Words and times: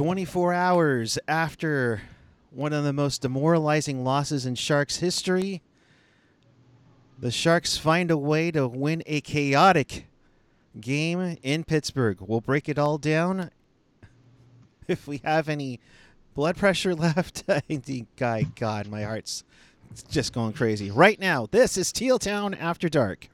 24 0.00 0.54
hours 0.54 1.18
after 1.28 2.00
one 2.50 2.72
of 2.72 2.84
the 2.84 2.92
most 2.92 3.20
demoralizing 3.20 4.02
losses 4.02 4.46
in 4.46 4.54
Sharks 4.54 4.96
history, 4.96 5.60
the 7.18 7.30
Sharks 7.30 7.76
find 7.76 8.10
a 8.10 8.16
way 8.16 8.50
to 8.50 8.66
win 8.66 9.02
a 9.04 9.20
chaotic 9.20 10.06
game 10.80 11.36
in 11.42 11.64
Pittsburgh. 11.64 12.16
We'll 12.18 12.40
break 12.40 12.66
it 12.66 12.78
all 12.78 12.96
down. 12.96 13.50
If 14.88 15.06
we 15.06 15.20
have 15.22 15.50
any 15.50 15.80
blood 16.34 16.56
pressure 16.56 16.94
left, 16.94 17.44
I 17.48 17.60
think, 17.60 18.08
guy, 18.16 18.46
God, 18.56 18.88
my 18.88 19.02
heart's 19.02 19.44
just 20.08 20.32
going 20.32 20.54
crazy. 20.54 20.90
Right 20.90 21.20
now, 21.20 21.46
this 21.50 21.76
is 21.76 21.92
Teal 21.92 22.18
Town 22.18 22.54
After 22.54 22.88
Dark. 22.88 23.28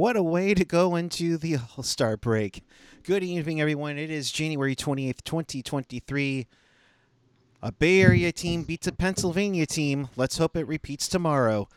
What 0.00 0.16
a 0.16 0.22
way 0.22 0.54
to 0.54 0.64
go 0.64 0.96
into 0.96 1.36
the 1.36 1.58
All 1.76 1.82
Star 1.84 2.16
break. 2.16 2.64
Good 3.02 3.22
evening, 3.22 3.60
everyone. 3.60 3.98
It 3.98 4.10
is 4.10 4.32
January 4.32 4.74
28th, 4.74 5.22
2023. 5.24 6.46
A 7.62 7.72
Bay 7.72 8.00
Area 8.00 8.32
team 8.32 8.62
beats 8.62 8.86
a 8.86 8.92
Pennsylvania 8.92 9.66
team. 9.66 10.08
Let's 10.16 10.38
hope 10.38 10.56
it 10.56 10.66
repeats 10.66 11.06
tomorrow. 11.06 11.68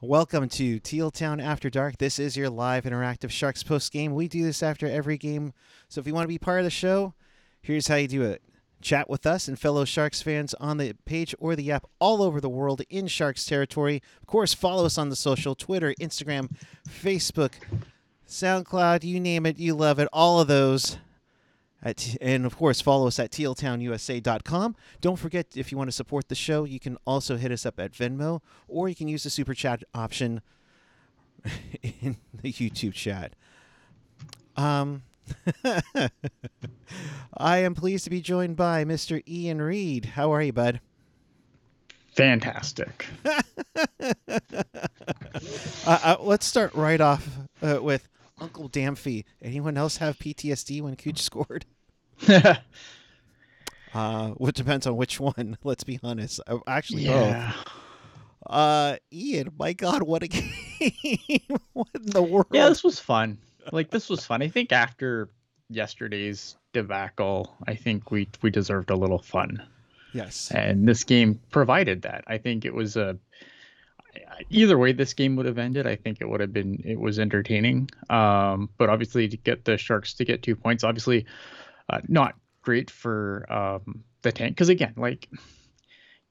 Welcome 0.00 0.48
to 0.50 0.78
Teal 0.78 1.10
Town 1.10 1.40
After 1.40 1.68
Dark. 1.68 1.98
This 1.98 2.20
is 2.20 2.36
your 2.36 2.50
live 2.50 2.84
interactive 2.84 3.30
Sharks 3.30 3.64
post 3.64 3.92
game. 3.92 4.14
We 4.14 4.28
do 4.28 4.44
this 4.44 4.62
after 4.62 4.86
every 4.86 5.18
game. 5.18 5.52
So 5.88 6.00
if 6.00 6.06
you 6.06 6.14
want 6.14 6.22
to 6.22 6.28
be 6.28 6.38
part 6.38 6.60
of 6.60 6.64
the 6.64 6.70
show, 6.70 7.14
here's 7.62 7.88
how 7.88 7.96
you 7.96 8.06
do 8.06 8.22
it. 8.22 8.44
Chat 8.80 9.08
with 9.08 9.26
us 9.26 9.48
and 9.48 9.58
fellow 9.58 9.84
Sharks 9.84 10.22
fans 10.22 10.54
on 10.54 10.76
the 10.76 10.94
page 11.04 11.34
or 11.38 11.56
the 11.56 11.72
app 11.72 11.86
all 11.98 12.22
over 12.22 12.40
the 12.40 12.48
world 12.48 12.82
in 12.90 13.06
Sharks 13.06 13.44
territory. 13.44 14.02
Of 14.20 14.26
course, 14.26 14.54
follow 14.54 14.84
us 14.84 14.98
on 14.98 15.08
the 15.08 15.16
social 15.16 15.54
Twitter, 15.54 15.94
Instagram, 16.00 16.50
Facebook, 16.88 17.52
SoundCloud, 18.28 19.04
you 19.04 19.20
name 19.20 19.46
it, 19.46 19.58
you 19.58 19.74
love 19.74 19.98
it, 19.98 20.08
all 20.12 20.40
of 20.40 20.48
those. 20.48 20.98
At, 21.82 22.16
and 22.20 22.44
of 22.44 22.56
course, 22.56 22.80
follow 22.80 23.06
us 23.06 23.18
at 23.18 23.30
tealtownusa.com. 23.30 24.76
Don't 25.00 25.16
forget, 25.16 25.46
if 25.54 25.70
you 25.70 25.78
want 25.78 25.88
to 25.88 25.92
support 25.92 26.28
the 26.28 26.34
show, 26.34 26.64
you 26.64 26.80
can 26.80 26.96
also 27.06 27.36
hit 27.36 27.52
us 27.52 27.64
up 27.64 27.78
at 27.78 27.92
Venmo 27.92 28.40
or 28.66 28.88
you 28.88 28.94
can 28.94 29.08
use 29.08 29.22
the 29.22 29.30
super 29.30 29.54
chat 29.54 29.84
option 29.94 30.42
in 31.82 32.16
the 32.34 32.52
YouTube 32.52 32.92
chat. 32.94 33.34
Um, 34.56 35.02
I 37.36 37.58
am 37.58 37.74
pleased 37.74 38.04
to 38.04 38.10
be 38.10 38.20
joined 38.20 38.56
by 38.56 38.84
Mr. 38.84 39.22
Ian 39.28 39.60
Reed. 39.60 40.04
How 40.04 40.32
are 40.32 40.42
you, 40.42 40.52
bud? 40.52 40.80
Fantastic. 42.16 43.06
uh, 43.24 44.10
uh, 45.86 46.16
let's 46.20 46.46
start 46.46 46.74
right 46.74 47.00
off 47.00 47.28
uh, 47.62 47.78
with 47.82 48.08
Uncle 48.40 48.70
Damphy. 48.70 49.24
Anyone 49.42 49.76
else 49.76 49.98
have 49.98 50.18
PTSD 50.18 50.80
when 50.80 50.96
Cooch 50.96 51.20
scored? 51.20 51.66
uh, 52.28 52.54
it 53.94 54.54
depends 54.54 54.86
on 54.86 54.96
which 54.96 55.20
one. 55.20 55.58
Let's 55.62 55.84
be 55.84 56.00
honest. 56.02 56.40
Uh, 56.46 56.58
actually, 56.66 57.02
yeah. 57.02 57.52
both. 57.52 57.72
Uh, 58.48 58.96
Ian, 59.12 59.52
my 59.58 59.72
God, 59.72 60.02
what 60.02 60.22
a 60.22 60.28
game! 60.28 60.52
what 61.72 61.88
in 61.94 62.06
the 62.06 62.22
world? 62.22 62.46
Yeah, 62.52 62.68
this 62.68 62.84
was 62.84 62.98
fun. 62.98 63.38
Like 63.72 63.90
this 63.90 64.08
was 64.08 64.24
fun. 64.24 64.42
I 64.42 64.48
think 64.48 64.72
after 64.72 65.28
yesterday's 65.68 66.56
debacle, 66.72 67.54
I 67.66 67.74
think 67.74 68.10
we 68.10 68.28
we 68.42 68.50
deserved 68.50 68.90
a 68.90 68.96
little 68.96 69.18
fun. 69.18 69.62
Yes. 70.12 70.50
And 70.50 70.88
this 70.88 71.04
game 71.04 71.40
provided 71.50 72.02
that. 72.02 72.24
I 72.26 72.38
think 72.38 72.64
it 72.64 72.74
was 72.74 72.96
a 72.96 73.18
either 74.50 74.78
way 74.78 74.92
this 74.92 75.12
game 75.12 75.36
would 75.36 75.46
have 75.46 75.58
ended. 75.58 75.86
I 75.86 75.96
think 75.96 76.20
it 76.20 76.28
would 76.28 76.40
have 76.40 76.52
been 76.52 76.82
it 76.84 76.98
was 76.98 77.18
entertaining. 77.18 77.90
Um, 78.08 78.70
but 78.78 78.88
obviously 78.88 79.28
to 79.28 79.36
get 79.36 79.64
the 79.64 79.76
Sharks 79.76 80.14
to 80.14 80.24
get 80.24 80.42
two 80.42 80.56
points, 80.56 80.84
obviously 80.84 81.26
uh, 81.90 82.00
not 82.08 82.34
great 82.62 82.90
for 82.90 83.46
um, 83.52 84.02
the 84.22 84.32
tank 84.32 84.54
because 84.54 84.68
again, 84.68 84.94
like 84.96 85.28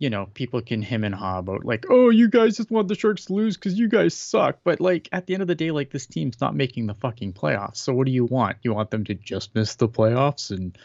you 0.05 0.11
know, 0.11 0.27
people 0.35 0.61
can 0.61 0.83
him 0.83 1.03
and 1.03 1.15
haw 1.15 1.39
about 1.39 1.65
like, 1.65 1.87
oh, 1.89 2.09
you 2.09 2.29
guys 2.29 2.57
just 2.57 2.69
want 2.69 2.87
the 2.87 2.93
Sharks 2.93 3.25
to 3.25 3.33
lose 3.33 3.57
because 3.57 3.73
you 3.73 3.87
guys 3.87 4.13
suck. 4.13 4.59
But 4.63 4.79
like 4.79 5.09
at 5.11 5.25
the 5.25 5.33
end 5.33 5.41
of 5.41 5.47
the 5.47 5.55
day, 5.55 5.71
like 5.71 5.89
this 5.89 6.05
team's 6.05 6.39
not 6.39 6.53
making 6.53 6.85
the 6.85 6.93
fucking 6.93 7.33
playoffs. 7.33 7.77
So 7.77 7.91
what 7.91 8.05
do 8.05 8.11
you 8.11 8.25
want? 8.25 8.57
You 8.61 8.71
want 8.75 8.91
them 8.91 9.03
to 9.05 9.15
just 9.15 9.55
miss 9.55 9.73
the 9.73 9.89
playoffs 9.89 10.51
and 10.51 10.77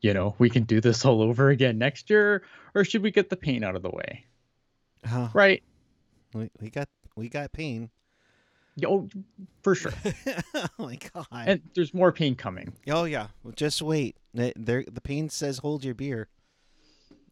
you 0.00 0.12
know 0.12 0.34
we 0.38 0.50
can 0.50 0.64
do 0.64 0.80
this 0.80 1.04
all 1.04 1.22
over 1.22 1.48
again 1.50 1.78
next 1.78 2.10
year, 2.10 2.42
or 2.74 2.84
should 2.84 3.04
we 3.04 3.12
get 3.12 3.30
the 3.30 3.36
pain 3.36 3.62
out 3.62 3.76
of 3.76 3.82
the 3.82 3.90
way? 3.90 4.24
Right. 5.32 5.62
we, 6.34 6.50
we 6.60 6.68
got 6.68 6.88
we 7.14 7.28
got 7.28 7.52
pain. 7.52 7.88
Oh, 8.84 9.08
for 9.62 9.76
sure. 9.76 9.92
oh 10.56 10.66
my 10.76 10.98
God. 11.14 11.26
And 11.30 11.62
there's 11.76 11.94
more 11.94 12.10
pain 12.10 12.34
coming. 12.34 12.72
Oh 12.88 13.04
yeah, 13.04 13.28
well, 13.44 13.54
just 13.54 13.80
wait. 13.80 14.16
The, 14.34 14.52
there, 14.56 14.84
the 14.90 15.00
pain 15.00 15.30
says 15.30 15.58
hold 15.58 15.84
your 15.84 15.94
beer, 15.94 16.26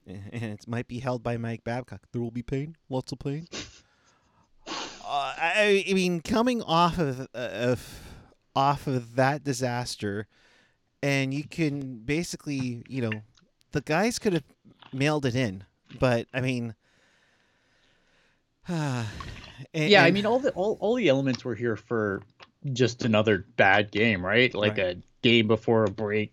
and 0.33 0.43
it 0.43 0.69
might 0.69 0.89
be 0.89 0.99
held 1.01 1.23
by 1.23 1.37
Mike 1.37 1.65
Babcock. 1.65 2.03
There 2.13 2.21
will 2.23 2.31
be 2.31 2.43
pain, 2.43 2.77
lots 2.89 3.13
of 3.13 3.19
pain. 3.19 3.47
uh, 4.67 4.71
I, 5.07 5.85
I 5.89 5.93
mean, 5.95 6.21
coming 6.21 6.63
off 6.63 6.99
of, 6.99 7.21
uh, 7.21 7.27
of 7.35 8.01
off 8.57 8.87
of 8.87 9.17
that 9.17 9.43
disaster, 9.45 10.27
and 11.03 11.35
you 11.35 11.45
can 11.45 11.99
basically, 11.99 12.85
you 12.89 13.03
know, 13.03 13.23
the 13.73 13.81
guys 13.81 14.19
could 14.19 14.33
have 14.33 14.45
mailed 14.93 15.27
it 15.27 15.35
in, 15.35 15.65
but 15.99 16.27
I 16.33 16.41
mean, 16.41 16.75
and- 18.69 19.07
yeah, 19.75 20.05
I 20.05 20.11
mean 20.11 20.27
all 20.27 20.39
the 20.39 20.51
all, 20.53 20.77
all 20.81 20.95
the 20.95 21.09
elements 21.09 21.45
were 21.45 21.55
here 21.55 21.77
for 21.77 22.23
just 22.73 23.05
another 23.05 23.45
bad 23.57 23.91
game, 23.91 24.25
right? 24.25 24.55
Like 24.55 24.79
Right. 24.79 24.97
a 24.97 25.03
game 25.23 25.49
before 25.49 25.85
a 25.85 25.91
break 25.91 26.33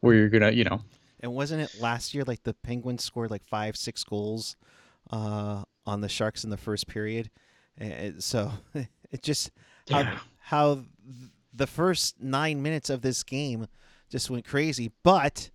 where 0.00 0.14
you're 0.14 0.28
gonna, 0.28 0.50
you 0.50 0.64
know, 0.64 0.80
And 1.20 1.34
wasn't 1.34 1.62
it 1.62 1.80
last 1.80 2.14
year 2.14 2.24
like 2.24 2.42
the 2.44 2.54
Penguins 2.54 3.02
scored 3.04 3.30
like 3.30 3.44
five, 3.44 3.76
six 3.76 4.04
goals 4.04 4.56
uh, 5.10 5.62
on 5.86 6.00
the 6.00 6.08
Sharks 6.08 6.44
in 6.44 6.50
the 6.50 6.56
first 6.56 6.86
period? 6.86 7.30
And 7.76 8.22
so 8.22 8.52
it 8.74 9.22
just 9.22 9.50
how 9.90 10.00
Yeah. 10.00 10.18
how 10.38 10.74
th- 10.74 10.86
the 11.52 11.66
first 11.66 12.20
nine 12.20 12.62
minutes 12.62 12.88
of 12.90 13.02
this 13.02 13.22
game 13.22 13.66
just 14.10 14.30
went 14.30 14.44
crazy. 14.46 14.92
But 15.02 15.50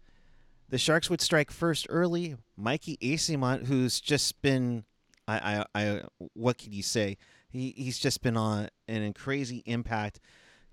the 0.69 0.77
Sharks 0.77 1.09
would 1.09 1.21
strike 1.21 1.51
first 1.51 1.85
early. 1.89 2.35
Mikey 2.57 2.97
Eyssimont, 2.97 3.67
who's 3.67 4.01
just 4.01 4.41
been 4.41 4.83
I, 5.27 5.63
I, 5.73 5.81
I 5.83 6.01
what 6.33 6.57
can 6.57 6.73
you 6.73 6.83
say? 6.83 7.17
He 7.49 7.73
he's 7.77 7.99
just 7.99 8.21
been 8.21 8.35
on 8.35 8.69
an 8.87 9.13
crazy 9.13 9.63
impact. 9.65 10.19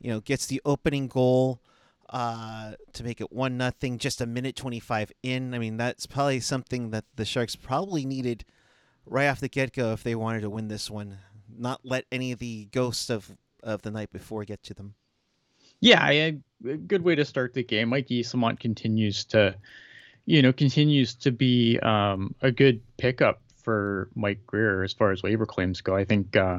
You 0.00 0.10
know, 0.10 0.20
gets 0.20 0.46
the 0.46 0.60
opening 0.64 1.06
goal 1.08 1.60
uh, 2.10 2.72
to 2.92 3.04
make 3.04 3.20
it 3.20 3.32
one 3.32 3.56
nothing. 3.56 3.98
Just 3.98 4.20
a 4.20 4.26
minute 4.26 4.56
twenty 4.56 4.80
five 4.80 5.10
in. 5.22 5.54
I 5.54 5.58
mean, 5.58 5.76
that's 5.76 6.06
probably 6.06 6.40
something 6.40 6.90
that 6.90 7.04
the 7.16 7.24
Sharks 7.24 7.56
probably 7.56 8.04
needed 8.04 8.44
right 9.06 9.28
off 9.28 9.40
the 9.40 9.48
get 9.48 9.72
go 9.72 9.92
if 9.92 10.02
they 10.02 10.14
wanted 10.14 10.42
to 10.42 10.50
win 10.50 10.68
this 10.68 10.90
one. 10.90 11.18
Not 11.56 11.80
let 11.84 12.04
any 12.12 12.32
of 12.32 12.38
the 12.38 12.68
ghosts 12.72 13.10
of 13.10 13.36
of 13.62 13.82
the 13.82 13.90
night 13.90 14.10
before 14.12 14.44
get 14.44 14.62
to 14.64 14.74
them. 14.74 14.94
Yeah, 15.80 16.06
a 16.06 16.32
good 16.86 17.02
way 17.02 17.14
to 17.14 17.24
start 17.24 17.54
the 17.54 17.62
game. 17.62 17.88
Mike 17.88 18.08
Eyssimont 18.08 18.60
continues 18.60 19.24
to, 19.26 19.54
you 20.26 20.42
know, 20.42 20.52
continues 20.52 21.14
to 21.14 21.30
be 21.30 21.78
um, 21.80 22.34
a 22.42 22.50
good 22.50 22.82
pickup 22.98 23.40
for 23.56 24.10
Mike 24.14 24.40
Grier 24.46 24.82
as 24.82 24.92
far 24.92 25.10
as 25.10 25.22
waiver 25.22 25.46
claims 25.46 25.80
go. 25.80 25.96
I 25.96 26.04
think 26.04 26.36
uh, 26.36 26.58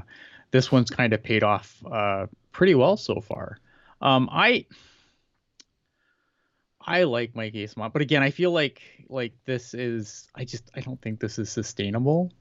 this 0.49 0.71
one's 0.71 0.89
kind 0.89 1.13
of 1.13 1.21
paid 1.21 1.43
off 1.43 1.83
uh, 1.91 2.25
pretty 2.51 2.73
well 2.73 2.97
so 2.97 3.21
far. 3.21 3.59
Um, 4.01 4.27
I 4.31 4.65
I 6.85 7.03
like 7.03 7.35
Mike 7.35 7.53
Eyssimont, 7.53 7.93
but 7.93 8.01
again, 8.01 8.23
I 8.23 8.31
feel 8.31 8.51
like 8.51 8.81
like 9.09 9.33
this 9.45 9.73
is 9.73 10.27
I 10.35 10.45
just 10.45 10.69
I 10.75 10.81
don't 10.81 11.01
think 11.01 11.19
this 11.19 11.37
is 11.39 11.49
sustainable. 11.49 12.31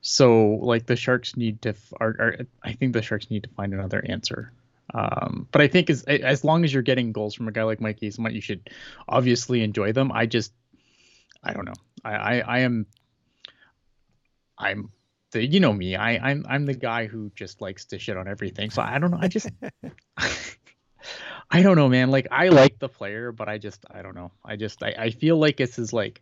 So 0.00 0.58
like 0.62 0.86
the 0.86 0.94
Sharks 0.94 1.36
need 1.36 1.62
to, 1.62 1.74
are, 2.00 2.08
are, 2.08 2.36
I 2.62 2.74
think 2.74 2.92
the 2.92 3.02
Sharks 3.02 3.28
need 3.28 3.42
to 3.42 3.48
find 3.50 3.74
another 3.74 4.04
answer. 4.08 4.52
Um, 4.94 5.48
but 5.50 5.62
I 5.62 5.66
think 5.66 5.90
as 5.90 6.04
as 6.04 6.44
long 6.44 6.64
as 6.64 6.72
you're 6.72 6.82
getting 6.84 7.10
goals 7.10 7.34
from 7.34 7.48
a 7.48 7.52
guy 7.52 7.64
like 7.64 7.80
Mike 7.80 7.98
Eyssimont, 8.00 8.32
you 8.32 8.40
should 8.40 8.70
obviously 9.08 9.62
enjoy 9.62 9.92
them. 9.92 10.12
I 10.12 10.26
just, 10.26 10.52
I 11.42 11.52
don't 11.52 11.64
know. 11.64 11.74
I 12.04 12.14
I, 12.14 12.38
I 12.38 12.58
am, 12.60 12.86
I'm 14.56 14.90
the 15.32 15.44
you 15.44 15.58
know 15.58 15.72
me. 15.72 15.96
I 15.96 16.30
I'm 16.30 16.46
I'm 16.48 16.66
the 16.66 16.74
guy 16.74 17.06
who 17.06 17.32
just 17.34 17.60
likes 17.60 17.86
to 17.86 17.98
shit 17.98 18.16
on 18.16 18.28
everything. 18.28 18.70
So 18.70 18.82
I 18.82 18.98
don't 18.98 19.10
know. 19.10 19.18
I 19.20 19.28
just. 19.28 19.50
I 21.50 21.62
don't 21.62 21.76
know, 21.76 21.88
man. 21.88 22.10
Like 22.10 22.28
I 22.30 22.48
like 22.48 22.78
the 22.78 22.88
player, 22.88 23.32
but 23.32 23.48
I 23.48 23.58
just 23.58 23.84
I 23.90 24.02
don't 24.02 24.14
know. 24.14 24.32
I 24.44 24.56
just 24.56 24.82
I, 24.82 24.94
I 24.98 25.10
feel 25.10 25.36
like 25.38 25.56
this 25.56 25.78
is 25.78 25.92
like 25.92 26.20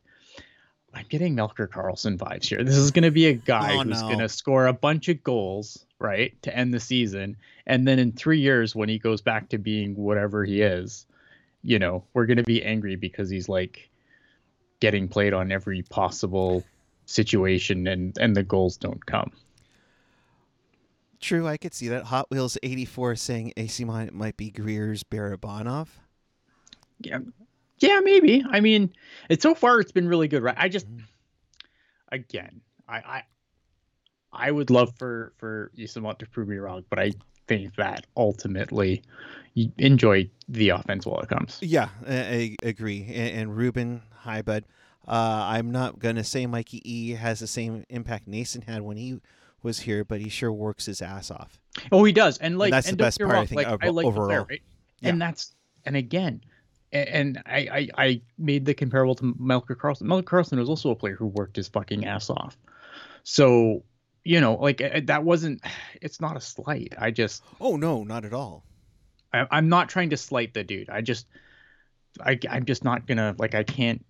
I'm 0.92 1.06
getting 1.08 1.34
Melker 1.34 1.66
Karlsson 1.68 2.16
vibes 2.18 2.44
here. 2.46 2.62
This 2.62 2.76
is 2.76 2.90
gonna 2.90 3.10
be 3.10 3.26
a 3.26 3.32
guy 3.34 3.74
Oh, 3.74 3.82
who's 3.82 4.02
no. 4.02 4.08
gonna 4.08 4.28
score 4.28 4.66
a 4.66 4.72
bunch 4.72 5.08
of 5.08 5.24
goals, 5.24 5.84
right, 5.98 6.40
to 6.42 6.56
end 6.56 6.72
the 6.72 6.80
season, 6.80 7.36
and 7.66 7.86
then 7.88 7.98
in 7.98 8.12
three 8.12 8.40
years 8.40 8.74
when 8.76 8.88
he 8.88 8.98
goes 8.98 9.22
back 9.22 9.48
to 9.48 9.58
being 9.58 9.96
whatever 9.96 10.44
he 10.44 10.60
is, 10.62 11.06
you 11.62 11.78
know, 11.78 12.04
we're 12.12 12.26
going 12.26 12.36
to 12.36 12.42
be 12.44 12.62
angry 12.62 12.94
because 12.94 13.30
he's 13.30 13.48
like 13.48 13.88
getting 14.80 15.08
played 15.08 15.32
on 15.32 15.50
every 15.50 15.82
possible 15.82 16.62
situation 17.06 17.86
and 17.86 18.16
and 18.18 18.36
the 18.36 18.42
goals 18.42 18.76
don't 18.76 19.04
come. 19.04 19.32
True, 21.24 21.48
I 21.48 21.56
could 21.56 21.72
see 21.72 21.88
that. 21.88 22.04
Hot 22.04 22.30
Wheels 22.30 22.58
84 22.62 23.16
saying 23.16 23.54
AC 23.56 23.82
might, 23.86 24.12
might 24.12 24.36
be 24.36 24.50
Grier's 24.50 25.02
Barabanov. 25.04 25.88
Yeah. 27.00 27.20
Yeah, 27.78 28.00
maybe. 28.00 28.44
I 28.46 28.60
mean, 28.60 28.92
it's 29.30 29.42
so 29.42 29.54
far 29.54 29.80
it's 29.80 29.90
been 29.90 30.06
really 30.06 30.28
good, 30.28 30.42
right? 30.42 30.54
I 30.58 30.68
just 30.68 30.86
again, 32.12 32.60
I 32.86 32.96
I 32.96 33.22
I 34.34 34.50
would 34.50 34.68
love 34.68 34.92
for 34.98 35.32
for 35.38 35.70
Eyssimont 35.78 36.18
to 36.18 36.28
prove 36.28 36.46
me 36.46 36.58
wrong, 36.58 36.84
but 36.90 36.98
I 36.98 37.12
think 37.48 37.74
that 37.76 38.04
ultimately 38.18 39.02
you 39.54 39.72
enjoy 39.78 40.28
the 40.50 40.68
offense 40.68 41.06
while 41.06 41.20
it 41.20 41.30
comes. 41.30 41.58
Yeah, 41.62 41.88
I, 42.06 42.14
I 42.14 42.56
agree. 42.62 43.02
And, 43.08 43.38
and 43.38 43.56
Ruben, 43.56 44.02
hi 44.12 44.42
bud. 44.42 44.66
Uh, 45.08 45.46
I'm 45.46 45.72
not 45.72 45.98
gonna 45.98 46.24
say 46.24 46.44
Mikey 46.44 46.82
E 46.84 47.12
has 47.12 47.40
the 47.40 47.46
same 47.46 47.86
impact 47.88 48.28
Nason 48.28 48.60
had 48.60 48.82
when 48.82 48.98
he 48.98 49.20
was 49.64 49.80
here, 49.80 50.04
but 50.04 50.20
he 50.20 50.28
sure 50.28 50.52
works 50.52 50.86
his 50.86 51.02
ass 51.02 51.30
off. 51.30 51.58
Oh, 51.90 52.04
he 52.04 52.12
does, 52.12 52.38
and 52.38 52.58
like 52.58 52.68
and 52.68 52.74
that's 52.74 52.88
and 52.88 52.98
the 52.98 53.02
best 53.02 53.18
part. 53.18 53.32
Wrong, 53.32 53.42
I 53.42 53.46
think 53.46 53.56
like, 53.62 53.82
I 53.82 53.88
like 53.88 54.06
overall, 54.06 54.26
player, 54.26 54.46
right? 54.48 54.62
Yeah. 55.00 55.08
and 55.10 55.20
that's 55.20 55.54
and 55.84 55.96
again, 55.96 56.42
and, 56.92 57.08
and 57.08 57.42
I, 57.46 57.58
I 57.58 57.88
I 58.04 58.22
made 58.38 58.64
the 58.64 58.74
comparable 58.74 59.14
to 59.16 59.34
Melker 59.34 59.76
Karlsson. 59.76 60.02
Melker 60.02 60.24
Karlsson 60.24 60.58
was 60.58 60.68
also 60.68 60.90
a 60.90 60.94
player 60.94 61.16
who 61.16 61.26
worked 61.26 61.56
his 61.56 61.68
fucking 61.68 62.04
ass 62.04 62.30
off. 62.30 62.56
So 63.24 63.82
you 64.24 64.40
know, 64.40 64.54
like 64.54 64.80
uh, 64.80 65.00
that 65.04 65.24
wasn't. 65.24 65.62
It's 66.02 66.20
not 66.20 66.36
a 66.36 66.40
slight. 66.40 66.92
I 66.98 67.10
just. 67.10 67.42
Oh 67.60 67.76
no, 67.76 68.04
not 68.04 68.26
at 68.26 68.34
all. 68.34 68.62
I, 69.32 69.46
I'm 69.50 69.70
not 69.70 69.88
trying 69.88 70.10
to 70.10 70.18
slight 70.18 70.52
the 70.52 70.62
dude. 70.62 70.90
I 70.90 71.00
just. 71.00 71.26
I 72.20 72.38
I'm 72.50 72.66
just 72.66 72.84
not 72.84 73.06
gonna 73.06 73.34
like. 73.38 73.54
I 73.54 73.62
can't 73.62 74.04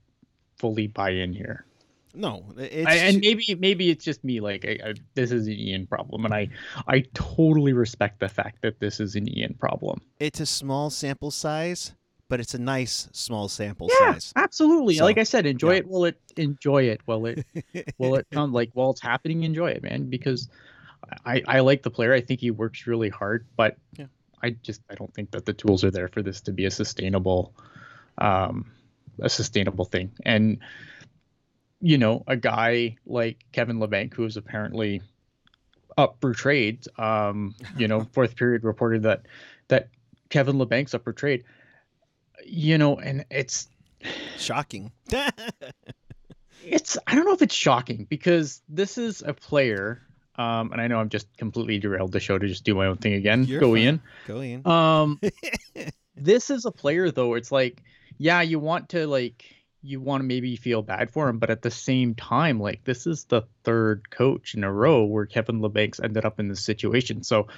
fully 0.58 0.88
buy 0.88 1.10
in 1.10 1.32
here. 1.32 1.64
No, 2.14 2.44
it's 2.56 2.86
I, 2.86 2.94
and 2.96 3.20
maybe 3.20 3.54
maybe 3.58 3.90
it's 3.90 4.04
just 4.04 4.22
me. 4.24 4.40
Like 4.40 4.64
I, 4.64 4.78
I, 4.90 4.94
this 5.14 5.32
is 5.32 5.46
an 5.46 5.52
Ian 5.54 5.86
problem, 5.86 6.24
and 6.24 6.32
I 6.32 6.48
I 6.86 7.00
totally 7.14 7.72
respect 7.72 8.20
the 8.20 8.28
fact 8.28 8.62
that 8.62 8.78
this 8.80 9.00
is 9.00 9.16
an 9.16 9.28
Ian 9.36 9.54
problem. 9.54 10.00
it's 10.20 10.38
a 10.40 10.46
small 10.46 10.90
sample 10.90 11.30
size, 11.32 11.92
but 12.28 12.38
it's 12.40 12.54
a 12.54 12.58
nice 12.58 13.08
small 13.12 13.48
sample 13.48 13.88
Yeah, 14.00 14.12
size. 14.12 14.32
absolutely. 14.36 14.94
So, 14.94 15.04
like 15.04 15.18
I 15.18 15.24
said, 15.24 15.44
enjoy 15.44 15.72
yeah. 15.72 15.78
it 15.78 15.86
while 15.88 16.04
it 16.04 16.20
enjoy 16.36 16.84
it 16.84 17.00
while 17.04 17.26
it 17.26 17.44
while 17.96 18.14
it 18.14 18.26
come 18.30 18.52
like 18.52 18.70
while 18.74 18.90
it's 18.90 19.00
happening. 19.02 19.42
Enjoy 19.42 19.70
it, 19.70 19.82
man. 19.82 20.08
Because 20.08 20.48
I 21.26 21.42
I 21.48 21.60
like 21.60 21.82
the 21.82 21.90
player. 21.90 22.12
I 22.12 22.20
think 22.20 22.40
he 22.40 22.50
works 22.52 22.86
really 22.86 23.08
hard, 23.08 23.46
but 23.56 23.76
Yeah. 23.98 24.06
I 24.42 24.50
just 24.62 24.82
I 24.88 24.94
don't 24.94 25.12
think 25.14 25.32
that 25.32 25.46
the 25.46 25.52
tools 25.52 25.82
are 25.84 25.90
there 25.90 26.08
for 26.08 26.22
this 26.22 26.40
to 26.42 26.52
be 26.52 26.64
a 26.66 26.70
sustainable 26.70 27.54
um 28.18 28.70
a 29.20 29.28
sustainable 29.28 29.84
thing. 29.84 30.12
And 30.24 30.58
you 31.84 31.98
know, 31.98 32.24
a 32.26 32.36
guy 32.36 32.96
like 33.06 33.44
Kevin 33.52 33.78
Labanc, 33.78 34.14
who 34.14 34.24
is 34.24 34.36
apparently 34.36 35.02
up 35.96 36.16
for 36.20 36.32
trade, 36.32 36.86
um, 36.98 37.54
you 37.76 37.88
know, 37.88 38.00
fourth 38.12 38.36
period 38.36 38.64
reported 38.64 39.02
that 39.02 39.26
that 39.68 39.88
Kevin 40.30 40.56
Labanc's 40.56 40.94
up 40.94 41.04
for 41.04 41.12
trade. 41.12 41.44
You 42.46 42.78
know, 42.78 42.96
and 42.96 43.24
it's 43.30 43.68
Shocking. 44.38 44.92
it's 46.64 46.98
I 47.06 47.14
don't 47.14 47.24
know 47.24 47.32
if 47.32 47.42
it's 47.42 47.54
shocking 47.54 48.06
because 48.08 48.62
this 48.68 48.98
is 48.98 49.22
a 49.22 49.32
player, 49.32 50.02
um, 50.36 50.72
and 50.72 50.80
I 50.80 50.88
know 50.88 50.98
I'm 50.98 51.08
just 51.08 51.34
completely 51.36 51.78
derailed 51.78 52.12
the 52.12 52.20
show 52.20 52.38
to 52.38 52.46
just 52.46 52.64
do 52.64 52.74
my 52.74 52.86
own 52.86 52.96
thing 52.96 53.14
again. 53.14 53.44
You're 53.44 53.60
Go 53.60 53.74
fine. 53.74 53.82
Ian. 53.82 54.02
Go 54.26 54.40
in. 54.40 54.66
Um, 54.66 55.20
this 56.16 56.50
is 56.50 56.64
a 56.64 56.70
player 56.70 57.10
though. 57.10 57.34
It's 57.34 57.52
like, 57.52 57.82
yeah, 58.18 58.42
you 58.42 58.58
want 58.58 58.90
to 58.90 59.06
like 59.06 59.44
you 59.84 60.00
want 60.00 60.22
to 60.22 60.26
maybe 60.26 60.56
feel 60.56 60.80
bad 60.80 61.10
for 61.10 61.28
him, 61.28 61.38
but 61.38 61.50
at 61.50 61.60
the 61.60 61.70
same 61.70 62.14
time, 62.14 62.58
like 62.58 62.82
this 62.84 63.06
is 63.06 63.24
the 63.24 63.42
third 63.64 64.08
coach 64.10 64.54
in 64.54 64.64
a 64.64 64.72
row 64.72 65.04
where 65.04 65.26
Kevin 65.26 65.60
Labanc's 65.60 66.00
ended 66.00 66.24
up 66.24 66.40
in 66.40 66.48
this 66.48 66.64
situation. 66.64 67.22
So 67.22 67.48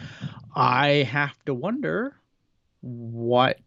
I 0.54 1.08
have 1.10 1.36
to 1.44 1.54
wonder 1.54 2.16
what 2.80 3.60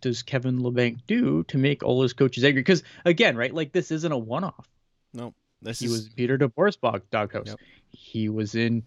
does 0.00 0.22
Kevin 0.22 0.60
Labanc 0.60 1.00
do 1.06 1.44
to 1.44 1.58
make 1.58 1.82
all 1.82 2.02
his 2.02 2.14
coaches 2.14 2.44
angry? 2.44 2.62
Because 2.62 2.82
again, 3.04 3.36
right, 3.36 3.52
like 3.52 3.72
this 3.72 3.90
isn't 3.90 4.12
a 4.12 4.18
one-off. 4.18 4.66
No, 5.12 5.34
this 5.60 5.76
is 5.76 5.80
He 5.80 5.86
is 5.86 5.92
was 5.92 6.08
Peter 6.08 6.38
DeBoer's 6.38 6.76
dog 6.76 7.02
doghouse. 7.10 7.48
Yep. 7.48 7.58
He 7.90 8.30
was 8.30 8.54
in 8.54 8.82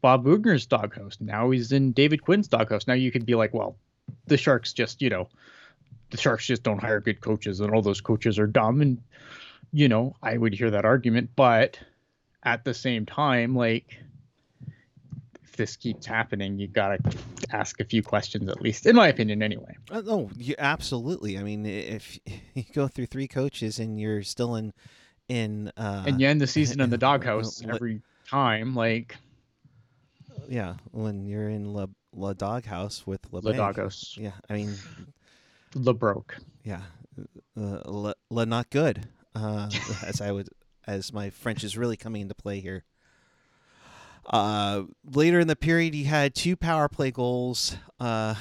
Bob 0.00 0.24
Boughner's 0.24 0.66
doghouse. 0.66 1.18
Now 1.20 1.50
he's 1.50 1.72
in 1.72 1.90
David 1.92 2.22
Quinn's 2.22 2.46
doghouse. 2.46 2.86
Now 2.86 2.94
you 2.94 3.10
could 3.10 3.26
be 3.26 3.34
like, 3.34 3.52
well, 3.52 3.76
the 4.26 4.36
Sharks 4.36 4.72
just, 4.72 5.02
you 5.02 5.10
know, 5.10 5.28
the 6.10 6.16
Sharks 6.16 6.46
just 6.46 6.62
don't 6.62 6.80
hire 6.80 7.00
good 7.00 7.20
coaches 7.20 7.60
and 7.60 7.72
all 7.74 7.82
those 7.82 8.00
coaches 8.00 8.38
are 8.38 8.46
dumb. 8.46 8.80
And, 8.80 9.00
you 9.72 9.88
know, 9.88 10.14
I 10.22 10.36
would 10.36 10.54
hear 10.54 10.70
that 10.70 10.84
argument. 10.84 11.30
But 11.36 11.78
at 12.42 12.64
the 12.64 12.74
same 12.74 13.04
time, 13.06 13.54
like, 13.54 13.98
if 15.44 15.56
this 15.56 15.76
keeps 15.76 16.06
happening, 16.06 16.58
you 16.58 16.66
got 16.68 17.02
to 17.04 17.18
ask 17.50 17.80
a 17.80 17.84
few 17.84 18.02
questions 18.02 18.48
at 18.48 18.60
least, 18.62 18.86
in 18.86 18.96
my 18.96 19.08
opinion, 19.08 19.42
anyway. 19.42 19.76
Uh, 19.90 20.00
no, 20.02 20.30
you 20.36 20.54
absolutely. 20.58 21.36
I 21.38 21.42
mean, 21.42 21.66
if 21.66 22.18
you 22.54 22.64
go 22.72 22.88
through 22.88 23.06
three 23.06 23.28
coaches 23.28 23.78
and 23.78 24.00
you're 24.00 24.22
still 24.22 24.56
in 24.56 24.72
in 25.28 25.70
uh 25.76 26.04
and 26.06 26.18
you 26.18 26.26
end 26.26 26.40
the 26.40 26.46
season 26.46 26.80
in 26.80 26.88
the 26.88 26.96
doghouse 27.08 27.62
Let- 27.62 27.74
every 27.74 28.00
time, 28.30 28.74
like, 28.74 29.14
yeah, 30.48 30.76
when 30.90 31.26
you're 31.26 31.50
in 31.50 31.72
La 31.74 31.86
La 32.14 32.32
Doghouse 32.32 33.06
with 33.06 33.20
La 33.30 33.40
the 33.40 33.50
Bank. 33.50 33.58
doghouse, 33.76 34.16
Yeah, 34.18 34.32
I 34.48 34.54
mean, 34.54 34.74
the 35.84 35.94
broke. 35.94 36.36
yeah, 36.64 36.82
uh, 37.56 37.80
La, 37.84 38.12
La 38.30 38.44
not 38.44 38.70
good. 38.70 39.08
Uh, 39.34 39.70
as 40.06 40.20
I 40.20 40.32
would, 40.32 40.48
as 40.86 41.12
my 41.12 41.30
French 41.30 41.64
is 41.64 41.76
really 41.76 41.96
coming 41.96 42.22
into 42.22 42.34
play 42.34 42.60
here. 42.60 42.84
Uh, 44.26 44.82
later 45.04 45.40
in 45.40 45.48
the 45.48 45.56
period, 45.56 45.94
he 45.94 46.04
had 46.04 46.34
two 46.34 46.56
power 46.56 46.88
play 46.88 47.10
goals 47.10 47.76
uh, 47.98 48.34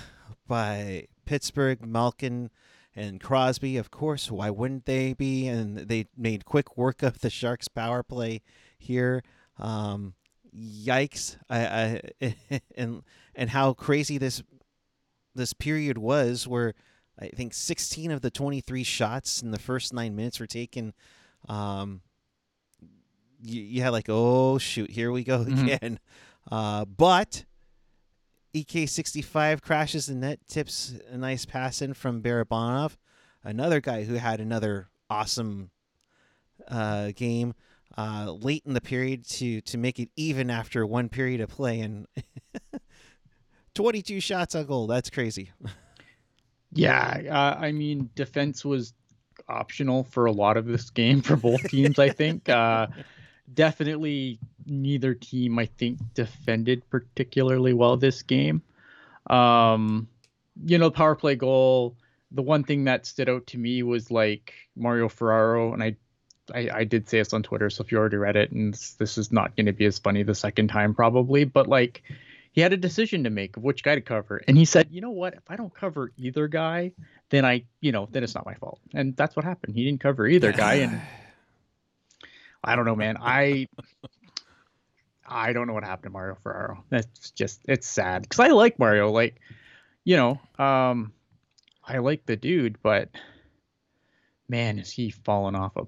by 0.45 1.07
Pittsburgh, 1.25 1.85
Malkin, 1.85 2.49
and 2.95 3.21
Crosby. 3.21 3.77
Of 3.77 3.91
course, 3.91 4.29
why 4.29 4.49
wouldn't 4.49 4.85
they 4.85 5.13
be? 5.13 5.47
And 5.47 5.77
they 5.77 6.07
made 6.17 6.45
quick 6.45 6.75
work 6.77 7.03
of 7.03 7.19
the 7.19 7.29
Sharks' 7.29 7.67
power 7.67 8.03
play 8.03 8.41
here. 8.77 9.23
Um, 9.57 10.15
yikes! 10.53 11.37
I, 11.49 12.01
I 12.21 12.61
and 12.75 13.03
and 13.35 13.49
how 13.51 13.73
crazy 13.73 14.17
this 14.17 14.43
this 15.35 15.53
period 15.53 15.97
was, 15.97 16.47
where 16.47 16.73
I 17.19 17.29
think 17.29 17.53
16 17.53 18.11
of 18.11 18.21
the 18.21 18.29
23 18.29 18.83
shots 18.83 19.41
in 19.41 19.51
the 19.51 19.59
first 19.59 19.93
nine 19.93 20.15
minutes 20.15 20.39
were 20.39 20.45
taken. 20.47 20.93
Um, 21.49 22.01
you, 23.41 23.61
you 23.61 23.81
had 23.81 23.89
like, 23.89 24.05
oh 24.09 24.57
shoot, 24.57 24.89
here 24.91 25.11
we 25.11 25.23
go 25.23 25.39
Mhm. 25.45 25.63
again. 25.75 25.99
Uh, 26.51 26.85
but 26.85 27.45
EK65 28.53 29.61
crashes 29.61 30.07
the 30.07 30.15
net, 30.15 30.39
tips 30.47 30.93
a 31.11 31.17
nice 31.17 31.45
pass 31.45 31.81
in 31.81 31.93
from 31.93 32.21
Barabanov, 32.21 32.97
another 33.43 33.81
guy 33.81 34.03
who 34.03 34.15
had 34.15 34.39
another 34.39 34.89
awesome 35.09 35.69
uh, 36.67 37.11
game 37.15 37.53
uh, 37.97 38.31
late 38.31 38.63
in 38.65 38.73
the 38.73 38.81
period 38.81 39.25
to 39.27 39.61
to 39.61 39.77
make 39.77 39.99
it 39.99 40.09
even 40.15 40.49
after 40.49 40.85
one 40.85 41.09
period 41.09 41.41
of 41.41 41.49
play 41.49 41.79
and 41.79 42.05
22 43.75 44.19
shots 44.19 44.55
on 44.55 44.65
goal. 44.65 44.87
That's 44.87 45.09
crazy. 45.09 45.51
Yeah, 46.71 47.21
uh, 47.29 47.59
I 47.59 47.71
mean, 47.71 48.09
defense 48.15 48.63
was 48.65 48.93
optional 49.47 50.03
for 50.03 50.25
a 50.25 50.31
lot 50.31 50.57
of 50.57 50.65
this 50.65 50.89
game 50.89 51.21
for 51.21 51.35
both 51.35 51.69
teams. 51.69 51.99
I 51.99 52.09
think 52.09 52.49
uh, 52.49 52.87
definitely 53.53 54.39
neither 54.65 55.13
team, 55.13 55.57
I 55.59 55.65
think, 55.65 55.99
defended 56.13 56.89
particularly 56.89 57.73
well 57.73 57.97
this 57.97 58.21
game. 58.23 58.61
Um, 59.29 60.07
you 60.65 60.77
know, 60.77 60.91
power 60.91 61.15
play 61.15 61.35
goal. 61.35 61.95
The 62.31 62.41
one 62.41 62.63
thing 62.63 62.85
that 62.85 63.05
stood 63.05 63.29
out 63.29 63.47
to 63.47 63.57
me 63.57 63.83
was 63.83 64.11
like 64.11 64.53
Mario 64.75 65.07
Ferraro, 65.07 65.73
and 65.73 65.81
I, 65.81 65.95
I, 66.53 66.69
I 66.73 66.83
did 66.83 67.09
say 67.09 67.19
this 67.19 67.33
on 67.33 67.43
Twitter. 67.43 67.69
So 67.69 67.83
if 67.83 67.91
you 67.91 67.97
already 67.97 68.17
read 68.17 68.35
it, 68.35 68.51
and 68.51 68.73
this, 68.73 68.93
this 68.93 69.17
is 69.17 69.31
not 69.31 69.55
going 69.55 69.67
to 69.67 69.73
be 69.73 69.85
as 69.85 69.99
funny 69.99 70.23
the 70.23 70.35
second 70.35 70.67
time 70.67 70.93
probably, 70.93 71.45
but 71.45 71.67
like 71.67 72.03
he 72.57 72.61
had 72.61 72.73
a 72.73 72.77
decision 72.77 73.23
to 73.23 73.29
make 73.29 73.55
of 73.55 73.61
which 73.61 73.83
guy 73.83 73.93
to 73.93 74.01
cover, 74.01 74.41
and 74.47 74.57
he 74.57 74.65
said, 74.65 74.87
you 74.89 74.99
know 74.99 75.11
what, 75.11 75.35
if 75.35 75.43
I 75.47 75.55
don't 75.55 75.71
cover 75.71 76.11
either 76.17 76.47
guy, 76.47 76.91
then 77.29 77.45
I, 77.45 77.65
you 77.81 77.91
know, 77.91 78.09
then 78.09 78.23
it's 78.23 78.33
not 78.33 78.47
my 78.47 78.55
fault, 78.55 78.79
and 78.95 79.15
that's 79.15 79.35
what 79.35 79.45
happened. 79.45 79.75
He 79.75 79.85
didn't 79.85 79.99
cover 79.99 80.25
either 80.25 80.51
guy, 80.51 80.73
and 80.75 80.99
I 82.63 82.75
don't 82.75 82.85
know, 82.85 82.95
man. 82.95 83.17
I 83.21 83.67
I 85.23 85.53
don't 85.53 85.67
know 85.67 85.73
what 85.73 85.83
happened 85.83 86.05
to 86.05 86.09
Mario 86.09 86.35
Ferraro. 86.41 86.83
That's 86.89 87.29
just 87.29 87.61
it's 87.65 87.87
sad 87.87 88.23
because 88.23 88.39
I 88.39 88.47
like 88.47 88.79
Mario. 88.79 89.11
Like, 89.11 89.39
you 90.03 90.17
know, 90.17 90.39
um, 90.57 91.13
I 91.85 91.99
like 91.99 92.25
the 92.25 92.37
dude, 92.37 92.81
but 92.81 93.11
man, 94.49 94.79
is 94.79 94.91
he 94.91 95.11
falling 95.11 95.53
off 95.53 95.75
a 95.75 95.85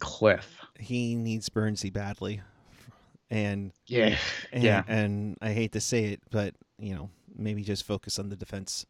cliff? 0.00 0.60
he 0.78 1.14
needs 1.14 1.48
Burnsy 1.48 1.90
badly, 1.90 2.42
and 3.34 3.72
Yeah, 3.86 4.16
and, 4.52 4.62
Yeah. 4.62 4.82
and 4.86 5.36
I 5.42 5.52
hate 5.52 5.72
to 5.72 5.80
say 5.80 6.04
it, 6.06 6.22
but 6.30 6.54
you 6.78 6.94
know 6.94 7.10
maybe 7.36 7.62
just 7.64 7.84
focus 7.84 8.18
on 8.18 8.28
the 8.28 8.36
defense. 8.36 8.86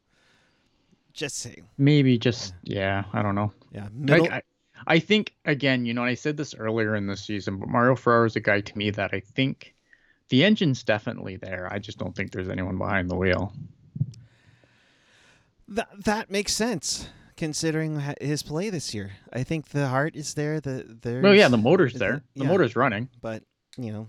Just 1.14 1.38
saying. 1.38 1.68
Maybe 1.78 2.18
just 2.18 2.54
yeah, 2.62 3.04
I 3.12 3.22
don't 3.22 3.34
know. 3.34 3.52
Yeah, 3.72 3.86
I, 3.86 3.88
middle. 3.92 4.28
I, 4.30 4.42
I 4.86 4.98
think 4.98 5.34
again, 5.44 5.86
you 5.86 5.94
know, 5.94 6.02
and 6.02 6.10
I 6.10 6.14
said 6.14 6.36
this 6.36 6.54
earlier 6.54 6.94
in 6.94 7.06
the 7.06 7.16
season, 7.16 7.58
but 7.58 7.68
Mario 7.68 7.96
Ferraro 7.96 8.26
is 8.26 8.36
a 8.36 8.40
guy 8.40 8.60
to 8.60 8.78
me 8.78 8.90
that 8.90 9.10
I 9.14 9.20
think 9.20 9.74
the 10.28 10.44
engine's 10.44 10.82
definitely 10.82 11.36
there. 11.36 11.68
I 11.72 11.78
just 11.78 11.98
don't 11.98 12.14
think 12.14 12.32
there's 12.32 12.48
anyone 12.48 12.76
behind 12.76 13.08
the 13.08 13.16
wheel. 13.16 13.52
that 15.68 15.88
that 16.04 16.30
makes 16.30 16.52
sense 16.52 17.08
considering 17.36 18.02
his 18.20 18.42
play 18.42 18.68
this 18.70 18.92
year. 18.94 19.12
I 19.32 19.42
think 19.42 19.68
the 19.68 19.88
heart 19.88 20.16
is 20.16 20.34
there. 20.34 20.60
The 20.60 20.98
there. 21.00 21.22
Well, 21.22 21.34
yeah, 21.34 21.48
the 21.48 21.56
motor's 21.56 21.94
there. 21.94 22.22
The 22.34 22.44
yeah. 22.44 22.50
motor's 22.50 22.76
running, 22.76 23.08
but 23.22 23.42
you 23.78 23.92
know, 23.92 24.08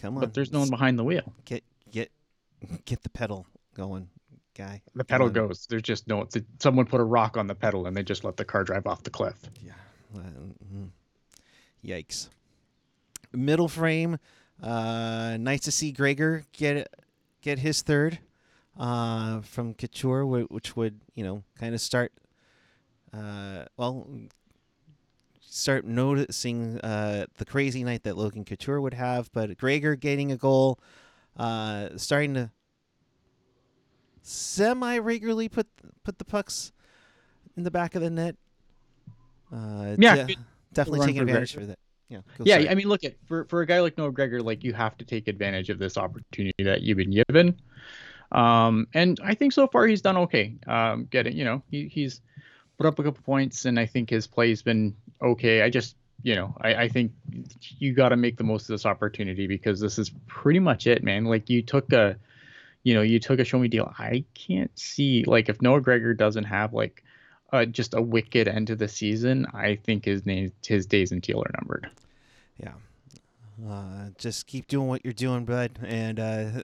come 0.00 0.16
on. 0.16 0.20
but 0.20 0.34
there's 0.34 0.52
no 0.52 0.60
one 0.60 0.70
behind 0.70 0.98
the 0.98 1.04
wheel. 1.04 1.32
Get 1.44 1.64
get 1.90 2.10
get 2.84 3.02
the 3.02 3.10
pedal 3.10 3.46
going, 3.74 4.08
guy. 4.56 4.82
The 4.94 5.04
pedal 5.04 5.28
on. 5.28 5.32
goes. 5.32 5.66
There's 5.68 5.82
just 5.82 6.06
no. 6.08 6.22
It's 6.22 6.38
someone 6.58 6.86
put 6.86 7.00
a 7.00 7.04
rock 7.04 7.36
on 7.36 7.46
the 7.46 7.54
pedal 7.54 7.86
and 7.86 7.96
they 7.96 8.02
just 8.02 8.24
let 8.24 8.36
the 8.36 8.44
car 8.44 8.64
drive 8.64 8.86
off 8.86 9.02
the 9.02 9.10
cliff. 9.10 9.38
Yeah. 9.62 9.72
uh, 10.16 10.20
mm. 10.74 10.88
Yikes. 11.84 12.28
Middle 13.32 13.68
frame. 13.68 14.18
Uh, 14.62 15.36
nice 15.38 15.60
to 15.60 15.70
see 15.70 15.92
Gregor 15.92 16.44
get 16.52 16.92
get 17.40 17.58
his 17.58 17.82
third 17.82 18.18
uh, 18.78 19.40
from 19.40 19.74
Couture, 19.74 20.26
which 20.26 20.76
would 20.76 21.00
you 21.14 21.24
know 21.24 21.42
kind 21.58 21.74
of 21.74 21.80
start. 21.80 22.12
Uh, 23.12 23.64
well, 23.76 24.06
start 25.50 25.84
noticing 25.84 26.80
uh, 26.80 27.26
the 27.36 27.44
crazy 27.44 27.84
night 27.84 28.04
that 28.04 28.16
Logan 28.16 28.44
Couture 28.44 28.80
would 28.80 28.94
have, 28.94 29.30
but 29.32 29.58
Gregor 29.58 29.96
getting 29.96 30.32
a 30.32 30.36
goal, 30.36 30.78
uh, 31.36 31.88
starting 31.96 32.34
to 32.34 32.50
semi 34.22 34.98
regularly 34.98 35.48
put 35.48 35.66
put 36.04 36.18
the 36.18 36.24
pucks 36.24 36.72
in 37.56 37.64
the 37.64 37.70
back 37.70 37.94
of 37.94 38.02
the 38.02 38.10
net. 38.10 38.36
Uh, 39.52 39.96
Yeah, 39.98 40.24
de- 40.24 40.36
definitely 40.72 41.06
taking 41.06 41.22
advantage 41.22 41.54
Gregor. 41.54 41.66
for 41.66 41.70
that. 41.72 41.78
Yeah, 42.08 42.18
go, 42.38 42.44
yeah, 42.44 42.54
sorry. 42.54 42.68
I 42.68 42.74
mean, 42.74 42.88
look 42.88 43.04
at 43.04 43.14
for 43.26 43.44
for 43.46 43.60
a 43.60 43.66
guy 43.66 43.80
like 43.80 43.98
Noah 43.98 44.12
Gregor, 44.12 44.40
like 44.42 44.64
you 44.64 44.72
have 44.72 44.96
to 44.98 45.04
take 45.04 45.28
advantage 45.28 45.68
of 45.68 45.78
this 45.78 45.96
opportunity 45.96 46.62
that 46.62 46.82
you've 46.82 46.96
been 46.96 47.22
given. 47.28 47.60
Um, 48.32 48.86
and 48.94 49.18
I 49.24 49.34
think 49.34 49.52
so 49.52 49.66
far 49.66 49.86
he's 49.86 50.02
done 50.02 50.16
okay. 50.16 50.56
Um, 50.68 51.06
getting, 51.10 51.36
you 51.36 51.44
know, 51.44 51.62
he, 51.68 51.88
he's 51.88 52.20
put 52.78 52.86
up 52.86 52.98
a 53.00 53.02
couple 53.02 53.22
points, 53.24 53.64
and 53.64 53.78
I 53.78 53.86
think 53.86 54.08
his 54.08 54.28
play's 54.28 54.62
been 54.62 54.94
okay. 55.22 55.62
I 55.62 55.70
just, 55.70 55.96
you 56.22 56.34
know, 56.34 56.54
I, 56.60 56.74
I 56.74 56.88
think 56.88 57.12
you 57.78 57.92
got 57.92 58.10
to 58.10 58.16
make 58.16 58.36
the 58.36 58.44
most 58.44 58.62
of 58.62 58.68
this 58.68 58.86
opportunity 58.86 59.46
because 59.46 59.80
this 59.80 59.98
is 59.98 60.10
pretty 60.26 60.58
much 60.58 60.86
it, 60.86 61.02
man. 61.02 61.24
Like 61.24 61.48
you 61.48 61.62
took 61.62 61.92
a, 61.92 62.16
you 62.82 62.94
know, 62.94 63.02
you 63.02 63.18
took 63.18 63.38
a 63.38 63.44
show 63.44 63.58
me 63.58 63.68
deal. 63.68 63.92
I 63.98 64.24
can't 64.34 64.70
see 64.78 65.24
like 65.26 65.48
if 65.48 65.60
Noah 65.62 65.80
Gregor 65.80 66.14
doesn't 66.14 66.44
have 66.44 66.72
like. 66.72 67.04
Uh, 67.52 67.64
just 67.64 67.94
a 67.94 68.00
wicked 68.00 68.46
end 68.46 68.68
to 68.68 68.76
the 68.76 68.86
season. 68.86 69.44
I 69.52 69.74
think 69.74 70.04
his 70.04 70.24
name, 70.24 70.52
his 70.64 70.86
days 70.86 71.10
in 71.10 71.20
teal 71.20 71.42
are 71.42 71.50
numbered. 71.58 71.90
Yeah. 72.62 72.74
Uh, 73.68 74.10
just 74.16 74.46
keep 74.46 74.66
doing 74.68 74.88
what 74.88 75.04
you're 75.04 75.12
doing, 75.12 75.44
bud, 75.44 75.72
and 75.82 76.18
uh, 76.20 76.62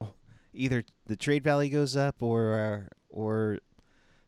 either 0.54 0.84
the 1.06 1.16
trade 1.16 1.44
value 1.44 1.70
goes 1.70 1.96
up 1.96 2.16
or 2.20 2.88
or 3.10 3.58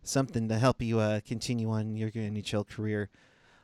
something 0.03 0.49
to 0.49 0.59
help 0.59 0.83
you 0.83 0.99
uh, 0.99 1.21
continue 1.27 1.71
on 1.71 1.97
your 1.97 2.11
NHL 2.11 2.69
career. 2.69 3.09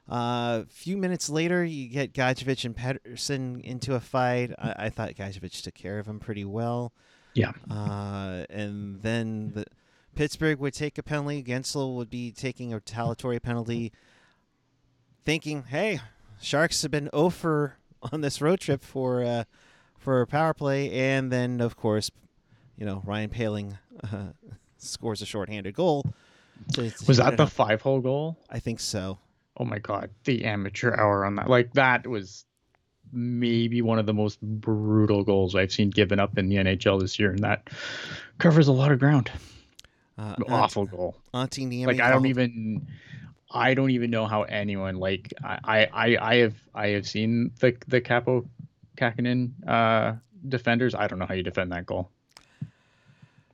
A 0.08 0.14
uh, 0.14 0.64
few 0.70 0.96
minutes 0.96 1.28
later, 1.28 1.62
you 1.62 1.88
get 1.88 2.14
Gadjovich 2.14 2.64
and 2.64 2.74
Pedersen 2.74 3.60
into 3.60 3.94
a 3.94 4.00
fight. 4.00 4.52
I, 4.58 4.86
I 4.86 4.88
thought 4.88 5.14
Gadjovich 5.14 5.60
took 5.62 5.74
care 5.74 5.98
of 5.98 6.06
him 6.06 6.18
pretty 6.18 6.46
well. 6.46 6.94
Yeah. 7.34 7.52
Uh, 7.70 8.44
and 8.48 9.02
then 9.02 9.52
the 9.54 9.66
Pittsburgh 10.14 10.60
would 10.60 10.72
take 10.72 10.96
a 10.96 11.02
penalty. 11.02 11.42
Guentzel 11.42 11.94
would 11.96 12.08
be 12.08 12.32
taking 12.32 12.72
a 12.72 12.76
retaliatory 12.76 13.38
penalty, 13.38 13.92
thinking, 15.26 15.64
"Hey, 15.64 16.00
Sharks 16.40 16.80
have 16.82 16.90
been 16.90 17.10
over 17.12 17.76
on 18.10 18.22
this 18.22 18.40
road 18.40 18.60
trip 18.60 18.82
for 18.82 19.22
uh, 19.22 19.44
for 19.98 20.22
a 20.22 20.26
power 20.26 20.54
play." 20.54 20.90
And 20.90 21.30
then, 21.30 21.60
of 21.60 21.76
course, 21.76 22.10
you 22.78 22.86
know 22.86 23.02
Ryan 23.04 23.28
Poehling 23.30 23.78
uh, 24.02 24.28
scores 24.78 25.20
a 25.20 25.26
shorthanded 25.26 25.74
goal. 25.74 26.06
to- 26.72 26.90
to 26.90 27.04
Was 27.06 27.18
that 27.18 27.36
the 27.36 27.46
five 27.46 27.82
hole 27.82 28.00
goal? 28.00 28.38
I 28.48 28.58
think 28.58 28.80
so. 28.80 29.18
Oh 29.58 29.64
my 29.64 29.78
god, 29.78 30.10
the 30.24 30.44
amateur 30.44 30.94
hour 30.94 31.24
on 31.24 31.34
that. 31.36 31.48
Like 31.48 31.72
that 31.74 32.06
was 32.06 32.44
maybe 33.12 33.82
one 33.82 33.98
of 33.98 34.06
the 34.06 34.14
most 34.14 34.40
brutal 34.40 35.24
goals 35.24 35.54
I've 35.54 35.72
seen 35.72 35.90
given 35.90 36.20
up 36.20 36.38
in 36.38 36.48
the 36.48 36.56
NHL 36.56 37.00
this 37.00 37.18
year, 37.18 37.30
and 37.30 37.40
that 37.40 37.68
covers 38.38 38.68
a 38.68 38.72
lot 38.72 38.92
of 38.92 38.98
ground. 38.98 39.30
Uh, 40.16 40.34
Awful 40.48 40.86
goal. 40.86 41.16
Antti 41.32 41.66
Niemi 41.66 41.86
Like 41.86 42.00
I 42.00 42.10
don't 42.10 42.26
even 42.26 42.86
I 43.50 43.74
don't 43.74 43.90
even 43.90 44.10
know 44.10 44.26
how 44.26 44.42
anyone 44.42 44.96
like 44.96 45.32
I 45.44 45.86
I 45.92 46.16
I 46.16 46.34
have 46.36 46.54
I 46.74 46.88
have 46.88 47.06
seen 47.06 47.52
the 47.60 47.76
the 47.86 48.00
Kaapo 48.00 48.46
Kähkönen 48.96 49.52
uh 49.66 50.16
defenders. 50.48 50.94
I 50.94 51.06
don't 51.06 51.18
know 51.18 51.26
how 51.26 51.34
you 51.34 51.42
defend 51.42 51.72
that 51.72 51.86
goal. 51.86 52.10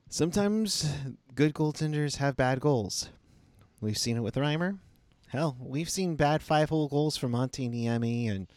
Sometimes 0.09 0.91
good 1.35 1.53
goaltenders 1.53 2.17
have 2.17 2.35
bad 2.35 2.59
goals. 2.59 3.09
We've 3.81 3.97
seen 3.97 4.17
it 4.17 4.21
with 4.21 4.35
Reimer. 4.35 4.79
Hell, 5.35 5.57
we've 5.59 5.89
seen 5.89 6.15
bad 6.15 6.41
five-hole 6.41 6.87
goals 6.87 7.17
from 7.17 7.31
Monty 7.31 7.69
Niemi 7.69 8.29
and 8.31 8.47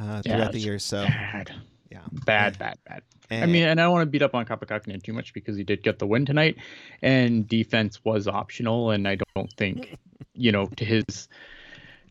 uh, 0.00 0.22
Yeah, 0.24 0.36
throughout 0.36 0.52
the 0.52 0.58
year. 0.58 0.78
So 0.78 1.04
Bad. 1.04 1.52
yeah, 1.90 2.00
Bad, 2.24 2.58
bad, 2.58 2.78
bad. 2.88 3.02
I 3.30 3.46
mean, 3.46 3.64
and 3.64 3.80
I 3.80 3.84
don't 3.84 3.92
want 3.92 4.02
to 4.02 4.10
beat 4.10 4.22
up 4.22 4.34
on 4.34 4.44
Kähkönen 4.44 5.02
too 5.02 5.12
much 5.12 5.32
because 5.34 5.56
he 5.56 5.64
did 5.64 5.82
get 5.82 5.98
the 5.98 6.06
win 6.06 6.26
tonight, 6.26 6.56
and 7.02 7.48
defense 7.48 8.04
was 8.04 8.28
optional. 8.28 8.90
And 8.90 9.08
I 9.08 9.18
don't 9.34 9.52
think, 9.52 9.96
you 10.34 10.52
know, 10.52 10.66
to 10.66 10.84
his 10.84 11.28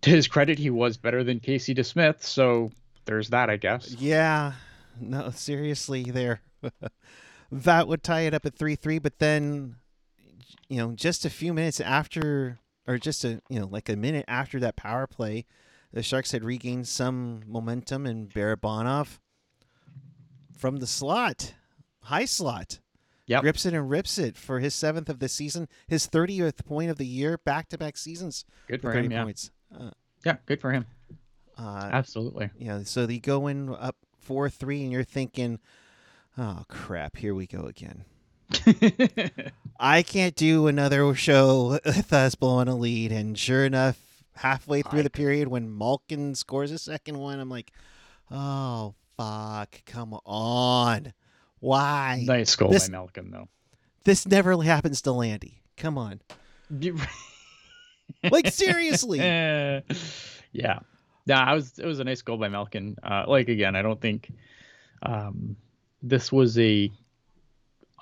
to 0.01 0.09
his 0.09 0.27
credit, 0.27 0.59
he 0.59 0.69
was 0.69 0.97
better 0.97 1.23
than 1.23 1.39
Casey 1.39 1.73
DeSmith. 1.73 2.23
So 2.23 2.71
there's 3.05 3.29
that, 3.29 3.49
I 3.49 3.57
guess. 3.57 3.93
Yeah, 3.93 4.53
no, 4.99 5.29
seriously, 5.31 6.03
there. 6.03 6.41
that 7.51 7.87
would 7.87 8.03
tie 8.03 8.21
it 8.21 8.33
up 8.33 8.45
at 8.45 8.55
three-three. 8.55 8.99
But 8.99 9.19
then, 9.19 9.75
you 10.67 10.77
know, 10.77 10.91
just 10.93 11.25
a 11.25 11.29
few 11.29 11.53
minutes 11.53 11.79
after, 11.79 12.59
or 12.87 12.97
just 12.97 13.23
a 13.23 13.41
you 13.49 13.59
know, 13.59 13.67
like 13.67 13.89
a 13.89 13.95
minute 13.95 14.25
after 14.27 14.59
that 14.59 14.75
power 14.75 15.07
play, 15.07 15.45
the 15.91 16.03
Sharks 16.03 16.31
had 16.31 16.43
regained 16.43 16.87
some 16.87 17.41
momentum, 17.47 18.05
and 18.05 18.29
Barabanov 18.29 19.19
from 20.57 20.77
the 20.77 20.87
slot, 20.87 21.53
high 22.03 22.25
slot, 22.25 22.79
Yep. 23.25 23.41
grips 23.41 23.65
it 23.65 23.73
and 23.73 23.89
rips 23.89 24.17
it 24.17 24.35
for 24.37 24.59
his 24.59 24.75
seventh 24.75 25.07
of 25.09 25.19
the 25.19 25.29
season, 25.29 25.67
his 25.87 26.05
thirtieth 26.07 26.65
point 26.65 26.89
of 26.89 26.97
the 26.97 27.05
year, 27.05 27.37
back-to-back 27.37 27.95
seasons 27.97 28.43
Good 28.67 28.81
for 28.81 28.91
for 28.91 28.97
him. 28.99 29.11
Yeah. 29.11 29.23
points. 29.23 29.51
Uh, 29.73 29.91
Yeah. 30.25 30.37
Good 30.45 30.59
for 30.59 30.71
him. 30.71 30.85
uh, 31.57 31.89
Absolutely. 31.91 32.49
yeah, 32.57 32.83
so 32.83 33.05
they 33.05 33.19
go 33.19 33.47
in 33.47 33.69
up 33.75 33.95
four 34.19 34.49
three, 34.49 34.83
and 34.83 34.91
you're 34.91 35.03
thinking, 35.03 35.59
"Oh 36.37 36.63
crap, 36.67 37.15
here 37.17 37.33
we 37.35 37.45
go 37.47 37.65
again." 37.65 38.05
I 39.79 40.03
can't 40.03 40.35
do 40.35 40.67
another 40.67 41.13
show 41.15 41.79
with 41.85 42.13
us 42.13 42.35
blowing 42.35 42.67
a 42.67 42.75
lead, 42.75 43.11
and 43.11 43.37
sure 43.37 43.65
enough, 43.65 43.97
halfway 44.35 44.81
through 44.81 44.99
I 44.99 45.03
the 45.03 45.09
period 45.09 45.47
when 45.47 45.77
Malkin 45.77 46.35
scores 46.35 46.71
a 46.71 46.77
second 46.77 47.17
one, 47.17 47.39
I'm 47.39 47.49
like, 47.49 47.71
"Oh 48.31 48.95
fuck, 49.17 49.83
come 49.85 50.13
on, 50.25 51.13
why? 51.59 52.23
nice 52.25 52.55
goal 52.55 52.69
This- 52.69 52.87
by 52.87 52.91
Malkin, 52.93 53.31
though. 53.31 53.47
This 54.05 54.27
never 54.27 54.61
happens 54.61 55.01
to 55.03 55.11
Landy. 55.13 55.61
Come 55.77 55.97
on, 55.97 56.19
like 58.31 58.47
seriously." 58.47 59.19
Yeah. 60.55 60.79
Yeah, 61.25 61.39
I 61.39 61.55
was 61.55 61.79
it 61.79 61.85
was 61.87 61.99
a 61.99 62.03
nice 62.03 62.21
goal 62.21 62.37
by 62.37 62.47
Malkin. 62.47 62.95
Uh, 63.01 63.23
like 63.27 63.49
again, 63.49 63.75
I 63.75 63.81
don't 63.81 63.99
think 63.99 64.29
um, 65.01 65.55
this 66.03 66.31
was 66.31 66.59
a 66.59 66.91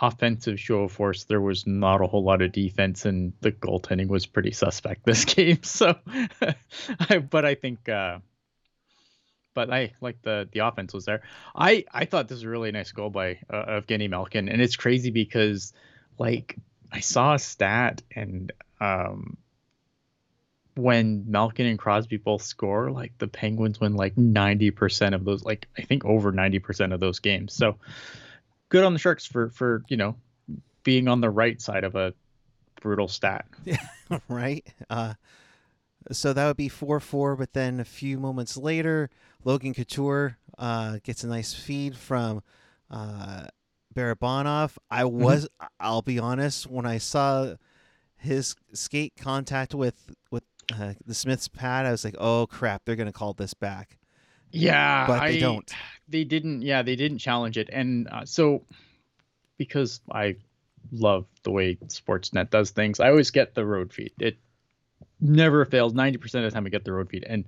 offensive 0.01 0.59
show 0.59 0.83
of 0.83 0.91
force. 0.91 1.25
There 1.25 1.41
was 1.41 1.67
not 1.67 2.01
a 2.01 2.07
whole 2.07 2.23
lot 2.23 2.41
of 2.41 2.51
defense, 2.51 3.05
and 3.05 3.33
the 3.41 3.51
goaltending 3.51 4.07
was 4.07 4.25
pretty 4.25 4.51
suspect 4.51 5.05
this 5.05 5.25
game. 5.35 5.63
So, 5.63 5.95
I, 6.99 7.19
but 7.19 7.45
I 7.45 7.55
think, 7.55 7.87
uh, 7.87 8.19
but 9.53 9.71
I 9.71 9.93
like 10.01 10.21
the 10.21 10.49
the 10.51 10.59
offense 10.59 10.93
was 10.93 11.05
there. 11.05 11.21
I 11.55 11.85
I 11.91 12.05
thought 12.05 12.27
this 12.27 12.37
was 12.37 12.43
a 12.43 12.49
really 12.49 12.71
nice 12.71 12.91
goal 12.91 13.09
by 13.09 13.39
uh, 13.49 13.81
Evgeny 13.81 14.09
Malkin, 14.09 14.49
and 14.49 14.61
it's 14.61 14.75
crazy 14.75 15.11
because 15.11 15.73
like 16.17 16.57
I 16.91 16.99
saw 16.99 17.35
a 17.35 17.39
stat 17.39 18.01
and 18.15 18.51
um 18.79 19.37
when 20.75 21.25
Malkin 21.29 21.65
and 21.65 21.77
Crosby 21.77 22.17
both 22.17 22.41
score, 22.41 22.91
like 22.91 23.17
the 23.17 23.27
Penguins 23.27 23.79
win 23.79 23.95
like 23.95 24.15
90% 24.15 25.13
of 25.13 25.25
those, 25.25 25.43
like 25.43 25.67
I 25.77 25.81
think 25.81 26.05
over 26.05 26.31
90% 26.31 26.93
of 26.93 26.99
those 27.01 27.19
games. 27.19 27.53
So 27.53 27.75
good 28.71 28.83
on 28.85 28.93
the 28.93 28.99
Sharks 28.99 29.25
for, 29.25 29.49
for, 29.49 29.83
you 29.89 29.97
know, 29.97 30.15
being 30.83 31.07
on 31.07 31.21
the 31.21 31.29
right 31.29 31.61
side 31.61 31.83
of 31.83 31.95
a 31.95 32.13
brutal 32.81 33.07
stat. 33.07 33.45
right? 34.27 34.65
Uh, 34.89 35.13
so 36.11 36.33
that 36.33 36.47
would 36.47 36.57
be 36.57 36.69
4 36.69 36.99
4, 36.99 37.35
but 37.35 37.53
then 37.53 37.79
a 37.79 37.85
few 37.85 38.17
moments 38.17 38.57
later, 38.57 39.09
Logan 39.43 39.73
Couture 39.73 40.37
uh, 40.57 40.97
gets 41.03 41.23
a 41.23 41.27
nice 41.27 41.53
feed 41.53 41.95
from 41.95 42.41
uh, 42.89 43.45
Barabanov. 43.93 44.77
I 44.89 45.05
was, 45.05 45.47
I'll 45.79 46.01
be 46.01 46.17
honest, 46.17 46.65
when 46.65 46.85
I 46.85 46.97
saw 46.97 47.55
his 48.17 48.55
skate 48.73 49.13
contact 49.17 49.75
with 49.75 50.15
with 50.31 50.43
uh, 50.73 50.93
DeSmith's 51.07 51.49
pad, 51.49 51.85
I 51.85 51.91
was 51.91 52.05
like, 52.05 52.15
oh 52.17 52.47
crap, 52.47 52.83
they're 52.85 52.95
gonna 52.95 53.11
call 53.11 53.33
this 53.33 53.53
back. 53.53 53.97
Yeah, 54.51 55.07
but 55.07 55.19
they 55.21 55.37
I- 55.37 55.39
don't. 55.39 55.71
They 56.07 56.23
didn't. 56.25 56.61
Yeah, 56.61 56.81
they 56.81 56.95
didn't 56.95 57.19
challenge 57.19 57.57
it, 57.57 57.69
and 57.71 58.07
uh, 58.09 58.25
so 58.25 58.63
because 59.57 60.01
I 60.11 60.35
love 60.91 61.25
the 61.43 61.51
way 61.51 61.75
Sportsnet 61.87 62.49
does 62.49 62.71
things, 62.71 62.99
I 62.99 63.09
always 63.09 63.31
get 63.31 63.55
the 63.55 63.65
road 63.65 63.93
feed. 63.93 64.11
It 64.19 64.37
never 65.21 65.63
fails. 65.63 65.93
Ninety 65.93 66.17
percent 66.17 66.43
of 66.43 66.51
the 66.51 66.55
time, 66.55 66.65
I 66.65 66.69
get 66.69 66.83
the 66.83 66.91
road 66.91 67.09
feed, 67.09 67.23
and 67.23 67.45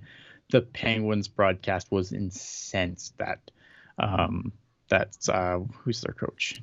the 0.52 0.62
Penguins 0.62 1.28
broadcast 1.28 1.92
was 1.92 2.14
incensed 2.14 3.18
that 3.18 3.52
um, 3.98 4.54
that's 4.88 5.28
uh, 5.28 5.60
who's 5.74 6.00
their 6.02 6.14
coach. 6.14 6.62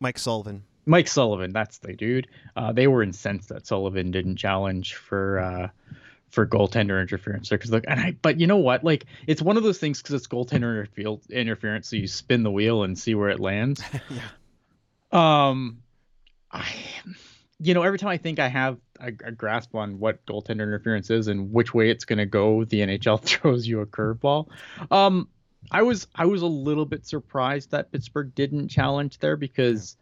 Mike 0.00 0.18
Sullivan. 0.18 0.62
Mike 0.86 1.08
Sullivan, 1.08 1.52
that's 1.52 1.78
the 1.78 1.94
dude. 1.94 2.28
Uh, 2.56 2.70
they 2.72 2.86
were 2.86 3.02
incensed 3.02 3.48
that 3.48 3.66
Sullivan 3.66 4.10
didn't 4.10 4.36
challenge 4.36 4.94
for 4.94 5.38
uh, 5.40 5.68
for 6.34 6.46
goaltender 6.46 7.00
interference 7.00 7.48
there 7.48 7.58
because 7.58 7.70
look, 7.70 7.84
and 7.86 8.00
I. 8.00 8.16
But 8.20 8.40
you 8.40 8.46
know 8.46 8.56
what? 8.56 8.84
Like 8.84 9.06
it's 9.26 9.40
one 9.40 9.56
of 9.56 9.62
those 9.62 9.78
things 9.78 10.02
because 10.02 10.14
it's 10.14 10.26
goaltender 10.26 10.86
interfe- 10.86 11.30
interference, 11.30 11.88
so 11.88 11.96
you 11.96 12.08
spin 12.08 12.42
the 12.42 12.50
wheel 12.50 12.82
and 12.82 12.98
see 12.98 13.14
where 13.14 13.30
it 13.30 13.40
lands. 13.40 13.82
yeah. 14.10 15.48
Um, 15.48 15.78
I, 16.50 16.66
you 17.60 17.72
know, 17.72 17.82
every 17.82 17.98
time 17.98 18.10
I 18.10 18.18
think 18.18 18.40
I 18.40 18.48
have 18.48 18.78
a, 18.98 19.08
a 19.24 19.32
grasp 19.32 19.74
on 19.74 19.98
what 20.00 20.26
goaltender 20.26 20.62
interference 20.62 21.08
is 21.10 21.28
and 21.28 21.52
which 21.52 21.72
way 21.72 21.90
it's 21.90 22.04
going 22.04 22.18
to 22.18 22.26
go, 22.26 22.64
the 22.64 22.80
NHL 22.80 23.22
throws 23.22 23.66
you 23.66 23.80
a 23.80 23.86
curveball. 23.86 24.48
Um, 24.90 25.28
I 25.70 25.82
was 25.82 26.06
I 26.14 26.26
was 26.26 26.42
a 26.42 26.46
little 26.46 26.84
bit 26.84 27.06
surprised 27.06 27.70
that 27.70 27.90
Pittsburgh 27.90 28.34
didn't 28.34 28.68
challenge 28.68 29.18
there 29.18 29.36
because, 29.36 29.96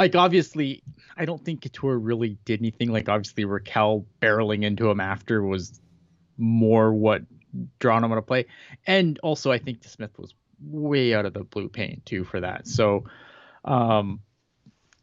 like, 0.00 0.16
obviously, 0.16 0.82
I 1.14 1.26
don't 1.26 1.44
think 1.44 1.60
Couture 1.60 1.98
really 1.98 2.38
did 2.46 2.60
anything. 2.60 2.90
Like, 2.90 3.10
obviously, 3.10 3.44
Rakell 3.44 4.06
barreling 4.22 4.64
into 4.64 4.88
him 4.88 4.98
after 4.98 5.42
was 5.42 5.78
more 6.38 6.90
what 6.94 7.22
drawn 7.78 8.02
him 8.02 8.10
on 8.10 8.16
a 8.16 8.22
play, 8.22 8.46
and 8.86 9.18
also 9.22 9.52
I 9.52 9.58
think 9.58 9.84
Smith 9.84 10.18
was 10.18 10.34
way 10.58 11.12
out 11.12 11.26
of 11.26 11.34
the 11.34 11.44
blue 11.44 11.68
paint 11.68 12.06
too 12.06 12.24
for 12.24 12.40
that. 12.40 12.66
So, 12.66 13.04
um, 13.62 14.20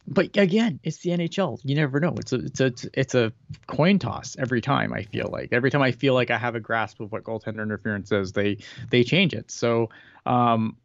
but 0.08 0.36
again, 0.36 0.80
it's 0.82 0.98
the 0.98 1.12
NHL. 1.12 1.60
You 1.64 1.76
never 1.76 2.00
know. 2.00 2.16
It's 2.18 2.34
a 2.34 2.38
it's 2.38 2.60
a 2.60 2.72
it's 2.94 3.14
a 3.14 3.34
coin 3.68 4.00
toss 4.00 4.36
every 4.40 4.62
time. 4.62 4.94
I 4.94 5.04
feel 5.04 5.30
like 5.32 5.50
every 5.52 5.70
time 5.70 5.84
I 5.84 5.92
feel 5.92 6.16
like 6.16 6.32
I 6.32 6.40
have 6.40 6.56
a 6.56 6.60
grasp 6.60 7.02
of 7.02 7.12
what 7.12 7.24
goaltender 7.24 7.62
interference 7.62 8.12
is, 8.12 8.32
they 8.32 8.58
they 8.90 9.04
change 9.04 9.36
it. 9.36 9.52
So 9.52 9.92
um, 10.26 10.78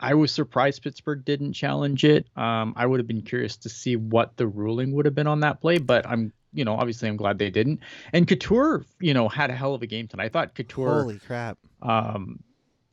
I 0.00 0.14
was 0.14 0.32
surprised 0.32 0.82
Pittsburgh 0.82 1.24
didn't 1.24 1.52
challenge 1.52 2.04
it. 2.04 2.26
Um, 2.36 2.72
I 2.76 2.86
would 2.86 3.00
have 3.00 3.06
been 3.06 3.22
curious 3.22 3.56
to 3.58 3.68
see 3.68 3.96
what 3.96 4.36
the 4.36 4.46
ruling 4.46 4.92
would 4.92 5.04
have 5.04 5.14
been 5.14 5.26
on 5.26 5.40
that 5.40 5.60
play, 5.60 5.78
but 5.78 6.06
I'm 6.06 6.32
you 6.52 6.64
know 6.64 6.74
obviously 6.74 7.08
I'm 7.08 7.16
glad 7.16 7.38
they 7.38 7.50
didn't. 7.50 7.80
And 8.12 8.26
Couture, 8.26 8.84
you 8.98 9.14
know, 9.14 9.28
had 9.28 9.50
a 9.50 9.54
hell 9.54 9.74
of 9.74 9.82
a 9.82 9.86
game 9.86 10.08
tonight. 10.08 10.24
I 10.24 10.28
thought 10.30 10.54
Couture 10.54 11.02
Holy 11.02 11.18
crap. 11.18 11.58
um, 11.82 12.42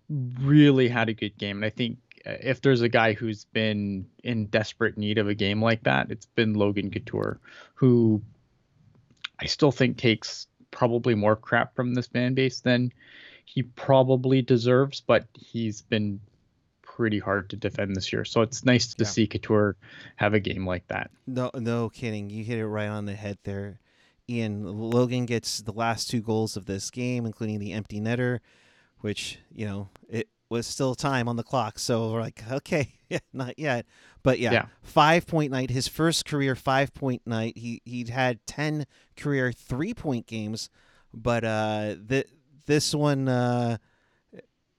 really 0.10 0.88
had 0.88 1.10
a 1.10 1.14
good 1.14 1.38
game. 1.38 1.58
And 1.58 1.66
I 1.66 1.70
think 1.70 1.98
uh, 2.26 2.36
if 2.42 2.62
there's 2.62 2.82
a 2.82 2.90
guy 2.90 3.14
who's 3.14 3.46
been 3.46 4.06
in 4.24 4.48
desperate 4.48 4.98
need 4.98 5.18
of 5.18 5.28
a 5.28 5.34
game 5.36 5.62
like 5.62 5.84
that, 5.84 6.12
it's 6.12 6.26
been 6.26 6.54
Logan 6.54 6.92
Couture, 6.92 7.40
who 7.76 8.22
I 9.40 9.46
still 9.46 9.72
think 9.72 9.98
takes 9.98 10.48
probably 10.72 11.16
more 11.16 11.36
crap 11.36 11.76
from 11.76 11.94
this 11.94 12.08
fan 12.08 12.34
base 12.34 12.60
than 12.60 12.92
he 13.46 13.64
probably 13.64 14.42
deserves, 14.42 15.02
but 15.02 15.26
he's 15.34 15.82
been 15.82 16.20
pretty 16.98 17.20
hard 17.20 17.48
to 17.52 17.56
defend 17.56 17.96
this 17.96 18.12
year. 18.12 18.26
So 18.26 18.42
it's 18.42 18.66
nice 18.66 18.92
to 18.96 19.04
Yeah. 19.04 19.10
see 19.10 19.28
Couture 19.28 19.76
have 20.16 20.34
a 20.34 20.40
game 20.40 20.66
like 20.66 20.88
that. 20.88 21.12
No, 21.28 21.52
no 21.54 21.90
kidding. 21.90 22.32
You 22.32 22.44
hit 22.44 22.58
it 22.58 22.66
right 22.68 22.88
on 22.88 23.06
the 23.06 23.14
head 23.14 23.38
there. 23.44 23.80
Ian 24.28 24.64
Logan 24.66 25.28
gets 25.28 25.62
the 25.62 25.72
last 25.72 26.10
two 26.10 26.22
goals 26.22 26.58
of 26.58 26.66
this 26.66 26.90
game, 26.90 27.26
including 27.28 27.60
the 27.60 27.72
empty 27.72 28.02
netter, 28.02 28.40
which 29.02 29.38
you 29.54 29.66
know 29.68 29.90
it 30.10 30.28
was 30.50 30.66
still 30.66 30.96
time 30.96 31.30
on 31.30 31.36
the 31.36 31.44
clock. 31.44 31.78
So 31.78 32.12
we're 32.12 32.22
like, 32.22 32.44
okay, 32.52 32.96
yeah, 33.10 33.20
not 33.32 33.60
yet, 33.60 33.86
but 34.24 34.40
yeah, 34.40 34.52
Yeah. 34.52 34.66
five 34.82 35.28
point 35.28 35.52
night. 35.52 35.70
His 35.70 35.88
first 35.88 36.26
career 36.26 36.56
five 36.56 36.94
point 36.96 37.22
night. 37.28 37.58
He 37.60 37.82
he'd 37.86 38.10
had 38.10 38.44
ten 38.48 38.86
career 39.16 39.52
three 39.52 39.94
point 39.94 40.26
games, 40.26 40.70
but 41.14 41.44
uh, 41.46 41.96
th- 42.10 42.28
this 42.66 42.94
one 42.96 43.30
uh, 43.30 43.78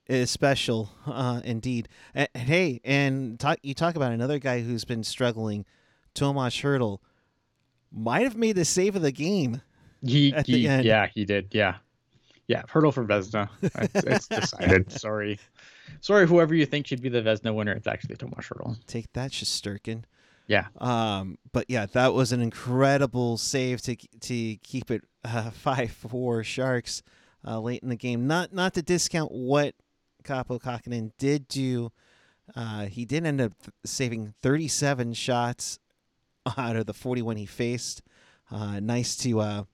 is 0.08 0.30
special 0.30 0.90
uh, 1.06 1.40
indeed. 1.44 1.88
And, 2.14 2.28
and 2.34 2.48
hey, 2.48 2.80
and 2.84 3.38
talk 3.38 3.58
you 3.62 3.74
talk 3.74 3.96
about 3.96 4.12
another 4.12 4.38
guy 4.38 4.60
who's 4.60 4.84
been 4.84 5.04
struggling, 5.04 5.64
Tomas 6.14 6.54
Hertl 6.56 6.98
might 7.92 8.22
have 8.22 8.36
made 8.36 8.56
the 8.56 8.64
save 8.64 8.96
of 8.96 9.02
the 9.02 9.12
game. 9.12 9.62
He, 10.04 10.32
At 10.32 10.46
the 10.46 10.68
end. 10.68 10.84
yeah, 10.84 11.08
he 11.12 11.24
did. 11.24 11.48
Yeah. 11.52 11.76
Yeah. 12.46 12.62
Hertl 12.62 12.92
for 12.94 13.04
Vezina. 13.04 13.48
It's, 13.62 14.04
it's 14.06 14.28
decided. 14.52 14.92
Sorry. 14.92 15.38
Sorry, 16.00 16.26
whoever 16.26 16.54
you 16.54 16.66
think 16.66 16.86
should 16.86 17.02
be 17.02 17.08
the 17.08 17.20
Vezina 17.22 17.54
winner. 17.54 17.72
It's 17.72 17.86
actually 17.86 18.16
Tomas 18.16 18.46
Hertl. 18.46 18.76
Take 18.86 19.12
that, 19.14 19.32
Shesterkin. 19.32 20.04
Yeah. 20.46 20.66
Um, 20.78 21.36
but 21.52 21.66
yeah, 21.68 21.86
that 21.92 22.14
was 22.14 22.32
an 22.32 22.40
incredible 22.40 23.36
save 23.36 23.82
to 23.82 23.96
to 23.96 24.56
keep 24.56 24.90
it 24.90 25.02
uh, 25.24 25.50
five 25.52 25.90
four 25.90 26.42
Sharks 26.42 27.02
uh, 27.46 27.60
late 27.60 27.82
in 27.82 27.90
the 27.90 27.96
game. 27.96 28.26
Not 28.26 28.52
not 28.52 28.74
to 28.74 28.82
discount 28.82 29.30
what 29.30 29.74
Kaapo 30.28 30.60
Kähkönen 30.60 31.12
did 31.18 31.48
do. 31.48 31.90
Uh, 32.54 32.86
he 32.86 33.04
did 33.04 33.24
end 33.24 33.40
up 33.40 33.52
th- 33.62 33.72
saving 33.84 34.34
37 34.42 35.14
shots 35.14 35.78
out 36.56 36.76
of 36.76 36.86
the 36.86 36.94
41 36.94 37.36
he 37.36 37.46
faced. 37.46 38.02
Uh, 38.50 38.80
nice 38.80 39.16
to 39.16 39.40
uh, 39.40 39.64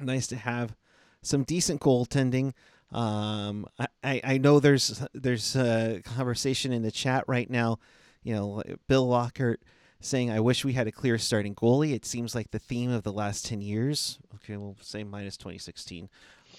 nice 0.00 0.26
to 0.26 0.36
have 0.36 0.74
some 1.22 1.42
decent 1.44 1.80
goaltending. 1.80 2.52
Um, 2.92 3.66
I, 3.78 3.86
I 4.02 4.20
I 4.24 4.38
know 4.38 4.60
there's 4.60 5.04
there's 5.14 5.56
a 5.56 6.00
conversation 6.04 6.72
in 6.72 6.82
the 6.82 6.90
chat 6.90 7.24
right 7.26 7.48
now. 7.48 7.78
You 8.22 8.34
know, 8.34 8.62
Bill 8.86 9.06
Lockhart 9.06 9.62
saying, 10.00 10.30
"I 10.30 10.40
wish 10.40 10.64
we 10.64 10.74
had 10.74 10.86
a 10.86 10.92
clear 10.92 11.18
starting 11.18 11.54
goalie." 11.54 11.94
It 11.94 12.04
seems 12.04 12.34
like 12.34 12.50
the 12.50 12.58
theme 12.58 12.90
of 12.90 13.02
the 13.02 13.12
last 13.12 13.46
ten 13.46 13.62
years. 13.62 14.18
Okay, 14.36 14.56
we'll 14.56 14.76
say 14.80 15.04
minus 15.04 15.36
2016. 15.38 16.10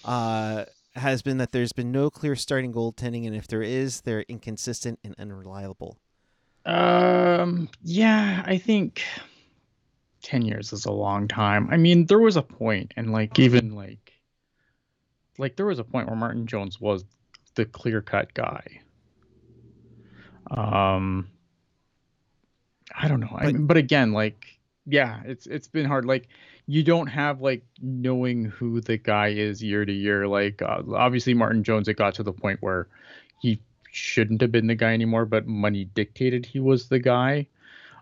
Uh, 0.04 0.64
has 0.96 1.22
been 1.22 1.38
that 1.38 1.52
there's 1.52 1.72
been 1.72 1.92
no 1.92 2.10
clear 2.10 2.36
starting 2.36 2.72
goaltending, 2.72 3.26
and 3.26 3.34
if 3.34 3.46
there 3.46 3.62
is, 3.62 4.02
they're 4.02 4.22
inconsistent 4.22 4.98
and 5.04 5.14
unreliable. 5.18 5.98
Um, 6.64 7.68
yeah, 7.82 8.42
I 8.44 8.58
think 8.58 9.02
10 10.22 10.42
years 10.42 10.72
is 10.72 10.84
a 10.84 10.92
long 10.92 11.28
time. 11.28 11.68
I 11.70 11.76
mean, 11.76 12.06
there 12.06 12.18
was 12.18 12.36
a 12.36 12.42
point, 12.42 12.92
and 12.96 13.12
like, 13.12 13.38
even 13.38 13.74
like, 13.74 14.12
like, 15.38 15.56
there 15.56 15.66
was 15.66 15.78
a 15.78 15.84
point 15.84 16.08
where 16.08 16.16
Martin 16.16 16.46
Jones 16.46 16.80
was 16.80 17.04
the 17.54 17.64
clear 17.64 18.00
cut 18.02 18.32
guy. 18.34 18.80
Um, 20.50 21.28
I 22.94 23.08
don't 23.08 23.20
know. 23.20 23.34
I 23.36 23.46
mean, 23.46 23.66
but 23.66 23.76
again, 23.76 24.12
like, 24.12 24.46
yeah, 24.86 25.20
it's 25.24 25.46
it's 25.46 25.68
been 25.68 25.86
hard. 25.86 26.04
Like, 26.04 26.28
you 26.66 26.82
don't 26.82 27.06
have 27.06 27.40
like 27.40 27.64
knowing 27.80 28.46
who 28.46 28.80
the 28.80 28.96
guy 28.96 29.28
is 29.28 29.62
year 29.62 29.84
to 29.84 29.92
year. 29.92 30.26
Like, 30.26 30.62
uh, 30.62 30.82
obviously 30.94 31.34
Martin 31.34 31.62
Jones, 31.62 31.88
it 31.88 31.94
got 31.94 32.14
to 32.14 32.22
the 32.22 32.32
point 32.32 32.60
where 32.60 32.88
he 33.40 33.60
shouldn't 33.90 34.40
have 34.40 34.52
been 34.52 34.66
the 34.66 34.74
guy 34.74 34.92
anymore, 34.92 35.24
but 35.26 35.46
money 35.46 35.84
dictated 35.84 36.44
he 36.44 36.58
was 36.58 36.88
the 36.88 36.98
guy. 36.98 37.46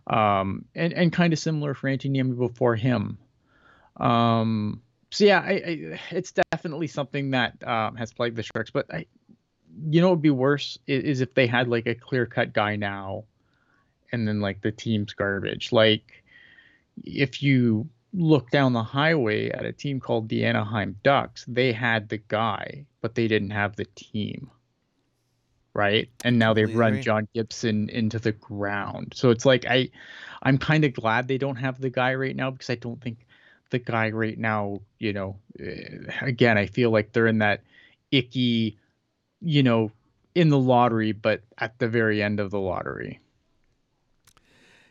Um, 0.06 0.66
and 0.74 0.92
and 0.92 1.12
kind 1.12 1.32
of 1.32 1.38
similar 1.38 1.72
for 1.72 1.88
Anthony 1.88 2.22
Niemi 2.22 2.36
before 2.36 2.76
him. 2.76 3.16
Um, 3.96 4.82
so 5.10 5.24
yeah, 5.24 5.40
I, 5.40 5.52
I, 5.52 6.00
it's 6.10 6.32
definitely 6.52 6.88
something 6.88 7.30
that 7.30 7.66
um, 7.66 7.96
has 7.96 8.12
plagued 8.12 8.36
the 8.36 8.42
Sharks. 8.42 8.70
But 8.70 8.92
I, 8.92 9.06
you 9.88 10.00
know, 10.00 10.08
what 10.08 10.16
would 10.16 10.22
be 10.22 10.30
worse 10.30 10.78
is, 10.86 11.04
is 11.04 11.20
if 11.20 11.34
they 11.34 11.46
had 11.46 11.68
like 11.68 11.86
a 11.86 11.94
clear 11.94 12.26
cut 12.26 12.52
guy 12.52 12.76
now, 12.76 13.24
and 14.12 14.28
then 14.28 14.40
like 14.40 14.60
the 14.60 14.72
team's 14.72 15.14
garbage. 15.14 15.72
Like 15.72 16.22
if 17.02 17.42
you 17.42 17.88
look 18.14 18.50
down 18.50 18.72
the 18.72 18.82
highway 18.82 19.50
at 19.50 19.64
a 19.64 19.72
team 19.72 20.00
called 20.00 20.28
the 20.28 20.44
Anaheim 20.44 20.96
Ducks, 21.02 21.44
they 21.48 21.72
had 21.72 22.08
the 22.08 22.18
guy, 22.18 22.86
but 23.00 23.14
they 23.14 23.28
didn't 23.28 23.50
have 23.50 23.76
the 23.76 23.86
team. 23.96 24.50
Right. 25.74 26.08
And 26.24 26.38
now 26.38 26.54
they've 26.54 26.74
run 26.74 26.92
agree. 26.92 27.02
John 27.02 27.28
Gibson 27.34 27.90
into 27.90 28.20
the 28.20 28.30
ground. 28.30 29.12
So 29.16 29.30
it's 29.30 29.44
like 29.44 29.66
I 29.66 29.90
I'm 30.44 30.56
kind 30.56 30.84
of 30.84 30.92
glad 30.92 31.26
they 31.26 31.38
don't 31.38 31.56
have 31.56 31.80
the 31.80 31.90
guy 31.90 32.14
right 32.14 32.36
now 32.36 32.52
because 32.52 32.70
I 32.70 32.76
don't 32.76 33.02
think 33.02 33.26
the 33.70 33.80
guy 33.80 34.10
right 34.10 34.38
now, 34.38 34.82
you 35.00 35.12
know, 35.12 35.36
eh, 35.58 35.98
again, 36.20 36.56
I 36.56 36.66
feel 36.66 36.90
like 36.90 37.12
they're 37.12 37.26
in 37.26 37.38
that 37.38 37.62
icky, 38.12 38.78
you 39.40 39.64
know, 39.64 39.90
in 40.36 40.48
the 40.48 40.58
lottery, 40.58 41.10
but 41.10 41.42
at 41.58 41.78
the 41.80 41.88
very 41.88 42.22
end 42.22 42.38
of 42.38 42.52
the 42.52 42.60
lottery. 42.60 43.18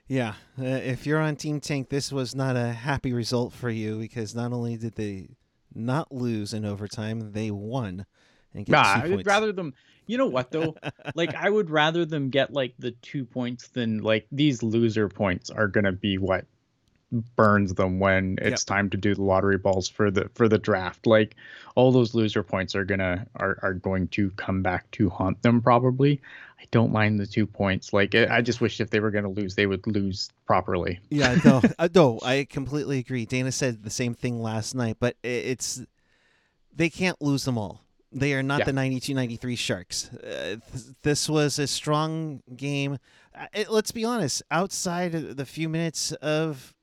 Yeah, 0.08 0.34
uh, 0.60 0.66
if 0.66 1.06
you're 1.06 1.20
on 1.20 1.36
Team 1.38 1.60
Tank, 1.60 1.90
this 1.90 2.12
was 2.12 2.36
not 2.36 2.56
a 2.56 2.68
happy 2.74 3.14
result 3.14 3.54
for 3.54 3.70
you 3.70 3.98
because 4.00 4.36
not 4.36 4.52
only 4.52 4.76
did 4.78 4.96
they 4.96 5.30
not 5.74 6.12
lose 6.12 6.54
in 6.54 6.66
overtime, 6.66 7.32
they 7.32 7.52
won 7.52 8.06
and 8.54 8.66
get 8.66 8.72
Nah, 8.72 8.84
two 8.96 9.00
I 9.00 9.04
would 9.04 9.12
points. 9.12 9.28
rather 9.28 9.52
them. 9.54 9.74
You 10.06 10.18
know 10.18 10.28
what 10.28 10.52
though? 10.52 10.76
like 11.16 11.34
I 11.34 11.50
would 11.50 11.70
rather 11.70 12.06
them 12.06 12.30
get 12.30 12.52
like 12.52 12.74
the 12.78 12.92
two 12.92 13.24
points 13.26 13.70
than 13.70 14.00
like 14.00 14.28
these 14.32 14.62
loser 14.62 15.08
points 15.08 15.50
are 15.50 15.68
gonna 15.68 15.94
be 15.94 16.18
what 16.18 16.46
burns 17.36 17.76
them 17.76 18.00
when 18.00 18.38
it's 18.42 18.64
time 18.66 18.90
to 18.90 18.98
do 18.98 19.14
the 19.14 19.22
lottery 19.22 19.58
balls 19.58 19.88
for 19.88 20.12
the 20.12 20.30
for 20.34 20.50
the 20.50 20.58
draft. 20.58 21.08
Like 21.08 21.36
all 21.76 21.92
those 21.92 22.14
loser 22.14 22.44
points 22.44 22.76
are 22.76 22.84
gonna 22.86 23.26
are, 23.38 23.58
are 23.62 23.74
going 23.74 24.10
to 24.10 24.30
come 24.32 24.62
back 24.62 24.92
to 24.92 25.10
haunt 25.10 25.42
them 25.42 25.62
probably. 25.62 26.22
I 26.64 26.68
don't 26.72 26.94
mind 26.94 27.20
the 27.20 27.28
two 27.28 27.46
points. 27.46 27.92
Like 27.92 28.16
I 28.16 28.42
just 28.42 28.62
wish 28.62 28.80
if 28.80 28.90
they 28.90 29.02
were 29.02 29.12
gonna 29.12 29.30
lose, 29.30 29.56
they 29.56 29.66
would 29.66 29.86
lose 29.86 30.30
properly. 30.46 31.00
Yeah, 31.10 31.36
no, 31.44 31.62
no, 31.94 32.20
I 32.24 32.48
completely 32.50 33.00
agree. 33.00 33.26
Dana 33.26 33.52
said 33.52 33.84
the 33.84 33.90
same 33.90 34.14
thing 34.14 34.42
last 34.42 34.74
night, 34.74 34.98
but 35.00 35.18
it's 35.24 35.84
they 36.74 36.90
can't 36.90 37.22
lose 37.22 37.44
them 37.44 37.58
all. 37.58 37.84
They 38.14 38.34
are 38.34 38.44
not 38.44 38.60
yeah. 38.60 38.66
the 38.66 38.72
92-93 38.74 39.58
Sharks. 39.58 40.14
Uh, 40.14 40.58
th- 40.72 40.86
this 41.02 41.28
was 41.28 41.58
a 41.58 41.66
strong 41.66 42.44
game. 42.56 43.00
Uh, 43.34 43.48
it, 43.54 43.72
let's 43.72 43.92
be 43.92 44.06
honest. 44.06 44.44
Outside 44.52 45.16
of 45.16 45.36
the 45.36 45.46
few 45.46 45.68
minutes 45.68 46.12
of 46.14 46.74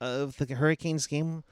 of 0.00 0.36
the 0.38 0.54
Hurricanes 0.54 1.06
game, 1.06 1.44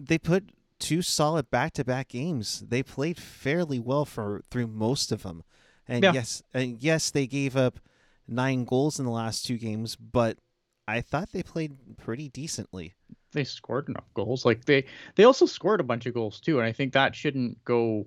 they 0.00 0.16
put 0.16 0.50
two 0.78 1.02
solid 1.02 1.50
back-to-back 1.50 2.08
games. 2.08 2.64
They 2.66 2.82
played 2.82 3.18
fairly 3.18 3.78
well 3.78 4.06
for 4.06 4.42
through 4.50 4.68
most 4.68 5.12
of 5.12 5.24
them. 5.24 5.42
And 5.88 6.02
yeah. 6.02 6.12
yes, 6.12 6.42
and 6.52 6.82
yes, 6.82 7.10
they 7.10 7.26
gave 7.26 7.56
up 7.56 7.78
nine 8.26 8.64
goals 8.64 8.98
in 8.98 9.04
the 9.04 9.10
last 9.10 9.44
two 9.44 9.58
games, 9.58 9.96
but 9.96 10.38
I 10.88 11.00
thought 11.00 11.32
they 11.32 11.42
played 11.42 11.76
pretty 11.98 12.28
decently. 12.28 12.94
They 13.32 13.44
scored 13.44 13.88
enough 13.88 14.12
goals. 14.14 14.44
Like 14.44 14.64
they 14.64 14.84
they 15.16 15.24
also 15.24 15.46
scored 15.46 15.80
a 15.80 15.84
bunch 15.84 16.06
of 16.06 16.14
goals 16.14 16.40
too, 16.40 16.58
and 16.58 16.66
I 16.66 16.72
think 16.72 16.92
that 16.92 17.14
shouldn't 17.14 17.62
go 17.64 18.06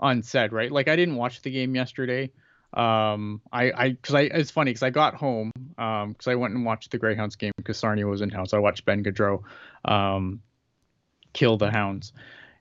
unsaid, 0.00 0.52
right? 0.52 0.70
Like 0.70 0.88
I 0.88 0.96
didn't 0.96 1.16
watch 1.16 1.42
the 1.42 1.50
game 1.50 1.74
yesterday. 1.74 2.30
Um, 2.74 3.40
I 3.52 3.72
I 3.72 3.88
because 3.90 4.14
I 4.14 4.22
it's 4.22 4.50
funny 4.50 4.70
because 4.70 4.82
I 4.82 4.90
got 4.90 5.14
home 5.14 5.50
um 5.78 6.12
because 6.12 6.28
I 6.28 6.34
went 6.34 6.54
and 6.54 6.64
watched 6.64 6.90
the 6.90 6.98
Greyhounds 6.98 7.36
game 7.36 7.52
because 7.56 7.78
Sarnia 7.78 8.06
was 8.06 8.20
in 8.20 8.30
town, 8.30 8.46
so 8.46 8.56
I 8.56 8.60
watched 8.60 8.84
Ben 8.84 9.02
Gaudreau 9.02 9.42
um 9.84 10.40
kill 11.32 11.56
the 11.56 11.70
Hounds, 11.70 12.12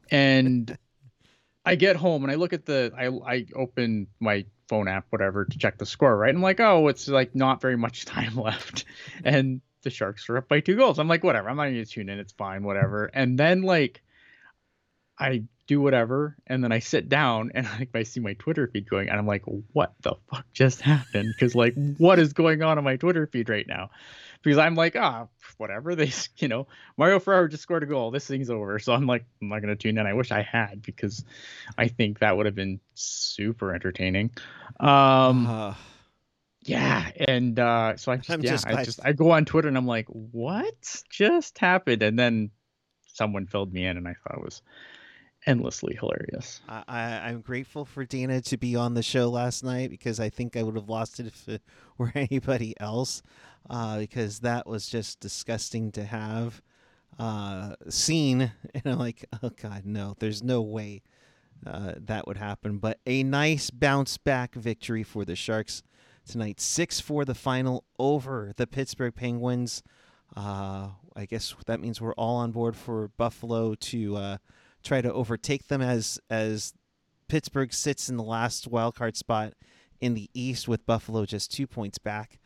and 0.10 0.78
I 1.66 1.76
get 1.76 1.96
home 1.96 2.24
and 2.24 2.32
I 2.32 2.36
look 2.36 2.54
at 2.54 2.66
the 2.66 2.94
I 2.98 3.08
I 3.08 3.46
open 3.56 4.08
my 4.20 4.46
phone 4.68 4.88
app 4.88 5.06
whatever 5.10 5.46
to 5.46 5.58
check 5.58 5.78
the 5.78 5.86
score 5.86 6.16
right. 6.18 6.34
I'm 6.34 6.42
like 6.42 6.60
oh 6.60 6.88
it's 6.88 7.08
like 7.08 7.36
not 7.36 7.62
very 7.62 7.78
much 7.78 8.06
time 8.06 8.36
left, 8.36 8.86
and 9.24 9.62
the 9.84 9.90
Sharks 9.90 10.30
are 10.30 10.38
up 10.38 10.48
by 10.48 10.60
two 10.60 10.76
goals. 10.76 11.00
I'm 11.00 11.08
like 11.08 11.24
whatever 11.24 11.50
I'm 11.50 11.58
not 11.58 11.66
gonna 11.66 11.86
tune 11.86 12.10
in 12.10 12.20
it's 12.20 12.34
fine 12.34 12.64
whatever. 12.64 13.06
And 13.06 13.38
then 13.38 13.62
like 13.62 14.02
I 15.18 15.44
do 15.68 15.82
whatever 15.82 16.36
and 16.48 16.64
then 16.64 16.72
I 16.72 16.80
sit 16.80 17.10
down 17.10 17.52
and 17.56 17.68
like 17.80 17.90
I 17.94 18.04
see 18.04 18.20
my 18.20 18.34
Twitter 18.34 18.68
feed 18.68 18.90
going 18.90 19.10
and 19.10 19.18
I'm 19.18 19.28
like 19.28 19.44
what 19.74 19.94
the 20.02 20.16
fuck 20.30 20.46
just 20.54 20.82
happened 20.82 21.34
because 21.34 21.56
like 21.56 21.74
what 21.98 22.20
is 22.20 22.34
going 22.34 22.62
on 22.62 22.78
on 22.78 22.84
my 22.84 22.98
Twitter 22.98 23.28
feed 23.28 23.50
right 23.50 23.68
now 23.68 23.90
because 24.46 24.60
I'm 24.60 24.76
like, 24.76 24.96
ah, 24.96 25.28
whatever. 25.58 25.96
They, 25.96 26.12
you 26.38 26.48
know, 26.48 26.68
Mario 26.98 27.20
Ferraro 27.20 27.48
just 27.48 27.64
scored 27.64 27.84
a 27.84 27.88
goal. 27.88 28.12
This 28.12 28.28
thing's 28.28 28.50
over. 28.50 28.78
So 28.80 28.94
I'm 28.94 29.08
like, 29.08 29.26
I'm 29.42 29.50
not 29.50 29.62
gonna 29.62 29.76
tune 29.76 29.98
in. 29.98 30.06
I 30.06 30.14
wish 30.14 30.32
I 30.32 30.44
had 30.44 30.82
because 30.84 31.26
I 31.78 31.88
think 31.88 32.20
that 32.20 32.38
would 32.38 32.46
have 32.46 32.56
been 32.56 32.80
super 32.94 33.74
entertaining. 33.74 34.32
Um, 34.80 35.48
uh, 35.48 35.74
yeah, 36.62 37.10
and 37.16 37.60
uh, 37.60 37.98
so 37.98 38.12
I 38.12 38.18
just, 38.18 38.30
I'm 38.32 38.42
yeah, 38.42 38.52
just 38.52 38.68
I 38.68 38.84
just 38.84 39.00
I 39.04 39.14
go 39.14 39.32
on 39.32 39.46
Twitter 39.46 39.68
and 39.68 39.78
I'm 39.78 39.88
like, 39.88 40.08
what 40.10 41.04
just 41.10 41.58
happened? 41.58 42.04
And 42.04 42.18
then 42.18 42.52
someone 43.08 43.48
filled 43.48 43.74
me 43.74 43.86
in, 43.86 43.98
and 43.98 44.08
I 44.08 44.14
thought 44.14 44.38
it 44.38 44.44
was 44.44 44.62
endlessly 45.46 45.96
hilarious. 46.00 46.62
I, 46.68 47.30
am 47.30 47.42
grateful 47.42 47.86
for 47.86 48.06
Dana 48.06 48.42
to 48.42 48.58
be 48.58 48.76
on 48.76 48.94
the 48.94 49.04
show 49.04 49.30
last 49.30 49.64
night 49.64 49.90
because 49.90 50.20
I 50.20 50.30
think 50.30 50.56
I 50.56 50.64
would 50.64 50.76
have 50.76 50.90
lost 50.90 51.20
it 51.20 51.28
if 51.28 51.48
it 51.48 51.62
were 51.98 52.12
anybody 52.16 52.74
else 52.80 53.22
uh, 53.70 54.00
because 54.00 54.40
that 54.40 54.68
was 54.68 54.88
just 54.88 55.20
disgusting 55.20 55.92
to 55.94 56.04
have 56.04 56.62
uh, 57.20 57.76
seen. 57.90 58.52
And 58.74 58.94
I'm 58.94 59.00
like, 59.00 59.26
oh 59.42 59.52
God, 59.62 59.86
no, 59.86 60.16
there's 60.20 60.44
no 60.44 60.62
way 60.62 61.02
uh, 61.66 61.94
that 61.98 62.28
would 62.28 62.38
happen. 62.38 62.78
But 62.78 63.00
a 63.06 63.24
nice 63.24 63.70
bounce 63.70 64.18
back 64.18 64.54
victory 64.54 65.04
for 65.04 65.26
the 65.26 65.36
Sharks 65.36 65.82
tonight. 66.28 66.60
6 66.60 67.00
for 67.00 67.24
the 67.26 67.36
final 67.36 67.86
over 67.98 68.52
the 68.58 68.68
Pittsburgh 68.68 69.16
Penguins. 69.16 69.82
Uh, 70.36 70.90
I 71.16 71.26
guess 71.26 71.56
that 71.68 71.80
means 71.80 72.02
we're 72.02 72.14
all 72.14 72.36
on 72.38 72.52
board 72.52 72.76
for 72.76 73.10
Buffalo 73.18 73.76
to 73.76 74.18
uh, 74.18 74.38
try 74.86 75.02
to 75.02 75.12
overtake 75.12 75.68
them 75.68 75.82
as 75.82 76.20
as 76.30 76.74
Pittsburgh 77.28 77.74
sits 77.74 78.08
in 78.08 78.18
the 78.18 78.24
last 78.24 78.68
wild 78.68 78.96
card 78.96 79.18
spot 79.18 79.54
in 80.00 80.14
the 80.14 80.30
East 80.34 80.68
with 80.68 80.86
Buffalo 80.86 81.26
just 81.26 81.52
two 81.52 81.68
points 81.68 81.98
back 81.98 82.40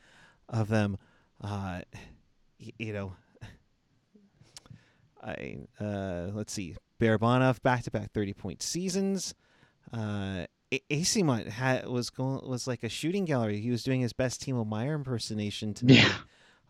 of 0.47 0.69
them 0.69 0.97
uh, 1.41 1.81
you 2.77 2.93
know, 2.93 3.13
I 5.21 5.59
uh, 5.79 6.29
let's 6.33 6.53
see, 6.53 6.75
Barabanov 6.99 7.61
back 7.61 7.83
to 7.83 7.91
back 7.91 8.11
thirty 8.11 8.33
point 8.33 8.61
seasons. 8.61 9.33
Uh, 9.91 10.45
Eyssimont 10.71 11.47
had 11.47 11.87
was 11.87 12.09
going 12.09 12.47
was 12.47 12.67
like 12.67 12.83
a 12.83 12.89
shooting 12.89 13.25
gallery. 13.25 13.59
He 13.59 13.71
was 13.71 13.83
doing 13.83 14.01
his 14.01 14.13
best 14.13 14.41
Timo 14.45 14.67
Meier 14.67 14.93
impersonation 14.93 15.73
tonight. 15.73 15.97
Yeah. 15.97 16.13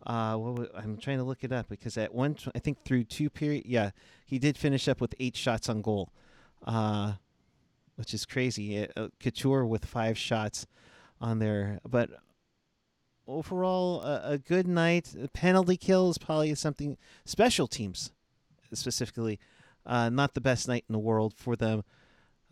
Uh, 0.06 0.36
was, 0.38 0.68
I'm 0.74 0.96
trying 0.96 1.18
to 1.18 1.24
look 1.24 1.44
it 1.44 1.52
up 1.52 1.68
because 1.68 1.98
at 1.98 2.14
one, 2.14 2.36
I 2.54 2.58
think 2.58 2.84
through 2.84 3.04
two 3.04 3.28
period, 3.28 3.64
yeah, 3.66 3.90
he 4.24 4.38
did 4.38 4.56
finish 4.56 4.88
up 4.88 5.00
with 5.00 5.14
eight 5.20 5.36
shots 5.36 5.68
on 5.68 5.82
goal, 5.82 6.10
uh, 6.66 7.14
which 7.96 8.14
is 8.14 8.24
crazy. 8.24 8.86
Uh, 8.96 9.08
Couture 9.20 9.66
with 9.66 9.84
five 9.84 10.16
shots 10.16 10.66
on 11.20 11.38
there, 11.38 11.80
but 11.86 12.10
overall 13.26 14.02
a, 14.02 14.32
a 14.32 14.38
good 14.38 14.66
night. 14.66 15.14
A 15.22 15.28
penalty 15.28 15.76
kill 15.76 16.10
is 16.10 16.18
probably 16.18 16.54
something 16.54 16.96
special 17.24 17.66
teams 17.66 18.12
specifically. 18.72 19.38
Uh, 19.86 20.08
not 20.08 20.34
the 20.34 20.40
best 20.40 20.68
night 20.68 20.84
in 20.88 20.92
the 20.92 20.98
world 20.98 21.34
for 21.36 21.56
them. 21.56 21.84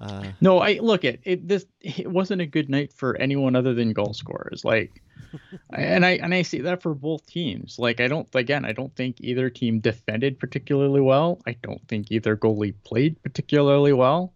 Uh, 0.01 0.27
no, 0.41 0.61
I 0.61 0.79
look 0.81 1.05
at 1.05 1.19
it. 1.25 1.49
This 1.49 1.67
it 1.81 2.11
wasn't 2.11 2.41
a 2.41 2.47
good 2.47 2.71
night 2.71 2.93
for 2.93 3.17
anyone 3.17 3.57
other 3.57 3.75
than 3.75 3.93
goal 3.93 4.15
scorers. 4.15 4.65
Like, 4.65 5.03
and 5.73 6.07
I 6.07 6.11
and 6.11 6.33
I 6.33 6.43
see 6.43 6.61
that 6.61 6.83
for 6.83 6.95
both 6.95 7.27
teams. 7.27 7.79
Like, 7.79 8.01
I 8.01 8.07
don't 8.07 8.29
again, 8.35 8.65
I 8.65 8.73
don't 8.73 8.95
think 8.95 9.17
either 9.21 9.51
team 9.51 9.81
defended 9.81 10.39
particularly 10.39 11.01
well. 11.01 11.41
I 11.47 11.57
don't 11.63 11.87
think 11.89 12.13
either 12.13 12.37
goalie 12.37 12.75
played 12.85 13.21
particularly 13.23 13.93
well. 13.93 14.33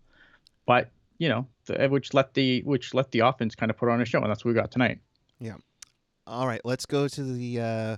But 0.66 0.90
you 1.18 1.29
know, 1.29 1.46
the, 1.66 1.88
which 1.88 2.12
let 2.12 2.35
the 2.35 2.62
which 2.62 2.92
let 2.92 3.12
the 3.12 3.20
offense 3.20 3.55
kind 3.55 3.70
of 3.70 3.77
put 3.77 3.88
on 3.88 4.01
a 4.01 4.05
show, 4.05 4.20
and 4.20 4.31
that's 4.31 4.44
what 4.44 4.51
we 4.51 4.61
got 4.61 4.72
tonight. 4.72 4.98
Yeah. 5.38 5.57
All 6.27 6.46
right, 6.46 6.61
let's 6.64 6.87
go 6.87 7.09
to 7.09 7.22
the 7.22 7.61
uh, 7.61 7.96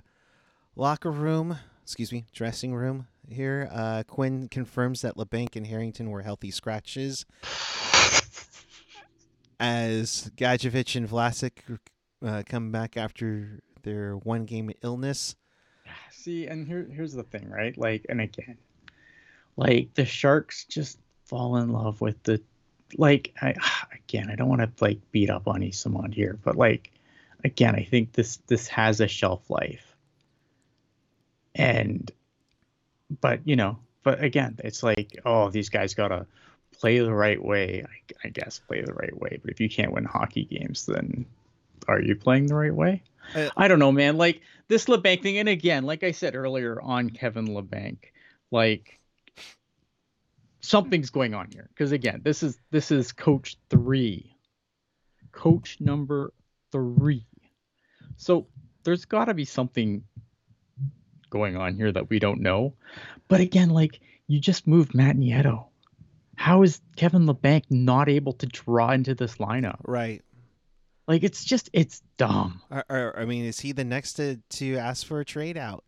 locker 0.75 1.11
room. 1.11 1.57
Excuse 1.83 2.11
me, 2.11 2.25
dressing 2.33 2.73
room 2.73 3.07
here. 3.29 3.69
Uh, 3.71 4.03
Quinn 4.07 4.47
confirms 4.49 5.01
that 5.01 5.15
Labanc 5.15 5.55
and 5.55 5.67
Harrington 5.67 6.09
were 6.09 6.21
healthy 6.21 6.51
scratches. 6.51 7.25
As 9.59 10.29
Gadjovich 10.35 10.95
and 10.95 11.09
Vlasic 11.09 11.79
uh, 12.25 12.43
come 12.45 12.71
back 12.71 12.97
after 12.97 13.59
their 13.83 14.17
one 14.17 14.45
game 14.45 14.71
illness. 14.83 15.35
See, 16.11 16.47
and 16.47 16.67
here 16.67 16.87
here's 16.91 17.13
the 17.13 17.23
thing, 17.23 17.49
right? 17.49 17.77
Like, 17.77 18.05
and 18.09 18.19
again, 18.19 18.57
like 19.55 19.93
the 19.93 20.05
Sharks 20.05 20.65
just 20.65 20.97
fall 21.25 21.57
in 21.57 21.69
love 21.69 22.01
with 22.01 22.21
the, 22.23 22.41
like, 22.97 23.33
I 23.41 23.53
again, 23.93 24.29
I 24.29 24.35
don't 24.35 24.49
want 24.49 24.61
to 24.61 24.83
like 24.83 24.99
beat 25.11 25.29
up 25.29 25.47
on 25.47 25.61
Eyssimont 25.61 26.13
here, 26.13 26.37
but 26.43 26.55
like 26.55 26.91
again, 27.43 27.75
I 27.75 27.83
think 27.83 28.13
this 28.13 28.37
this 28.47 28.67
has 28.67 28.99
a 28.99 29.07
shelf 29.07 29.49
life. 29.49 29.95
And 31.53 32.11
but 33.21 33.41
you 33.45 33.55
know, 33.55 33.79
but 34.03 34.23
again, 34.23 34.57
it's 34.63 34.83
like, 34.83 35.19
oh, 35.25 35.49
these 35.49 35.69
guys 35.69 35.93
gotta 35.93 36.25
play 36.79 36.99
the 36.99 37.13
right 37.13 37.43
way. 37.43 37.85
I, 37.87 38.27
I 38.27 38.29
guess 38.29 38.59
play 38.59 38.81
the 38.81 38.93
right 38.93 39.15
way. 39.19 39.39
But 39.41 39.51
if 39.51 39.59
you 39.59 39.69
can't 39.69 39.91
win 39.91 40.05
hockey 40.05 40.45
games, 40.45 40.85
then 40.85 41.25
are 41.87 42.01
you 42.01 42.15
playing 42.15 42.47
the 42.47 42.55
right 42.55 42.73
way? 42.73 43.03
Uh, 43.35 43.49
I 43.57 43.67
don't 43.67 43.79
know, 43.79 43.91
man. 43.91 44.17
Like 44.17 44.41
this 44.67 44.85
Labanc 44.85 45.21
thing, 45.21 45.37
and 45.37 45.49
again, 45.49 45.83
like 45.83 46.03
I 46.03 46.11
said 46.11 46.35
earlier 46.35 46.81
on 46.81 47.09
Kevin 47.09 47.47
Labanc, 47.47 47.97
like 48.51 48.99
something's 50.61 51.09
going 51.09 51.33
on 51.33 51.49
here. 51.51 51.69
Because 51.69 51.91
again, 51.91 52.21
this 52.23 52.43
is 52.43 52.59
this 52.71 52.91
is 52.91 53.11
coach 53.11 53.57
three, 53.69 54.35
coach 55.31 55.77
number 55.79 56.33
three. 56.71 57.25
So 58.17 58.47
there's 58.83 59.05
got 59.05 59.25
to 59.25 59.33
be 59.33 59.45
something 59.45 60.03
going 61.35 61.57
on 61.57 61.75
here 61.75 61.91
that 61.91 62.09
we 62.09 62.17
don't 62.17 62.39
know. 62.39 62.73
But 63.27 63.41
again, 63.41 63.69
like 63.69 63.99
you 64.27 64.39
just 64.39 64.67
moved 64.67 64.95
Matt 64.95 65.17
Nieto. 65.17 65.65
How 66.37 66.63
is 66.63 66.79
Kevin 66.95 67.25
Labanc 67.25 67.63
not 67.69 68.07
able 68.07 68.33
to 68.33 68.45
draw 68.45 68.91
into 68.91 69.13
this 69.13 69.35
lineup? 69.35 69.79
Right. 69.85 70.21
Like 71.07 71.23
it's 71.23 71.43
just 71.43 71.69
it's 71.73 72.01
dumb. 72.17 72.61
Or, 72.71 72.85
or, 72.89 73.19
I 73.19 73.25
mean, 73.25 73.43
is 73.43 73.59
he 73.59 73.73
the 73.73 73.83
next 73.83 74.13
to 74.13 74.37
to 74.51 74.77
ask 74.77 75.05
for 75.05 75.19
a 75.19 75.25
trade 75.25 75.57
out? 75.57 75.83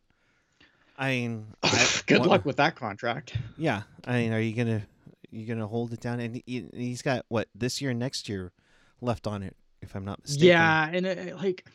I 0.98 1.10
mean, 1.12 1.48
I, 1.64 1.88
good 2.06 2.26
luck 2.26 2.44
with 2.44 2.58
that 2.58 2.76
contract. 2.76 3.38
Yeah, 3.58 3.84
I 4.06 4.20
mean, 4.20 4.34
are 4.34 4.40
you 4.40 4.54
gonna 4.54 4.82
you 5.32 5.46
gonna 5.46 5.68
hold 5.68 5.94
it 5.94 6.02
down? 6.02 6.20
And 6.20 6.42
he, 6.46 6.66
he's 6.74 7.02
got 7.02 7.26
what 7.30 7.48
this 7.56 7.82
year, 7.82 7.94
next 7.94 8.28
year 8.28 8.52
left 9.02 9.26
on 9.26 9.44
it, 9.44 9.56
if 9.82 9.96
I'm 9.96 10.06
not 10.06 10.22
mistaken. 10.22 10.48
Yeah, 10.50 10.90
and 10.92 11.06
it, 11.06 11.38
like 11.38 11.66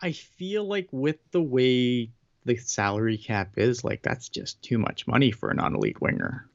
I 0.00 0.12
feel 0.12 0.64
like 0.64 0.88
with 0.92 1.18
the 1.32 1.42
way 1.42 2.10
the 2.48 2.56
salary 2.56 3.18
cap 3.18 3.52
is, 3.56 3.84
like 3.84 4.02
that's 4.02 4.28
just 4.28 4.60
too 4.62 4.78
much 4.78 5.06
money 5.06 5.30
for 5.30 5.50
a 5.50 5.54
non-elite 5.54 6.00
winger. 6.00 6.48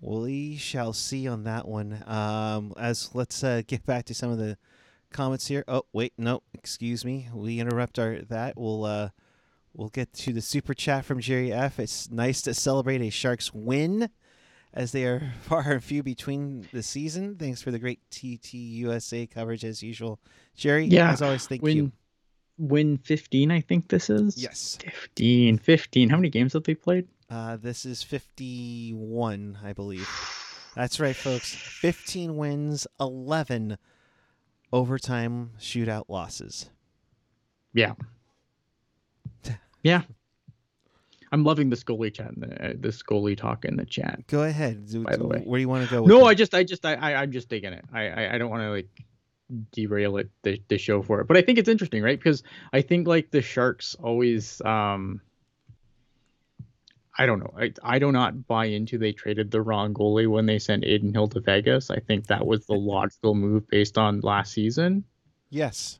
We 0.00 0.56
shall 0.56 0.92
see 0.92 1.26
on 1.26 1.44
that 1.44 1.66
one. 1.66 2.02
Um, 2.06 2.74
as 2.76 3.10
let's 3.14 3.42
uh, 3.42 3.62
get 3.66 3.86
back 3.86 4.04
to 4.06 4.14
some 4.14 4.30
of 4.30 4.38
the 4.38 4.58
comments 5.12 5.46
here. 5.46 5.64
Oh 5.66 5.84
wait, 5.92 6.12
no, 6.18 6.42
excuse 6.54 7.04
me. 7.04 7.28
We 7.32 7.58
interrupt 7.60 7.98
our 7.98 8.20
that. 8.28 8.56
We'll 8.56 8.84
uh, 8.84 9.08
we'll 9.74 9.88
get 9.88 10.12
to 10.14 10.32
the 10.32 10.42
super 10.42 10.74
chat 10.74 11.04
from 11.04 11.20
Jerry 11.20 11.52
F. 11.52 11.78
It's 11.78 12.10
nice 12.10 12.42
to 12.42 12.54
celebrate 12.54 13.00
a 13.00 13.10
Sharks 13.10 13.52
win, 13.52 14.10
as 14.72 14.92
they 14.92 15.04
are 15.04 15.32
far 15.42 15.72
and 15.72 15.82
few 15.82 16.02
between 16.02 16.68
the 16.72 16.82
season. 16.82 17.36
Thanks 17.36 17.62
for 17.62 17.70
the 17.70 17.78
great 17.78 18.00
TT 18.10 18.54
USA 18.54 19.26
coverage 19.26 19.64
as 19.64 19.82
usual, 19.82 20.20
Jerry. 20.56 20.84
Yeah, 20.84 21.10
as 21.10 21.22
always, 21.22 21.46
thank 21.46 21.62
win, 21.62 21.76
you. 21.76 21.92
Win 22.58 22.98
15, 22.98 23.50
I 23.50 23.60
think 23.60 23.88
this 23.88 24.10
is. 24.10 24.36
Yes, 24.36 24.78
15, 24.82 25.58
15. 25.58 26.08
How 26.10 26.16
many 26.16 26.28
games 26.30 26.52
have 26.54 26.64
they 26.64 26.74
played? 26.74 27.06
Uh, 27.30 27.56
this 27.56 27.84
is 27.86 28.02
51, 28.02 29.58
I 29.62 29.72
believe. 29.72 30.08
That's 30.74 31.00
right, 31.00 31.16
folks. 31.16 31.54
15 31.54 32.36
wins, 32.36 32.86
11 33.00 33.78
overtime 34.72 35.50
shootout 35.58 36.04
losses. 36.08 36.70
Yeah. 37.72 37.94
Yeah. 39.84 40.02
I'm 41.30 41.44
loving 41.44 41.70
this 41.70 41.84
goalie 41.84 42.12
chat, 42.12 42.32
the, 42.36 42.70
uh, 42.70 42.72
this 42.76 43.00
goalie 43.02 43.36
talk 43.36 43.64
in 43.64 43.76
the 43.76 43.84
chat. 43.84 44.26
Go 44.26 44.42
ahead. 44.42 44.88
Do, 44.90 45.04
By 45.04 45.16
the 45.16 45.26
way. 45.26 45.40
where 45.44 45.58
do 45.58 45.60
you 45.60 45.68
want 45.68 45.88
to 45.88 45.90
go? 45.90 46.04
No, 46.04 46.18
with 46.18 46.26
I 46.26 46.34
just, 46.34 46.54
I 46.54 46.64
just, 46.64 46.84
I, 46.84 46.94
I 46.94 47.14
I'm 47.22 47.30
just 47.30 47.48
digging 47.48 47.72
it. 47.72 47.84
I, 47.92 48.08
I, 48.08 48.34
I 48.34 48.38
don't 48.38 48.50
want 48.50 48.62
to 48.62 48.70
like 48.70 48.88
derail 49.72 50.16
it, 50.18 50.28
the, 50.42 50.60
the 50.68 50.78
show 50.78 51.02
for 51.02 51.20
it, 51.20 51.26
but 51.26 51.36
I 51.36 51.42
think 51.42 51.58
it's 51.58 51.68
interesting, 51.68 52.02
right? 52.02 52.18
Because 52.18 52.42
I 52.72 52.82
think 52.82 53.06
like 53.08 53.30
the 53.30 53.40
Sharks 53.42 53.94
always, 54.02 54.60
um, 54.62 55.20
I 57.20 57.26
don't 57.26 57.40
know. 57.40 57.52
I, 57.58 57.72
I 57.82 57.98
do 57.98 58.12
not 58.12 58.46
buy 58.46 58.66
into 58.66 58.96
they 58.98 59.12
traded 59.12 59.50
the 59.50 59.60
wrong 59.60 59.92
goalie 59.92 60.28
when 60.28 60.46
they 60.46 60.58
sent 60.58 60.84
Adin 60.84 61.12
Hill 61.12 61.28
to 61.28 61.40
Vegas. 61.40 61.90
I 61.90 61.98
think 61.98 62.26
that 62.28 62.46
was 62.46 62.66
the 62.66 62.74
logical 62.74 63.34
move 63.34 63.66
based 63.68 63.98
on 63.98 64.20
last 64.20 64.52
season. 64.52 65.02
Yes. 65.50 65.98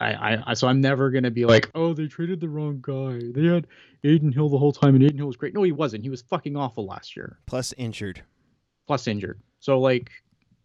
I, 0.00 0.12
I, 0.12 0.42
I 0.48 0.54
so 0.54 0.68
I'm 0.68 0.80
never 0.80 1.10
gonna 1.10 1.30
be 1.30 1.46
like, 1.46 1.70
oh, 1.74 1.94
they 1.94 2.06
traded 2.06 2.40
the 2.40 2.48
wrong 2.48 2.80
guy. 2.82 3.20
They 3.34 3.46
had 3.46 3.66
Adin 4.04 4.32
Hill 4.32 4.48
the 4.50 4.58
whole 4.58 4.72
time, 4.72 4.94
and 4.94 5.04
Adin 5.04 5.16
Hill 5.18 5.26
was 5.26 5.36
great. 5.36 5.54
No, 5.54 5.62
he 5.62 5.72
wasn't. 5.72 6.02
He 6.02 6.10
was 6.10 6.22
fucking 6.22 6.56
awful 6.56 6.84
last 6.86 7.16
year, 7.16 7.38
Plus 7.46 7.72
injured. 7.78 8.22
plus 8.86 9.06
injured. 9.06 9.40
So 9.60 9.78
like, 9.80 10.10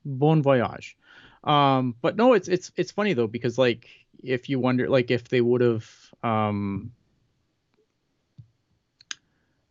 bon 0.04 0.42
voyage. 0.42 0.98
Um, 1.44 1.96
but 2.02 2.16
no, 2.16 2.34
it's 2.34 2.48
it's 2.48 2.72
it's 2.76 2.92
funny 2.92 3.14
though 3.14 3.28
because 3.28 3.58
like 3.58 3.88
if 4.24 4.50
you 4.50 4.60
wonder 4.60 4.88
like 4.90 5.10
if 5.12 5.28
they 5.30 5.42
would 5.42 5.62
have 5.62 5.90
um. 6.24 6.92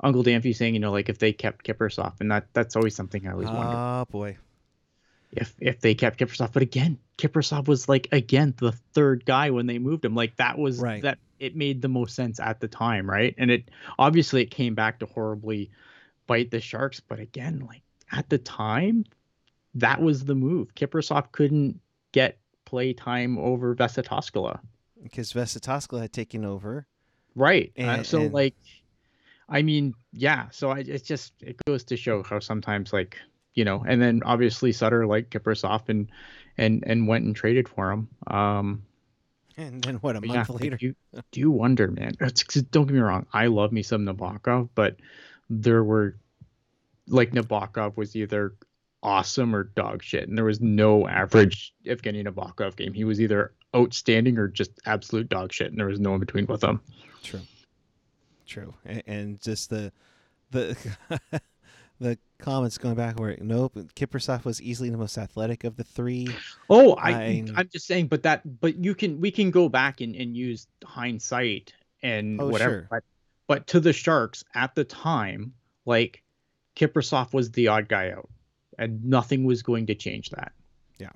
Uncle 0.03 0.25
Danfy 0.25 0.57
saying, 0.57 0.73
you 0.75 0.81
know, 0.81 0.93
like 0.93 1.09
if 1.11 1.19
they 1.19 1.33
kept 1.33 1.65
Kiprusoff, 1.67 2.21
and 2.21 2.31
that 2.31 2.47
that's 2.55 2.75
always 2.75 2.95
something 2.95 3.27
I 3.27 3.33
always 3.33 3.49
wonder. 3.51 3.77
Oh, 3.77 4.05
boy. 4.11 4.39
if 5.33 5.55
if 5.61 5.81
they 5.81 5.95
kept 5.95 6.19
Kiprusoff. 6.19 6.53
But 6.55 6.63
again, 6.63 6.99
Kiprusoff 7.19 7.69
was 7.69 7.87
like 7.89 8.09
again 8.11 8.55
the 8.57 8.73
third 8.95 9.27
guy 9.27 9.51
when 9.51 9.67
they 9.67 9.79
moved 9.79 10.05
him. 10.05 10.15
Like 10.15 10.37
that 10.37 10.59
was 10.59 10.81
Right. 10.81 11.03
that 11.03 11.19
it 11.39 11.55
made 11.55 11.83
the 11.83 11.89
most 11.89 12.15
sense 12.17 12.41
at 12.41 12.61
the 12.61 12.69
time, 12.69 13.09
right? 13.11 13.35
And 13.37 13.51
it 13.51 13.71
obviously 13.99 14.41
it 14.43 14.51
came 14.51 14.75
back 14.75 15.01
to 15.01 15.07
horribly 15.07 15.71
bite 16.27 16.51
the 16.51 16.61
Sharks. 16.61 17.01
But 17.01 17.21
again, 17.21 17.67
like 17.69 17.83
at 18.11 18.29
the 18.31 18.39
time, 18.39 19.05
that 19.75 20.01
was 20.01 20.25
the 20.25 20.35
move. 20.35 20.75
Kiprusoff 20.75 21.33
couldn't 21.33 21.81
get 22.13 22.39
play 22.65 22.93
time 22.93 23.39
over 23.39 23.75
Vesa 23.75 24.05
Toskala. 24.05 24.61
Because 25.03 25.33
Vesa 25.33 25.59
Toskala 25.59 26.03
had 26.03 26.13
taken 26.13 26.45
over. 26.45 26.87
Right. 27.35 27.73
Uh, 27.79 28.03
so 28.03 28.23
and- 28.23 28.35
like, 28.35 28.55
I 29.49 29.63
mean, 29.63 29.95
yeah. 30.13 30.47
So 30.51 30.71
I, 30.71 30.79
it's 30.81 31.07
just 31.07 31.33
it 31.41 31.57
goes 31.67 31.85
to 31.85 31.97
show 31.97 32.23
how 32.23 32.39
sometimes 32.41 32.93
like 32.93 33.17
you 33.55 33.65
know, 33.65 33.85
and 33.87 34.01
then 34.01 34.23
obviously 34.25 34.71
Sutter 34.73 35.07
liked 35.07 35.33
Kiprusoff 35.33 35.89
and 35.89 36.09
and 36.57 36.85
and 36.87 37.09
went 37.09 37.25
and 37.25 37.35
traded 37.35 37.69
for 37.69 37.91
him. 37.91 38.09
Um, 38.29 38.83
And 39.57 39.83
then 39.83 39.97
what, 39.97 40.17
a 40.17 40.21
month 40.21 40.49
yeah, 40.49 40.57
later? 40.57 40.77
do 40.77 40.87
you, 40.87 40.95
do 41.33 41.51
wonder, 41.51 41.89
man? 41.89 42.13
It's, 42.21 42.45
don't 42.45 42.87
get 42.87 42.95
me 42.95 43.01
wrong. 43.01 43.27
I 43.33 43.47
love 43.47 43.73
me 43.73 43.83
some 43.83 44.07
Nabokov, 44.07 44.69
but 44.75 44.97
there 45.49 45.83
were 45.83 46.17
like 47.09 47.33
Nabokov 47.33 47.97
was 47.97 48.15
either 48.15 48.55
awesome 49.03 49.55
or 49.55 49.65
dog 49.65 50.03
shit, 50.03 50.29
and 50.29 50.37
there 50.37 50.45
was 50.45 50.61
no 50.61 51.09
average 51.09 51.73
Evgeny 51.87 52.27
Nabokov 52.27 52.77
game. 52.77 52.93
He 52.93 53.05
was 53.05 53.21
either 53.21 53.53
outstanding 53.75 54.37
or 54.39 54.49
just 54.49 54.73
absolute 54.87 55.29
dog 55.29 55.53
shit, 55.53 55.69
and 55.71 55.79
there 55.79 55.87
was 55.87 56.01
no 56.01 56.15
in 56.15 56.21
between 56.21 56.47
with 56.47 56.63
him. 56.63 56.81
True. 57.23 57.41
True. 58.47 58.75
And, 58.85 59.03
and 59.07 59.41
just 59.41 59.71
the 59.71 59.93
the 60.51 60.77
the 62.01 62.19
comments 62.39 62.79
going 62.79 62.95
back 62.95 63.21
where 63.21 63.37
nope, 63.41 63.75
Kiprusoff 63.95 64.45
was 64.45 64.61
easily 64.61 64.91
the 64.91 64.97
most 64.97 65.17
athletic 65.19 65.65
of 65.65 65.77
the 65.77 65.85
three. 65.85 66.29
Oh, 66.69 66.95
I, 66.95 67.11
I- 67.13 67.45
I'm 67.57 67.69
just 67.73 67.87
saying, 67.87 68.09
but 68.09 68.23
that, 68.25 68.61
but 68.61 68.83
you 68.83 68.95
can, 68.95 69.21
we 69.21 69.31
can 69.31 69.51
go 69.51 69.69
back 69.69 70.01
and, 70.01 70.17
and 70.17 70.35
use 70.37 70.67
hindsight 70.85 71.73
and 72.03 72.41
Oh, 72.41 72.49
whatever. 72.49 72.71
sure. 72.73 72.87
But, 72.91 73.05
but 73.47 73.67
to 73.69 73.81
the 73.81 73.93
Sharks 73.93 74.43
at 74.55 74.75
the 74.75 74.85
time, 74.85 75.53
like 75.85 76.23
Kiprusoff 76.77 77.33
was 77.35 77.51
the 77.53 77.69
odd 77.69 77.89
guy 77.89 78.11
out, 78.11 78.29
and 78.81 79.05
nothing 79.05 79.45
was 79.45 79.63
going 79.63 79.87
to 79.87 79.95
change 79.95 80.31
that. 80.31 80.51
Yeah, 80.99 81.11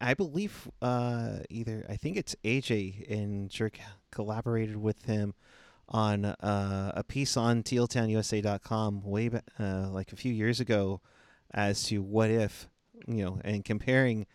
I 0.00 0.12
believe 0.14 0.68
uh, 0.82 1.38
either 1.48 1.86
I 1.88 1.96
think 1.96 2.16
it's 2.18 2.36
AJ 2.44 3.10
and 3.10 3.48
Jerk 3.48 3.78
collaborated 4.10 4.76
with 4.76 5.04
him 5.06 5.32
on 5.88 6.24
uh, 6.26 6.92
a 6.94 7.02
piece 7.02 7.36
on 7.36 7.62
tealtownusa.com 7.62 9.02
way 9.02 9.28
back, 9.28 9.44
uh, 9.58 9.88
like 9.90 10.12
a 10.12 10.16
few 10.16 10.32
years 10.32 10.60
ago 10.60 11.00
as 11.52 11.82
to 11.84 12.02
what 12.02 12.30
if 12.30 12.68
you 13.06 13.24
know 13.24 13.40
and 13.44 13.64
comparing 13.64 14.26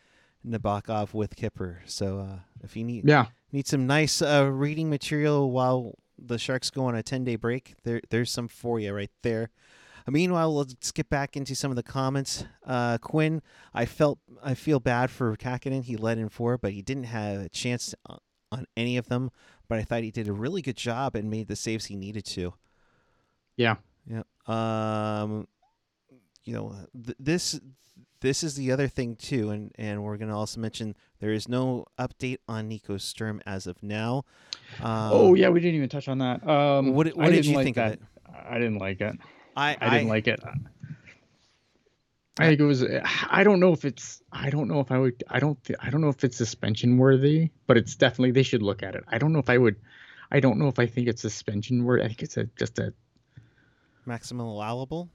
Nabokov 0.45 1.13
with 1.13 1.36
Kipper. 1.36 1.82
So 1.86 2.19
uh, 2.19 2.39
if 2.63 2.75
you 2.75 2.84
need 2.84 3.08
Yeah. 3.08 3.28
need 3.51 3.67
some 3.67 3.86
nice 3.88 4.21
uh, 4.21 4.49
reading 4.51 4.89
material 4.89 5.51
while 5.51 5.93
the 6.17 6.38
Sharks 6.38 6.69
go 6.69 6.86
on 6.86 6.95
a 6.95 7.04
10 7.04 7.23
day 7.23 7.36
break, 7.36 7.75
there 7.84 8.01
there's 8.10 8.32
some 8.32 8.47
for 8.47 8.80
you 8.80 8.93
right 8.93 9.12
there. 9.21 9.49
Meanwhile, 10.07 10.53
let's 10.55 10.91
get 10.91 11.09
back 11.09 11.35
into 11.35 11.55
some 11.55 11.71
of 11.71 11.75
the 11.75 11.83
comments. 11.83 12.45
Uh, 12.65 12.97
Quinn, 12.99 13.41
I 13.73 13.85
felt 13.85 14.19
I 14.43 14.53
feel 14.53 14.79
bad 14.79 15.09
for 15.09 15.35
Kähkönen. 15.35 15.83
He 15.83 15.97
led 15.97 16.17
in 16.19 16.29
four, 16.29 16.57
but 16.57 16.73
he 16.73 16.81
didn't 16.83 17.05
have 17.05 17.39
a 17.39 17.49
chance 17.49 17.95
on- 18.05 18.19
on 18.51 18.65
any 18.77 18.97
of 18.97 19.07
them. 19.09 19.31
But 19.67 19.79
I 19.79 19.83
thought 19.83 20.03
he 20.03 20.11
did 20.11 20.27
a 20.27 20.33
really 20.33 20.61
good 20.61 20.77
job 20.77 21.15
and 21.15 21.29
made 21.31 21.47
the 21.47 21.55
saves 21.55 21.85
he 21.85 21.95
needed 21.95 22.23
to. 22.25 22.53
Yeah. 23.57 23.77
Yeah. 24.07 24.21
Um, 24.45 25.47
you 26.43 26.53
know, 26.53 26.75
th- 26.93 27.17
this 27.19 27.59
this 28.21 28.43
is 28.43 28.55
the 28.55 28.71
other 28.71 28.87
thing 28.87 29.15
too, 29.15 29.49
and 29.49 29.71
and 29.79 30.03
we're 30.03 30.17
gonna 30.17 30.37
also 30.37 30.59
mention 30.59 30.95
there 31.19 31.31
is 31.31 31.49
no 31.49 31.85
update 31.97 32.37
on 32.47 32.67
Nico 32.67 32.97
Sturm 32.97 33.41
as 33.47 33.65
of 33.65 33.81
now. 33.81 34.23
Um, 34.81 35.09
oh 35.11 35.33
yeah, 35.33 35.49
we 35.49 35.59
didn't 35.59 35.75
even 35.77 35.89
touch 35.89 36.07
on 36.07 36.19
that. 36.19 36.47
Um, 36.47 36.93
What, 36.93 37.07
what 37.15 37.31
did 37.31 37.45
you 37.45 37.55
like 37.55 37.63
think 37.63 37.75
that. 37.77 37.93
of 37.93 37.93
it? 37.93 38.01
I 38.47 38.59
didn't 38.59 38.77
like 38.77 39.01
it. 39.01 39.17
I 39.55 39.77
I 39.79 39.89
didn't 39.89 40.09
like 40.09 40.27
it. 40.27 40.39
I 42.37 42.47
think 42.47 42.59
it 42.59 42.63
was. 42.65 42.83
I 43.29 43.43
don't 43.43 43.59
know 43.59 43.71
if 43.71 43.85
it's. 43.85 44.21
I 44.31 44.49
don't 44.49 44.67
know 44.67 44.81
if 44.81 44.91
I 44.91 44.97
would. 44.97 45.23
I 45.29 45.39
don't. 45.39 45.61
thi- 45.63 45.75
I 45.79 45.89
don't 45.89 46.01
know 46.01 46.09
if 46.09 46.23
it's 46.23 46.37
suspension 46.37 46.97
worthy, 46.97 47.49
but 47.65 47.77
it's 47.77 47.95
definitely. 47.95 48.31
They 48.31 48.43
should 48.43 48.61
look 48.61 48.83
at 48.83 48.95
it. 48.95 49.03
I 49.07 49.17
don't 49.17 49.31
know 49.31 49.39
if 49.39 49.49
I 49.49 49.57
would. 49.57 49.77
I 50.31 50.39
don't 50.41 50.57
know 50.59 50.67
if 50.67 50.77
I 50.79 50.85
think 50.85 51.07
it's 51.07 51.21
suspension 51.21 51.85
worthy. 51.85 52.03
I 52.03 52.07
think 52.07 52.23
it's 52.23 52.35
a 52.35 52.43
just 52.57 52.77
a 52.79 52.93
maximum 54.05 54.47
allowable. 54.47 55.09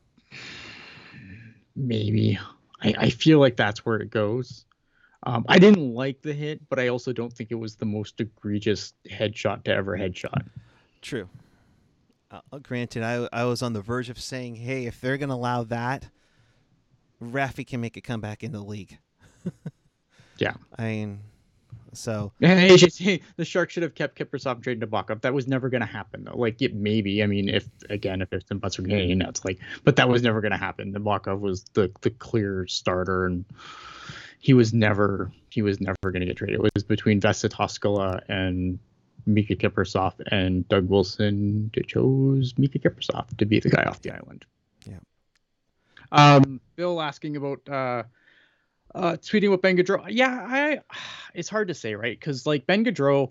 maybe. 1.76 2.38
I, 2.82 2.94
I 2.96 3.10
feel 3.10 3.38
like 3.38 3.56
that's 3.56 3.84
where 3.84 3.96
it 3.96 4.10
goes. 4.10 4.64
Um, 5.24 5.44
I 5.48 5.58
didn't 5.58 5.92
like 5.94 6.22
the 6.22 6.32
hit, 6.32 6.66
but 6.70 6.78
I 6.78 6.88
also 6.88 7.12
don't 7.12 7.32
think 7.32 7.50
it 7.50 7.56
was 7.56 7.76
the 7.76 7.84
most 7.84 8.18
egregious 8.20 8.94
headshot 9.10 9.64
to 9.64 9.72
ever 9.72 9.98
headshot. 9.98 10.46
True. 11.02 11.28
Uh, 12.30 12.58
granted, 12.62 13.02
I 13.02 13.28
I 13.32 13.44
was 13.44 13.62
on 13.62 13.72
the 13.72 13.80
verge 13.80 14.08
of 14.08 14.20
saying, 14.20 14.56
hey, 14.56 14.86
if 14.86 15.00
they're 15.00 15.18
gonna 15.18 15.34
allow 15.34 15.64
that, 15.64 16.08
Raffi 17.22 17.66
can 17.66 17.80
make 17.80 17.96
a 17.96 18.00
comeback 18.00 18.42
in 18.42 18.52
the 18.52 18.62
league. 18.62 18.98
Yeah. 20.40 20.54
I 20.78 20.84
mean, 20.84 21.20
so 21.92 22.32
the 22.40 23.20
Sharks 23.42 23.74
should 23.74 23.82
have 23.82 23.94
kept 23.94 24.18
Kiprusoff 24.18 24.54
and 24.54 24.64
traded 24.64 24.88
Nabokov. 24.88 25.20
That 25.20 25.34
was 25.34 25.46
never 25.46 25.68
going 25.68 25.82
to 25.82 25.86
happen, 25.86 26.24
though. 26.24 26.36
Like, 26.36 26.60
it 26.62 26.74
maybe. 26.74 27.22
I 27.22 27.26
mean, 27.26 27.48
if 27.48 27.68
again, 27.90 28.22
if 28.22 28.32
ifs 28.32 28.50
and 28.50 28.60
buts 28.60 28.78
are 28.78 28.82
getting 28.82 29.18
nuts, 29.18 29.44
like, 29.44 29.58
but 29.84 29.96
that 29.96 30.08
was 30.08 30.22
never 30.22 30.40
going 30.40 30.52
to 30.52 30.58
happen. 30.58 30.92
Nabokov 30.94 31.40
was 31.40 31.64
the 31.74 31.92
the 32.00 32.10
clear 32.10 32.66
starter, 32.66 33.26
and 33.26 33.44
he 34.38 34.54
was 34.54 34.72
never 34.72 35.30
he 35.50 35.62
was 35.62 35.80
never 35.80 35.96
going 36.04 36.20
to 36.20 36.26
get 36.26 36.36
traded. 36.36 36.56
It 36.64 36.70
was 36.74 36.84
between 36.84 37.20
Vesa 37.20 37.50
Toskala 37.50 38.22
and 38.28 38.78
Miikka 39.28 39.60
Kiprusoff, 39.60 40.14
and 40.30 40.68
Doug 40.68 40.88
Wilson 40.88 41.70
chose 41.86 42.54
Miikka 42.54 42.82
Kiprusoff 42.82 43.36
to 43.38 43.46
be 43.46 43.60
the 43.60 43.70
guy 43.70 43.84
off 43.84 44.02
the 44.02 44.12
island. 44.12 44.44
Yeah. 44.86 44.98
Um, 46.12 46.60
Bill 46.76 47.00
asking 47.00 47.36
about 47.36 47.68
uh, 47.68 48.02
uh, 48.94 49.12
tweeting 49.12 49.50
with 49.50 49.62
Ben 49.62 49.76
Gaudreau. 49.76 50.04
Yeah, 50.08 50.46
I. 50.48 50.80
It's 51.34 51.48
hard 51.48 51.68
to 51.68 51.74
say, 51.74 51.94
right? 51.94 52.18
Because 52.18 52.46
like 52.46 52.66
Ben 52.66 52.84
Gaudreau, 52.84 53.30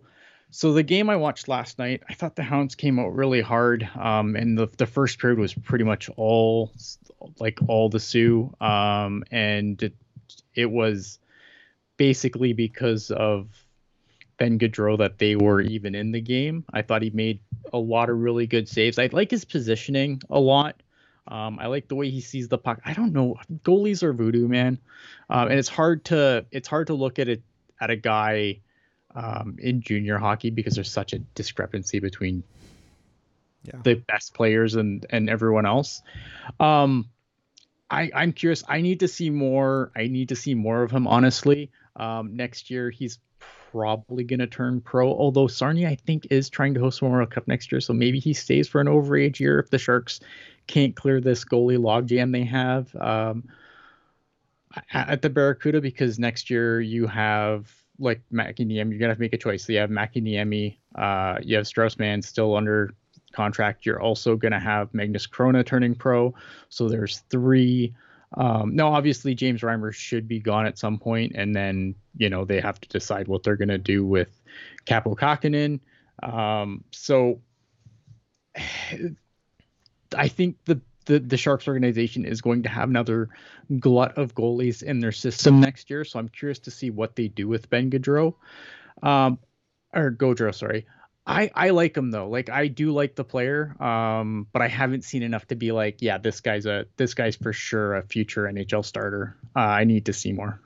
So 0.51 0.73
the 0.73 0.83
game 0.83 1.09
I 1.09 1.15
watched 1.15 1.47
last 1.47 1.77
night, 1.77 2.01
I 2.09 2.13
thought 2.13 2.35
the 2.35 2.43
Hounds 2.43 2.73
came 2.73 2.97
out 2.97 3.15
really 3.15 3.41
hard, 3.41 3.87
um, 3.95 4.35
and 4.35 4.57
the 4.57 4.67
the 4.77 4.87
first 4.87 5.19
period 5.19 5.37
was 5.37 5.53
pretty 5.53 5.83
much 5.83 6.09
all 6.15 6.71
like 7.39 7.59
all 7.67 7.89
the 7.89 7.99
Soo, 7.99 8.55
um, 8.59 9.23
and 9.29 9.81
it, 9.83 9.95
it 10.55 10.71
was 10.71 11.19
basically 11.97 12.53
because 12.53 13.11
of 13.11 13.47
Ben 14.39 14.57
Gaudreau 14.57 14.97
that 14.97 15.19
they 15.19 15.35
were 15.35 15.61
even 15.61 15.93
in 15.93 16.11
the 16.11 16.21
game. 16.21 16.63
I 16.73 16.81
thought 16.81 17.01
he 17.01 17.11
made 17.11 17.39
a 17.71 17.77
lot 17.77 18.09
of 18.09 18.17
really 18.17 18.47
good 18.47 18.67
saves. 18.67 18.97
I 18.97 19.09
like 19.11 19.29
his 19.29 19.45
positioning 19.45 20.21
a 20.29 20.39
lot. 20.39 20.81
Um, 21.27 21.59
I 21.59 21.67
like 21.67 21.87
the 21.87 21.95
way 21.95 22.09
he 22.09 22.21
sees 22.21 22.47
the 22.47 22.57
puck. 22.57 22.81
I 22.85 22.93
don't 22.93 23.13
know, 23.13 23.35
goalies 23.63 24.01
are 24.01 24.13
voodoo, 24.13 24.47
man, 24.47 24.79
um, 25.29 25.49
and 25.49 25.59
it's 25.59 25.69
hard 25.69 26.05
to 26.05 26.45
it's 26.51 26.67
hard 26.67 26.87
to 26.87 26.95
look 26.95 27.19
at 27.19 27.27
it 27.27 27.43
at 27.79 27.91
a 27.91 27.95
guy 27.95 28.61
um, 29.13 29.57
in 29.59 29.81
junior 29.81 30.17
hockey 30.17 30.49
because 30.49 30.73
there's 30.73 30.91
such 30.91 31.13
a 31.13 31.19
discrepancy 31.19 31.99
between 31.99 32.43
yeah. 33.63 33.79
the 33.83 33.93
best 33.93 34.33
players 34.33 34.73
and 34.75 35.05
and 35.11 35.29
everyone 35.29 35.67
else. 35.67 36.01
Um, 36.59 37.09
I 37.91 38.09
I'm 38.15 38.33
curious. 38.33 38.63
I 38.67 38.81
need 38.81 39.01
to 39.01 39.07
see 39.07 39.29
more. 39.29 39.91
I 39.95 40.07
need 40.07 40.29
to 40.29 40.35
see 40.35 40.55
more 40.55 40.81
of 40.81 40.89
him. 40.89 41.05
Honestly, 41.05 41.69
um, 41.95 42.35
next 42.35 42.71
year 42.71 42.89
he's 42.89 43.19
probably 43.71 44.23
going 44.23 44.39
to 44.39 44.47
turn 44.47 44.81
pro. 44.81 45.09
Although 45.09 45.47
Sarnia, 45.47 45.89
I 45.89 45.95
think, 45.95 46.27
is 46.29 46.49
trying 46.49 46.73
to 46.73 46.79
host 46.79 47.01
Memorial 47.01 47.27
Cup 47.27 47.47
next 47.47 47.71
year, 47.71 47.81
so 47.81 47.93
maybe 47.93 48.19
he 48.19 48.33
stays 48.33 48.67
for 48.67 48.81
an 48.81 48.87
overage 48.87 49.39
year 49.39 49.59
if 49.59 49.69
the 49.69 49.77
Sharks 49.77 50.19
can't 50.67 50.95
clear 50.95 51.19
this 51.21 51.45
goalie 51.45 51.77
logjam 51.77 52.31
they 52.31 52.43
have 52.43 52.95
um, 52.95 53.47
at 54.93 55.21
the 55.21 55.29
Barracuda. 55.29 55.81
Because 55.81 56.19
next 56.19 56.49
year 56.49 56.81
you 56.81 57.07
have 57.07 57.71
like 57.99 58.21
Makiniemi, 58.31 58.89
you're 58.89 58.99
gonna 58.99 59.09
have 59.09 59.17
to 59.17 59.21
make 59.21 59.33
a 59.33 59.37
choice. 59.37 59.65
So 59.65 59.73
you 59.73 59.79
have 59.79 59.89
Makiniemi, 59.89 60.77
uh, 60.95 61.39
you 61.41 61.57
have 61.57 61.67
Strauss 61.67 61.97
Mann 61.97 62.21
still 62.21 62.55
under 62.55 62.93
contract. 63.33 63.85
You're 63.85 64.01
also 64.01 64.35
gonna 64.35 64.59
have 64.59 64.93
Magnus 64.93 65.27
Chrona 65.27 65.65
turning 65.65 65.95
pro. 65.95 66.33
So 66.69 66.87
there's 66.87 67.19
three. 67.29 67.93
Um, 68.37 68.75
no, 68.75 68.87
obviously 68.89 69.33
James 69.33 69.61
Reimer 69.61 69.93
should 69.93 70.27
be 70.27 70.39
gone 70.39 70.65
at 70.65 70.77
some 70.77 70.99
point, 70.99 71.33
and 71.35 71.55
then 71.55 71.95
you 72.17 72.29
know 72.29 72.45
they 72.45 72.59
have 72.61 72.79
to 72.81 72.89
decide 72.89 73.27
what 73.27 73.43
they're 73.43 73.55
gonna 73.55 73.77
do 73.77 74.05
with 74.05 74.39
Kaapo 74.85 75.15
Kähkönen. 75.17 75.79
Um, 76.21 76.83
so 76.91 77.41
I 80.15 80.27
think 80.27 80.57
the 80.65 80.81
the, 81.05 81.19
the 81.19 81.37
Sharks 81.37 81.67
organization 81.67 82.23
is 82.23 82.39
going 82.39 82.63
to 82.63 82.69
have 82.69 82.87
another 82.87 83.29
glut 83.79 84.15
of 84.17 84.35
goalies 84.35 84.83
in 84.83 84.99
their 84.99 85.11
system 85.11 85.59
next 85.59 85.89
year. 85.89 86.05
So 86.05 86.19
I'm 86.19 86.29
curious 86.29 86.59
to 86.59 86.71
see 86.71 86.91
what 86.91 87.15
they 87.15 87.27
do 87.27 87.47
with 87.47 87.67
Ben 87.69 87.89
Gaudreau. 87.89 88.35
Um, 89.01 89.39
or 89.91 90.11
Gaudreau, 90.11 90.53
sorry. 90.53 90.85
I, 91.29 91.51
I 91.53 91.69
like 91.69 91.95
him 91.95 92.09
though. 92.09 92.27
Like 92.27 92.49
I 92.49 92.67
do 92.67 92.91
like 92.91 93.15
the 93.15 93.23
player, 93.23 93.75
um, 93.81 94.47
but 94.51 94.63
I 94.63 94.67
haven't 94.67 95.03
seen 95.03 95.21
enough 95.21 95.45
to 95.47 95.55
be 95.55 95.71
like, 95.71 95.97
yeah, 96.01 96.17
this 96.17 96.41
guy's 96.41 96.65
a 96.65 96.85
this 96.97 97.13
guy's 97.13 97.35
for 97.35 97.53
sure 97.53 97.95
a 97.95 98.01
future 98.01 98.43
NHL 98.43 98.83
starter. 98.83 99.37
Uh, 99.55 99.59
I 99.59 99.83
need 99.83 100.07
to 100.07 100.13
see 100.13 100.33
more. 100.33 100.59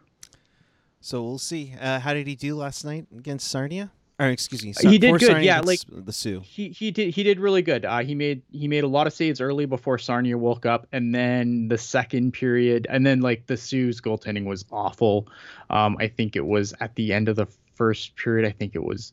So 1.01 1.21
we'll 1.21 1.37
see. 1.37 1.73
Uh, 1.79 1.99
how 1.99 2.13
did 2.13 2.27
he 2.27 2.35
do 2.35 2.55
last 2.55 2.85
night 2.85 3.07
against 3.15 3.49
Sarnia? 3.49 3.91
Or 4.19 4.27
excuse 4.27 4.63
me, 4.63 4.73
he 4.89 4.97
did 4.97 5.19
good. 5.19 5.43
Yeah, 5.43 5.59
like 5.59 5.79
the 5.89 6.13
Soo. 6.13 6.41
He 6.45 6.69
he 6.69 6.91
did 6.91 7.13
he 7.13 7.23
did 7.23 7.41
really 7.41 7.61
good. 7.61 7.83
Uh, 7.83 7.99
he 7.99 8.15
made 8.15 8.41
he 8.51 8.69
made 8.69 8.85
a 8.85 8.87
lot 8.87 9.05
of 9.05 9.11
saves 9.11 9.41
early 9.41 9.65
before 9.65 9.97
Sarnia 9.97 10.37
woke 10.37 10.65
up, 10.65 10.87
and 10.93 11.13
then 11.13 11.67
the 11.67 11.77
second 11.77 12.31
period, 12.31 12.87
and 12.89 13.05
then 13.05 13.19
like 13.19 13.47
the 13.47 13.57
Soo's 13.57 13.99
goaltending 13.99 14.45
was 14.45 14.63
awful. 14.71 15.27
Um, 15.69 15.97
I 15.99 16.07
think 16.07 16.37
it 16.37 16.45
was 16.45 16.73
at 16.79 16.95
the 16.95 17.11
end 17.11 17.27
of 17.27 17.35
the 17.35 17.47
first 17.75 18.15
period. 18.15 18.47
I 18.47 18.51
think 18.51 18.75
it 18.75 18.83
was 18.83 19.11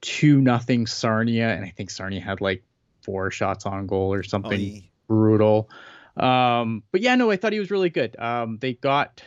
two 0.00 0.40
nothing 0.40 0.86
Sarnia, 0.86 1.48
and 1.48 1.64
I 1.64 1.70
think 1.70 1.90
Sarnia 1.90 2.20
had 2.20 2.40
like 2.40 2.62
four 3.02 3.30
shots 3.30 3.66
on 3.66 3.86
goal 3.86 4.12
or 4.12 4.22
something 4.22 4.82
oh, 4.82 4.88
brutal. 5.08 5.70
Um, 6.16 6.82
but 6.92 7.00
yeah, 7.00 7.14
no, 7.14 7.30
I 7.30 7.36
thought 7.36 7.52
he 7.52 7.60
was 7.60 7.70
really 7.70 7.90
good. 7.90 8.18
Um, 8.18 8.58
they 8.60 8.74
got. 8.74 9.22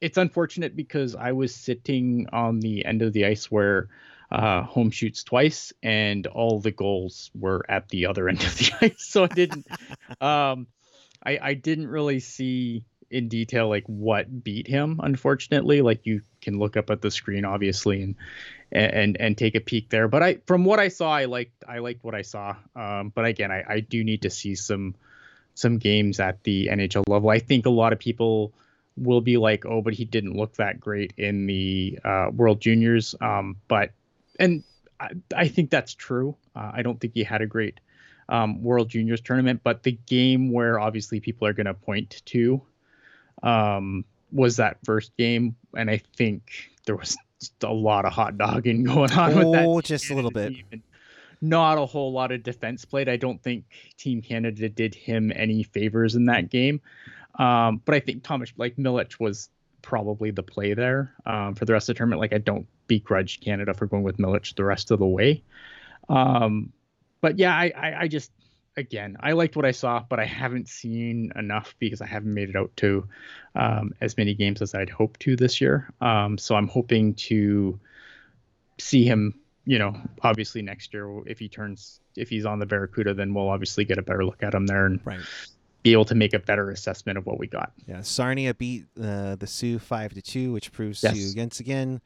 It's 0.00 0.16
unfortunate 0.16 0.76
because 0.76 1.16
I 1.16 1.32
was 1.32 1.52
sitting 1.52 2.28
on 2.32 2.60
the 2.60 2.84
end 2.84 3.02
of 3.02 3.12
the 3.12 3.26
ice 3.26 3.50
where 3.50 3.88
uh, 4.30 4.62
home 4.62 4.90
shoots 4.90 5.24
twice, 5.24 5.72
and 5.82 6.26
all 6.26 6.60
the 6.60 6.70
goals 6.70 7.30
were 7.34 7.64
at 7.68 7.88
the 7.88 8.06
other 8.06 8.28
end 8.28 8.42
of 8.42 8.56
the 8.58 8.72
ice. 8.80 9.04
So 9.04 9.24
I 9.24 9.28
didn't, 9.28 9.66
um, 10.20 10.66
I, 11.24 11.38
I 11.42 11.54
didn't 11.54 11.88
really 11.88 12.20
see 12.20 12.84
in 13.10 13.28
detail 13.28 13.68
like 13.68 13.84
what 13.86 14.44
beat 14.44 14.66
him. 14.66 15.00
Unfortunately, 15.02 15.82
like 15.82 16.06
you 16.06 16.22
can 16.40 16.58
look 16.58 16.76
up 16.76 16.90
at 16.90 17.00
the 17.00 17.10
screen, 17.10 17.44
obviously, 17.44 18.02
and 18.02 18.16
and 18.70 19.16
and 19.18 19.36
take 19.36 19.54
a 19.54 19.60
peek 19.60 19.88
there. 19.88 20.08
But 20.08 20.22
I, 20.22 20.38
from 20.46 20.64
what 20.64 20.78
I 20.78 20.88
saw, 20.88 21.12
I 21.12 21.24
liked 21.24 21.64
I 21.66 21.78
liked 21.78 22.04
what 22.04 22.14
I 22.14 22.22
saw. 22.22 22.56
Um, 22.76 23.10
but 23.14 23.24
again, 23.24 23.50
I, 23.50 23.64
I 23.68 23.80
do 23.80 24.04
need 24.04 24.22
to 24.22 24.30
see 24.30 24.54
some 24.54 24.94
some 25.54 25.78
games 25.78 26.20
at 26.20 26.42
the 26.44 26.68
NHL 26.70 27.08
level. 27.08 27.30
I 27.30 27.38
think 27.38 27.66
a 27.66 27.70
lot 27.70 27.92
of 27.92 27.98
people 27.98 28.52
will 28.96 29.20
be 29.20 29.36
like, 29.36 29.64
oh, 29.64 29.82
but 29.82 29.94
he 29.94 30.04
didn't 30.04 30.36
look 30.36 30.54
that 30.56 30.80
great 30.80 31.14
in 31.16 31.46
the 31.46 31.98
uh, 32.04 32.30
World 32.32 32.60
Juniors. 32.60 33.14
Um, 33.20 33.56
but 33.68 33.92
and 34.38 34.62
I, 35.00 35.10
I 35.34 35.48
think 35.48 35.70
that's 35.70 35.94
true. 35.94 36.36
Uh, 36.54 36.72
I 36.74 36.82
don't 36.82 37.00
think 37.00 37.14
he 37.14 37.24
had 37.24 37.42
a 37.42 37.46
great 37.46 37.80
um, 38.28 38.62
World 38.62 38.90
Juniors 38.90 39.20
tournament, 39.20 39.60
but 39.64 39.82
the 39.82 39.98
game 40.06 40.52
where 40.52 40.78
obviously 40.78 41.20
people 41.20 41.46
are 41.46 41.52
going 41.52 41.66
to 41.66 41.74
point 41.74 42.22
to 42.26 42.62
um, 43.42 44.04
was 44.30 44.56
that 44.56 44.78
first 44.84 45.16
game, 45.16 45.56
and 45.76 45.90
I 45.90 46.02
think 46.16 46.70
there 46.86 46.96
was 46.96 47.16
a 47.62 47.72
lot 47.72 48.04
of 48.04 48.12
hot 48.12 48.38
dogging 48.38 48.84
going 48.84 49.12
on 49.12 49.32
oh, 49.32 49.36
with 49.36 49.52
that. 49.52 49.64
Oh, 49.66 49.80
just 49.80 50.10
a 50.10 50.14
little 50.14 50.30
bit. 50.30 50.54
Not 51.40 51.78
a 51.78 51.86
whole 51.86 52.12
lot 52.12 52.32
of 52.32 52.42
defense 52.42 52.84
played. 52.84 53.08
I 53.08 53.16
don't 53.16 53.40
think 53.42 53.64
Team 53.96 54.20
Canada 54.22 54.68
did 54.68 54.94
him 54.94 55.32
any 55.34 55.62
favors 55.62 56.16
in 56.16 56.26
that 56.26 56.50
game. 56.50 56.80
Um, 57.38 57.80
but 57.84 57.94
I 57.94 58.00
think 58.00 58.24
Thomas, 58.24 58.52
like 58.56 58.76
Milic, 58.76 59.20
was 59.20 59.48
probably 59.82 60.32
the 60.32 60.42
play 60.42 60.74
there 60.74 61.14
um, 61.24 61.54
for 61.54 61.64
the 61.64 61.72
rest 61.72 61.88
of 61.88 61.94
the 61.94 61.98
tournament. 61.98 62.20
Like 62.20 62.32
I 62.32 62.38
don't 62.38 62.66
begrudge 62.88 63.40
Canada 63.40 63.72
for 63.72 63.86
going 63.86 64.02
with 64.02 64.16
Milic 64.16 64.54
the 64.56 64.64
rest 64.64 64.90
of 64.90 64.98
the 64.98 65.06
way. 65.06 65.42
Um, 66.08 66.72
but 67.20 67.38
yeah, 67.38 67.54
I, 67.54 67.72
I, 67.76 68.00
I, 68.00 68.08
just 68.08 68.30
again 68.78 69.16
I 69.20 69.32
liked 69.32 69.56
what 69.56 69.64
I 69.64 69.72
saw, 69.72 70.04
but 70.08 70.18
I 70.18 70.24
haven't 70.24 70.68
seen 70.68 71.32
enough 71.36 71.74
because 71.78 72.00
I 72.00 72.06
haven't 72.06 72.32
made 72.32 72.48
it 72.48 72.56
out 72.56 72.70
to 72.78 73.06
um, 73.54 73.94
as 74.00 74.16
many 74.16 74.34
games 74.34 74.62
as 74.62 74.74
I'd 74.74 74.90
hoped 74.90 75.20
to 75.20 75.36
this 75.36 75.60
year. 75.60 75.92
Um, 76.00 76.38
so 76.38 76.54
I'm 76.54 76.68
hoping 76.68 77.14
to 77.14 77.78
see 78.78 79.04
him. 79.04 79.38
You 79.66 79.78
know, 79.78 79.94
obviously 80.22 80.62
next 80.62 80.94
year 80.94 81.06
if 81.26 81.38
he 81.38 81.48
turns 81.48 82.00
if 82.16 82.30
he's 82.30 82.46
on 82.46 82.58
the 82.58 82.66
Barracuda, 82.66 83.12
then 83.12 83.34
we'll 83.34 83.50
obviously 83.50 83.84
get 83.84 83.98
a 83.98 84.02
better 84.02 84.24
look 84.24 84.42
at 84.42 84.54
him 84.54 84.66
there 84.66 84.86
and 84.86 85.00
right 85.04 85.20
be 85.82 85.92
able 85.92 86.04
to 86.04 86.14
make 86.14 86.34
a 86.34 86.38
better 86.38 86.70
assessment 86.70 87.16
of 87.18 87.26
what 87.26 87.38
we 87.38 87.46
got. 87.46 87.72
Yeah, 87.86 88.02
Sarnia 88.02 88.54
beat 88.54 88.86
uh, 89.00 89.36
the 89.36 89.46
Soo 89.46 89.78
five 89.78 90.12
to 90.14 90.22
two, 90.22 90.52
which 90.52 90.72
proves 90.72 91.02
yes. 91.02 91.32
to 91.32 91.40
once 91.40 91.60
again, 91.60 92.00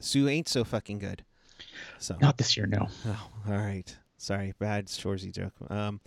Soo 0.00 0.28
ain't 0.28 0.48
so 0.48 0.64
fucking 0.64 0.98
good. 0.98 1.24
So 1.98 2.16
not 2.20 2.38
this 2.38 2.56
year, 2.56 2.66
no. 2.66 2.88
Oh, 3.06 3.28
all 3.48 3.56
right. 3.56 3.96
Sorry, 4.22 4.52
bad 4.58 4.86
Shoresy 4.86 5.32
joke. 5.32 5.54
Um, 5.68 6.00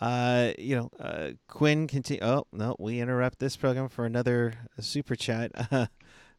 uh, 0.00 0.52
you 0.58 0.74
know, 0.76 0.90
uh, 0.98 1.30
Quinn 1.48 1.86
continue. 1.86 2.22
Oh 2.22 2.46
no, 2.52 2.76
we 2.78 3.00
interrupt 3.00 3.38
this 3.38 3.56
program 3.56 3.88
for 3.88 4.04
another 4.04 4.54
super 4.80 5.16
chat. 5.16 5.52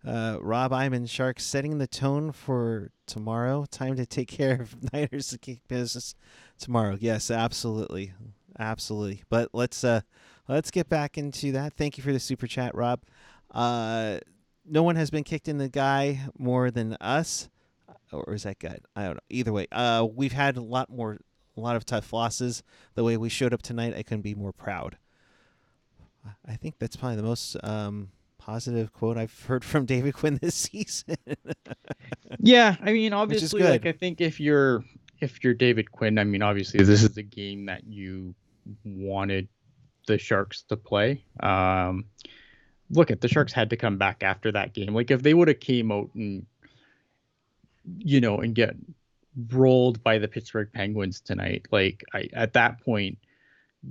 Uh, 0.06 0.38
Rob 0.41 0.73
Iman 0.73 1.06
Shark 1.06 1.39
setting 1.39 1.78
the 1.78 1.88
tone 1.88 2.34
for 2.34 2.91
tomorrow. 3.08 3.63
Time 3.71 3.95
to 3.95 4.06
take 4.06 4.28
care 4.38 4.60
of 4.60 4.76
Niners 4.93 5.38
business 5.69 6.13
tomorrow. 6.60 6.97
Yes, 6.99 7.32
absolutely 7.32 8.12
absolutely. 8.60 9.23
But 9.30 9.49
let's 9.54 9.84
uh 9.84 10.02
let's 10.47 10.71
get 10.71 10.89
back 10.89 11.17
into 11.17 11.52
that. 11.54 11.73
Thank 11.73 11.97
you 11.97 12.04
for 12.04 12.13
the 12.13 12.19
super 12.19 12.47
chat, 12.47 12.76
Rob. 12.76 13.02
Uh, 13.51 14.20
no 14.66 14.84
one 14.84 14.95
has 14.95 15.09
been 15.09 15.24
kicked 15.24 15.47
in 15.47 15.57
the 15.57 15.70
guy 15.70 16.22
more 16.38 16.72
than 16.72 16.93
us, 16.99 17.49
or 18.14 18.34
is 18.34 18.43
that 18.43 18.59
good? 18.59 18.82
I 18.95 19.05
don't 19.05 19.16
know. 19.16 19.20
Either 19.30 19.53
way, 19.53 19.68
uh, 19.72 20.07
we've 20.14 20.34
had 20.34 20.57
a 20.57 20.61
lot 20.61 20.89
more, 20.89 21.18
a 21.57 21.59
lot 21.59 21.76
of 21.76 21.86
tough 21.86 22.14
losses. 22.14 22.64
The 22.95 23.03
way 23.03 23.18
we 23.18 23.30
showed 23.30 23.53
up 23.53 23.61
tonight, 23.61 23.93
I 23.95 24.03
couldn't 24.03 24.22
be 24.22 24.36
more 24.36 24.53
proud. 24.53 24.97
I 26.45 26.55
think 26.55 26.76
that's 26.80 26.95
probably 26.95 27.18
the 27.18 27.24
most 27.24 27.57
um, 27.64 28.09
positive 28.38 28.93
quote 28.93 29.18
I've 29.18 29.43
heard 29.47 29.64
from 29.64 29.86
David 29.86 30.14
Quinn 30.14 30.39
this 30.41 30.55
season. 30.55 31.18
yeah, 32.39 32.76
I 32.82 32.93
mean, 32.93 33.14
obviously, 33.14 33.64
like 33.64 33.86
I 33.86 33.91
think 33.91 34.22
if 34.22 34.39
you're 34.39 34.84
if 35.20 35.43
you're 35.43 35.53
David 35.53 35.91
Quinn, 35.91 36.18
I 36.18 36.24
mean, 36.24 36.41
obviously, 36.41 36.84
this 36.84 37.03
is 37.03 37.18
a 37.18 37.24
game 37.24 37.66
that 37.66 37.86
you 37.86 38.36
wanted 38.84 39.47
the 40.07 40.18
Sharks 40.18 40.64
to 40.64 40.78
play. 40.78 41.24
Um, 41.39 42.05
look 42.89 43.11
at 43.11 43.22
the 43.22 43.28
Sharks 43.28 43.53
had 43.53 43.70
to 43.72 43.78
come 43.78 43.97
back 43.97 44.24
after 44.24 44.51
that 44.51 44.74
game. 44.74 44.93
Like 44.93 45.11
if 45.11 45.24
they 45.24 45.34
would 45.34 45.47
have 45.47 45.59
came 45.59 45.91
out 45.91 46.09
and 46.16 46.45
you 47.97 48.21
know 48.21 48.39
and 48.39 48.55
get 48.55 48.75
rolled 49.51 50.03
by 50.03 50.17
the 50.17 50.27
Pittsburgh 50.27 50.69
Penguins 50.73 51.19
tonight, 51.19 51.67
like 51.71 52.03
I 52.13 52.29
at 52.34 52.53
that 52.53 52.81
point, 52.81 53.17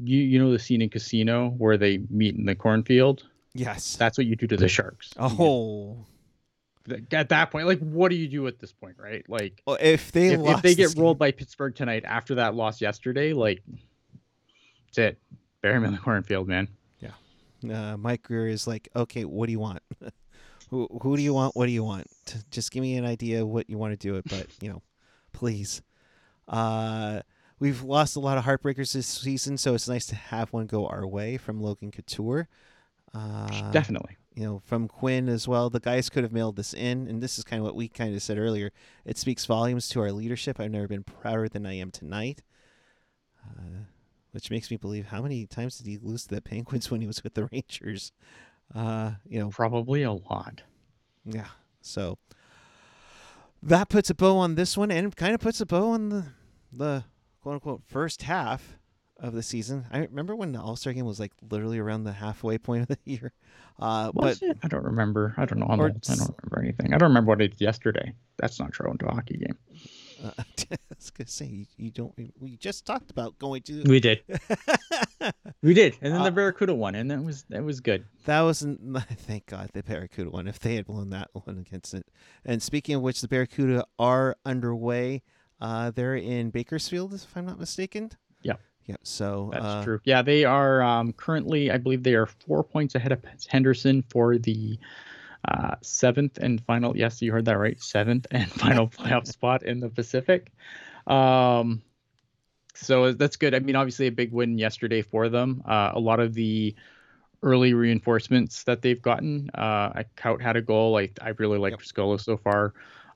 you 0.03 0.19
you 0.19 0.39
know 0.39 0.53
the 0.53 0.59
scene 0.59 0.83
in 0.83 0.91
Casino 0.91 1.51
where 1.51 1.77
they 1.77 1.99
meet 2.11 2.37
in 2.37 2.45
the 2.45 2.55
cornfield. 2.55 3.25
Yes, 3.55 3.97
that's 3.97 4.17
what 4.17 4.27
you 4.27 4.37
do 4.37 4.47
to 4.47 4.57
the 4.57 4.69
Sharks. 4.69 5.11
Oh, 5.19 6.07
at 7.13 7.29
that 7.29 7.51
point, 7.51 7.67
like, 7.67 7.79
what 7.81 8.11
do 8.11 8.17
you 8.17 8.29
do 8.29 8.47
at 8.47 8.59
this 8.59 8.73
point, 8.73 8.97
right? 8.99 9.25
Like, 9.29 9.63
well, 9.67 9.79
if 9.81 10.13
they 10.13 10.29
if, 10.29 10.41
if 10.41 10.63
they 10.63 10.75
get 10.75 10.95
rolled 10.97 11.17
game, 11.17 11.29
by 11.29 11.33
Pittsburgh 11.33 11.75
tonight 11.75 12.05
after 12.05 12.37
that 12.37 12.55
loss 12.55 12.81
yesterday, 12.81 13.33
like, 13.33 13.63
that's 14.87 14.99
it. 14.99 15.19
Bury 15.61 15.77
him 15.77 15.85
in 15.85 15.93
the 15.93 15.99
cornfield, 15.99 16.49
man. 16.49 16.69
uh, 17.71 17.97
Mike 17.97 18.25
Grier 18.25 18.49
is 18.49 18.67
like, 18.67 18.89
okay, 18.97 19.25
what 19.25 19.47
do 19.47 19.53
you 19.53 19.61
want? 19.61 19.81
who, 20.71 20.89
who 21.03 21.17
do 21.17 21.23
you 21.23 21.35
want? 21.35 21.55
What 21.55 21.67
do 21.67 21.73
you 21.73 21.85
want? 21.85 22.07
T- 22.27 22.39
Just 22.51 22.71
give 22.71 22.83
me 22.83 22.97
an 22.97 23.05
idea 23.05 23.45
what 23.47 23.69
you 23.69 23.79
want 23.79 23.93
to 23.93 23.97
do 23.97 24.17
it, 24.17 24.25
but 24.29 24.47
you 24.61 24.69
know, 24.69 24.83
please. 25.33 25.83
Uh, 26.49 27.21
we've 27.59 27.83
lost 27.83 28.17
a 28.17 28.21
lot 28.21 28.39
of 28.39 28.45
heartbreakers 28.45 28.93
this 28.93 29.07
season, 29.07 29.57
so 29.57 29.75
it's 29.75 29.89
nice 29.89 30.07
to 30.07 30.15
have 30.17 30.53
one 30.53 30.67
go 30.67 30.87
our 30.87 31.07
way 31.07 31.37
from 31.37 31.61
Logan 31.61 31.91
Couture. 31.91 32.49
Uh, 33.15 33.71
Definitely. 33.73 34.17
you 34.35 34.45
know, 34.45 34.63
from 34.65 34.89
Quinn 34.89 35.29
as 35.29 35.47
well. 35.47 35.69
The 35.71 35.81
guys 35.81 36.09
could 36.11 36.23
have 36.25 36.33
mailed 36.33 36.57
this 36.57 36.73
in, 36.75 37.07
and 37.09 37.23
this 37.23 37.39
is 37.39 37.45
kind 37.45 37.61
of 37.61 37.65
what 37.65 37.77
we 37.77 37.89
kind 37.89 38.15
of 38.15 38.23
said 38.23 38.39
earlier. 38.39 38.71
It 39.05 39.19
speaks 39.19 39.45
volumes 39.47 39.89
to 39.91 40.01
our 40.01 40.13
leadership. 40.13 40.59
I've 40.59 40.71
never 40.71 40.89
been 40.89 41.05
prouder 41.05 41.49
than 41.49 41.67
I 41.67 41.75
am 41.75 41.91
tonight. 41.91 42.43
Uh, 43.45 43.85
which 44.33 44.51
makes 44.51 44.71
me 44.71 44.77
believe 44.79 45.07
how 45.07 45.21
many 45.21 45.47
times 45.47 45.77
did 45.77 45.87
he 45.87 45.99
lose 45.99 46.25
to 46.25 46.35
the 46.37 46.41
Penguins 46.41 46.91
when 46.91 47.01
he 47.03 47.07
was 47.07 47.23
with 47.23 47.35
the 47.35 47.49
Rangers? 47.53 48.13
Uh, 48.75 49.13
you 49.29 49.39
know, 49.39 49.51
Probably 49.51 50.03
a 50.03 50.13
lot. 50.13 50.63
yeah. 51.25 51.49
So 51.83 52.19
that 53.63 53.89
puts 53.89 54.11
a 54.11 54.15
bow 54.15 54.39
on 54.39 54.55
this 54.55 54.77
one, 54.77 54.91
and 54.91 55.15
kind 55.15 55.35
of 55.35 55.41
puts 55.41 55.61
a 55.61 55.67
bow 55.67 55.91
on 55.91 56.09
the 56.09 56.25
the 56.73 57.05
quote 57.43 57.55
unquote 57.55 57.83
first 57.87 58.23
half 58.23 58.79
of 59.19 59.33
the 59.35 59.43
season. 59.43 59.87
I 59.93 59.99
remember 59.99 60.35
when 60.35 60.53
the 60.53 60.61
All 60.61 60.77
Star 60.77 60.93
game 60.93 61.05
was 61.05 61.21
like 61.21 61.33
literally 61.49 61.79
around 61.79 62.05
the 62.05 62.13
halfway 62.13 62.59
point 62.59 62.83
of 62.83 62.89
the 62.89 62.99
year. 63.05 63.33
Uh, 63.79 64.11
Was 64.15 64.41
but 64.41 64.49
it? 64.49 64.59
I 64.63 64.69
don't 64.69 64.85
remember. 64.85 65.35
I 65.37 65.45
don't 65.45 65.59
know. 65.61 65.67
I'm 65.69 65.81
Or 65.81 65.85
old. 65.85 65.97
I 66.09 66.15
don't 66.15 66.37
remember 66.43 66.61
anything. 66.63 66.95
I 66.95 66.99
don't 66.99 67.09
remember 67.11 67.29
what 67.31 67.41
I 67.43 67.47
did 67.47 67.61
yesterday. 67.61 68.15
That's 68.39 68.59
not 68.59 68.73
true 68.73 68.91
into 68.91 69.07
a 69.07 69.15
hockey 69.15 69.39
game. 69.39 69.59
Uh, 70.23 70.31
I 70.39 70.77
was 70.97 71.11
gonna 71.11 71.29
say 71.29 71.47
you, 71.47 71.67
you 71.77 71.91
don't. 71.91 72.13
We 72.39 72.57
just 72.57 72.87
talked 72.87 73.11
about 73.11 73.39
going 73.39 73.63
to. 73.63 73.83
We 73.85 74.01
did. 74.01 74.23
We 75.63 75.75
did. 75.75 75.97
And 76.03 76.13
then 76.13 76.23
Uh, 76.23 76.25
the 76.25 76.33
Barracuda 76.33 76.75
won, 76.75 76.97
and 76.97 77.09
that 77.13 77.23
was 77.23 77.45
that 77.49 77.63
was 77.63 77.81
good. 77.81 78.05
That 78.25 78.41
wasn't. 78.43 78.81
Thank 79.21 79.47
God 79.47 79.71
the 79.73 79.85
Barracuda 79.85 80.31
won. 80.31 80.49
If 80.49 80.59
they 80.59 80.75
had 80.75 80.87
blown 80.87 81.11
that 81.11 81.31
one 81.33 81.59
against 81.59 81.95
it. 81.95 82.07
And 82.45 82.61
speaking 82.61 82.97
of 82.97 83.03
which, 83.03 83.21
the 83.21 83.29
Barracuda 83.29 83.85
are 83.99 84.37
underway. 84.45 85.23
Uh, 85.61 85.93
they're 85.93 86.17
in 86.17 86.51
Bakersfield, 86.51 87.15
if 87.15 87.37
I'm 87.37 87.47
not 87.47 87.61
mistaken. 87.61 88.11
Yeah. 88.43 88.55
Yeah. 88.87 88.97
So 89.05 89.51
That's 89.53 89.65
uh, 89.65 89.85
true. 89.85 90.01
Yeah, 90.03 90.23
they 90.23 90.45
are 90.45 90.83
um, 90.83 91.13
currently, 91.13 91.71
I 91.71 91.77
believe, 91.79 92.03
they 92.03 92.15
are 92.15 92.27
four 92.27 92.65
points 92.65 92.97
ahead 92.97 93.13
of 93.13 93.23
Henderson 93.49 94.03
for 94.11 94.39
the 94.39 94.77
uh, 95.49 95.77
seventh 95.83 96.39
and 96.39 96.61
final. 96.65 96.97
Yes, 96.97 97.21
you 97.23 97.33
heard 97.33 97.47
that 97.47 97.59
right. 97.59 97.81
Seventh 97.81 98.27
and 98.31 98.51
final 98.65 98.89
playoff 98.89 99.27
spot 99.27 99.65
in 99.65 99.81
the 99.81 99.89
Pacific. 99.89 100.51
Um, 101.07 101.83
so 102.75 103.13
that's 103.13 103.37
good. 103.37 103.55
I 103.55 103.59
mean, 103.59 103.77
obviously, 103.77 104.07
a 104.07 104.13
big 104.13 104.33
win 104.33 104.59
yesterday 104.59 105.03
for 105.03 105.29
them. 105.29 105.63
Uh, 105.65 105.93
a 105.95 106.01
lot 106.01 106.21
of 106.21 106.35
the 106.35 106.75
early 107.43 107.75
reinforcements 107.75 108.63
that 108.65 108.83
they've 108.83 109.03
gotten. 109.03 109.51
Uh, 109.53 110.05
Kaut 110.17 110.41
had 110.41 110.57
a 110.57 110.63
goal. 110.63 110.97
I 110.97 111.11
I 111.21 111.31
really 111.31 111.59
like 111.59 111.73
Yep. 111.73 111.81
Criscuolo 111.81 112.21
so 112.21 112.37
far. 112.37 112.73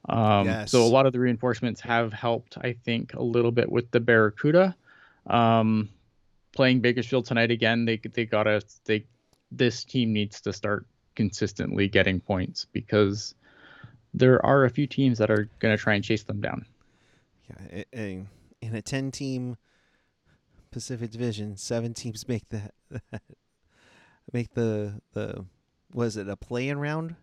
Um, 0.08 0.46
Yes. 0.46 0.70
So 0.70 0.84
a 0.84 0.86
lot 0.86 1.06
of 1.06 1.12
the 1.12 1.20
reinforcements 1.20 1.80
have 1.80 2.12
helped, 2.12 2.58
I 2.58 2.74
think, 2.84 3.14
a 3.14 3.22
little 3.22 3.52
bit 3.52 3.70
with 3.70 3.90
the 3.90 4.00
Barracuda. 4.00 4.76
Um, 5.26 5.88
playing 6.52 6.80
Bakersfield 6.80 7.26
tonight 7.26 7.50
again, 7.50 7.84
they 7.84 7.98
they 7.98 8.24
gotta 8.24 8.62
they 8.84 9.06
this 9.50 9.84
team 9.84 10.12
needs 10.12 10.40
to 10.42 10.52
start 10.52 10.86
consistently 11.16 11.88
getting 11.88 12.20
points 12.20 12.66
because 12.72 13.34
there 14.14 14.44
are 14.44 14.64
a 14.64 14.70
few 14.70 14.86
teams 14.86 15.18
that 15.18 15.30
are 15.30 15.48
going 15.58 15.76
to 15.76 15.82
try 15.82 15.94
and 15.94 16.04
chase 16.04 16.22
them 16.22 16.40
down. 16.40 16.64
yeah, 17.50 17.82
in 17.92 18.74
a 18.74 18.82
10 18.82 19.10
team 19.10 19.56
Pacific 20.70 21.10
Division, 21.10 21.56
seven 21.56 21.94
teams 21.94 22.28
make 22.28 22.48
the 22.50 22.70
make 24.32 24.52
the 24.54 25.00
the 25.12 25.44
was 25.94 26.16
it 26.16 26.28
a 26.28 26.36
play-in 26.36 26.78
round? 26.78 27.16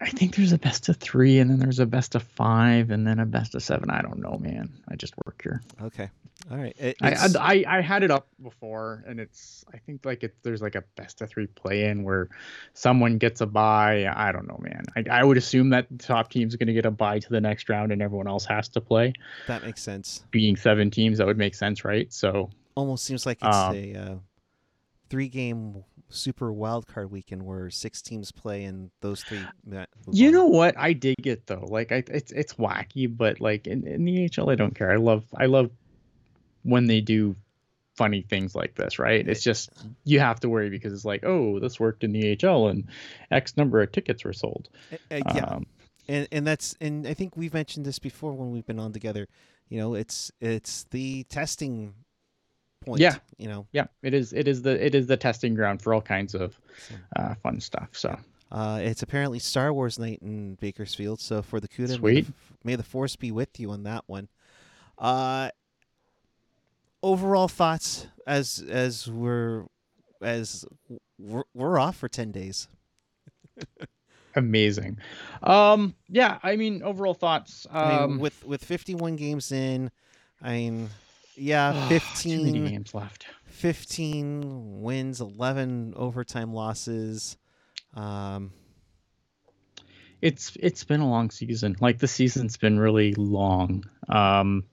I 0.00 0.08
think 0.08 0.36
there's 0.36 0.52
a 0.52 0.58
best 0.58 0.88
of 0.88 0.96
three, 0.96 1.38
and 1.38 1.50
then 1.50 1.58
there's 1.58 1.80
a 1.80 1.86
best 1.86 2.14
of 2.14 2.22
five, 2.22 2.90
and 2.90 3.06
then 3.06 3.18
a 3.18 3.26
best 3.26 3.54
of 3.54 3.62
seven. 3.62 3.90
I 3.90 4.00
don't 4.00 4.20
know, 4.20 4.38
man. 4.38 4.72
I 4.88 4.96
just 4.96 5.14
work 5.26 5.42
here. 5.42 5.60
Okay. 5.82 6.08
All 6.48 6.56
right. 6.56 6.76
It, 6.78 6.96
I, 7.02 7.28
I 7.40 7.64
I 7.78 7.80
had 7.80 8.04
it 8.04 8.10
up 8.12 8.28
before, 8.40 9.02
and 9.06 9.18
it's 9.18 9.64
I 9.74 9.78
think 9.78 10.04
like 10.04 10.22
it 10.22 10.34
there's 10.44 10.62
like 10.62 10.76
a 10.76 10.84
best 10.94 11.20
of 11.20 11.28
three 11.28 11.46
play 11.48 11.86
in 11.86 12.04
where 12.04 12.28
someone 12.72 13.18
gets 13.18 13.40
a 13.40 13.46
buy. 13.46 14.06
I 14.06 14.30
don't 14.30 14.46
know, 14.46 14.58
man. 14.60 14.84
I, 14.94 15.20
I 15.20 15.24
would 15.24 15.36
assume 15.36 15.70
that 15.70 15.86
the 15.90 15.98
top 15.98 16.30
team's 16.30 16.54
going 16.54 16.68
to 16.68 16.72
get 16.72 16.86
a 16.86 16.90
buy 16.90 17.18
to 17.18 17.28
the 17.28 17.40
next 17.40 17.68
round, 17.68 17.90
and 17.90 18.00
everyone 18.00 18.28
else 18.28 18.44
has 18.46 18.68
to 18.70 18.80
play. 18.80 19.12
that 19.48 19.62
makes 19.64 19.82
sense. 19.82 20.24
Being 20.30 20.54
seven 20.56 20.90
teams, 20.90 21.18
that 21.18 21.26
would 21.26 21.38
make 21.38 21.54
sense, 21.56 21.84
right? 21.84 22.12
So 22.12 22.50
almost 22.76 23.04
seems 23.04 23.26
like 23.26 23.38
it's 23.42 23.56
Um, 23.56 23.74
a 23.74 23.94
uh, 23.94 24.14
three 25.10 25.28
game 25.28 25.82
super 26.08 26.52
wild 26.52 26.86
card 26.86 27.10
weekend 27.10 27.42
where 27.42 27.70
six 27.70 28.00
teams 28.02 28.30
play 28.30 28.62
and 28.64 28.90
those 29.00 29.22
three 29.24 29.40
You 30.12 30.30
know 30.30 30.46
what? 30.46 30.78
I 30.78 30.92
dig 30.92 31.26
it 31.26 31.46
though. 31.46 31.66
Like 31.68 31.90
I, 31.90 32.04
it's 32.06 32.30
it's 32.30 32.54
wacky, 32.54 33.08
but 33.14 33.40
like 33.40 33.66
in, 33.66 33.84
in 33.86 34.04
the 34.04 34.28
HL, 34.28 34.52
I 34.52 34.54
don't 34.54 34.74
care. 34.76 34.92
I 34.92 34.96
love 34.96 35.24
I 35.36 35.46
love 35.46 35.70
when 36.66 36.86
they 36.86 37.00
do 37.00 37.36
funny 37.94 38.20
things 38.22 38.54
like 38.54 38.74
this, 38.74 38.98
right? 38.98 39.26
It's 39.26 39.42
just 39.42 39.70
you 40.04 40.20
have 40.20 40.40
to 40.40 40.48
worry 40.48 40.68
because 40.68 40.92
it's 40.92 41.04
like, 41.06 41.24
oh, 41.24 41.58
this 41.60 41.80
worked 41.80 42.04
in 42.04 42.12
the 42.12 42.36
HL 42.36 42.70
and 42.70 42.84
X 43.30 43.56
number 43.56 43.80
of 43.80 43.90
tickets 43.92 44.24
were 44.24 44.34
sold. 44.34 44.68
Uh, 44.92 44.96
yeah 45.34 45.44
Um, 45.44 45.66
and 46.08 46.28
and 46.30 46.46
that's 46.46 46.76
and 46.80 47.04
i 47.08 47.14
think 47.14 47.36
we've 47.36 47.52
mentioned 47.54 47.84
this 47.84 47.98
before 47.98 48.32
when 48.32 48.52
we've 48.52 48.64
been 48.66 48.78
on 48.78 48.92
together 48.92 49.26
you 49.68 49.76
know 49.80 49.94
it's 49.94 50.30
it's 50.40 50.84
the 50.92 51.24
testing 51.24 51.94
point 52.84 53.00
Yeah. 53.00 53.16
you 53.38 53.48
know 53.48 53.66
yeah, 53.72 53.86
it 54.02 54.14
is. 54.14 54.32
It 54.32 54.46
is 54.46 54.62
the 54.62 54.84
it 54.86 54.94
is 54.94 55.06
the 55.08 55.16
testing 55.16 55.54
ground 55.54 55.82
for 55.82 55.92
all 55.94 56.00
kinds 56.02 56.34
of 56.34 56.60
uh, 57.16 57.34
fun 57.42 57.60
stuff. 57.60 57.88
So 57.92 58.16
uh 58.52 58.78
it's 58.82 59.02
apparently 59.02 59.40
star 59.40 59.72
wars 59.72 59.98
night 59.98 60.20
in 60.22 60.54
bakersfield 60.60 61.18
so 61.20 61.42
for 61.42 61.58
the 61.58 61.66
cuda 61.66 61.80
may 61.80 61.86
the, 61.88 61.94
Sweet. 61.96 62.26
may 62.62 62.76
the 62.76 62.84
force 62.84 63.16
be 63.16 63.32
with 63.32 63.58
you 63.58 63.72
on 63.72 63.82
that 63.82 64.04
one 64.06 64.28
uh 64.98 65.48
overall 67.06 67.48
thoughts 67.48 68.08
as 68.26 68.64
as 68.68 69.08
we're 69.08 69.64
as 70.20 70.64
we're, 71.18 71.44
we're 71.54 71.78
off 71.78 71.96
for 71.96 72.08
10 72.08 72.32
days 72.32 72.68
amazing. 74.36 74.98
Um, 75.42 75.94
yeah, 76.08 76.38
I 76.42 76.56
mean, 76.56 76.82
overall 76.82 77.14
thoughts. 77.14 77.66
Um, 77.70 77.82
I 77.82 78.06
mean, 78.06 78.18
with 78.18 78.44
with 78.44 78.62
51 78.62 79.16
games 79.16 79.50
in, 79.50 79.90
I 80.42 80.52
mean, 80.52 80.90
yeah, 81.36 81.72
too 82.16 82.36
many 82.36 82.52
15, 82.52 82.66
games 82.66 82.94
left. 82.94 83.26
15 83.46 84.82
wins, 84.82 85.22
11 85.22 85.94
overtime 85.96 86.52
losses. 86.52 87.38
Um, 87.94 88.52
it's 90.20 90.56
it's 90.60 90.84
been 90.84 91.00
a 91.00 91.08
long 91.08 91.30
season. 91.30 91.76
Like 91.80 91.98
the 91.98 92.08
season's 92.08 92.56
been 92.56 92.78
really 92.78 93.14
long. 93.14 93.84
Um 94.08 94.64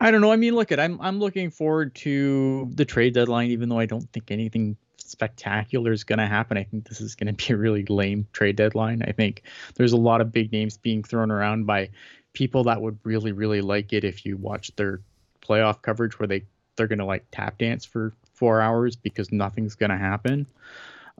I 0.00 0.10
don't 0.10 0.20
know. 0.20 0.32
I 0.32 0.36
mean, 0.36 0.54
look 0.54 0.72
at 0.72 0.80
I'm 0.80 1.00
I'm 1.00 1.18
looking 1.18 1.50
forward 1.50 1.94
to 1.96 2.70
the 2.74 2.84
trade 2.84 3.14
deadline 3.14 3.50
even 3.50 3.68
though 3.68 3.78
I 3.78 3.86
don't 3.86 4.10
think 4.12 4.30
anything 4.30 4.76
spectacular 4.96 5.92
is 5.92 6.04
going 6.04 6.18
to 6.18 6.26
happen. 6.26 6.58
I 6.58 6.64
think 6.64 6.88
this 6.88 7.00
is 7.00 7.14
going 7.14 7.26
to 7.34 7.46
be 7.46 7.52
a 7.52 7.56
really 7.56 7.84
lame 7.84 8.26
trade 8.32 8.56
deadline. 8.56 9.02
I 9.06 9.12
think 9.12 9.42
there's 9.74 9.92
a 9.92 9.96
lot 9.96 10.20
of 10.20 10.32
big 10.32 10.52
names 10.52 10.76
being 10.76 11.02
thrown 11.02 11.30
around 11.30 11.66
by 11.66 11.90
people 12.32 12.64
that 12.64 12.80
would 12.80 12.98
really 13.04 13.32
really 13.32 13.60
like 13.60 13.92
it 13.92 14.04
if 14.04 14.24
you 14.24 14.36
watch 14.36 14.74
their 14.76 15.00
playoff 15.40 15.82
coverage 15.82 16.18
where 16.18 16.26
they 16.26 16.44
they're 16.76 16.86
going 16.86 16.98
to 17.00 17.04
like 17.04 17.24
tap 17.32 17.58
dance 17.58 17.84
for 17.84 18.12
4 18.34 18.60
hours 18.60 18.94
because 18.94 19.32
nothing's 19.32 19.74
going 19.74 19.90
to 19.90 19.96
happen. 19.96 20.46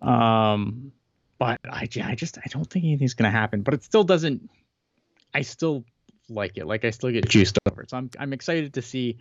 Um 0.02 0.92
but 1.38 1.60
I, 1.64 1.88
I 2.02 2.14
just 2.14 2.38
I 2.38 2.48
don't 2.48 2.68
think 2.68 2.84
anything's 2.84 3.14
gonna 3.14 3.30
happen. 3.30 3.62
But 3.62 3.74
it 3.74 3.84
still 3.84 4.04
doesn't. 4.04 4.50
I 5.32 5.42
still 5.42 5.84
like 6.28 6.58
it. 6.58 6.66
Like 6.66 6.84
I 6.84 6.90
still 6.90 7.10
get 7.10 7.28
juiced 7.28 7.58
over 7.70 7.82
it. 7.82 7.90
So 7.90 7.96
I'm 7.96 8.10
I'm 8.18 8.32
excited 8.32 8.74
to 8.74 8.82
see. 8.82 9.18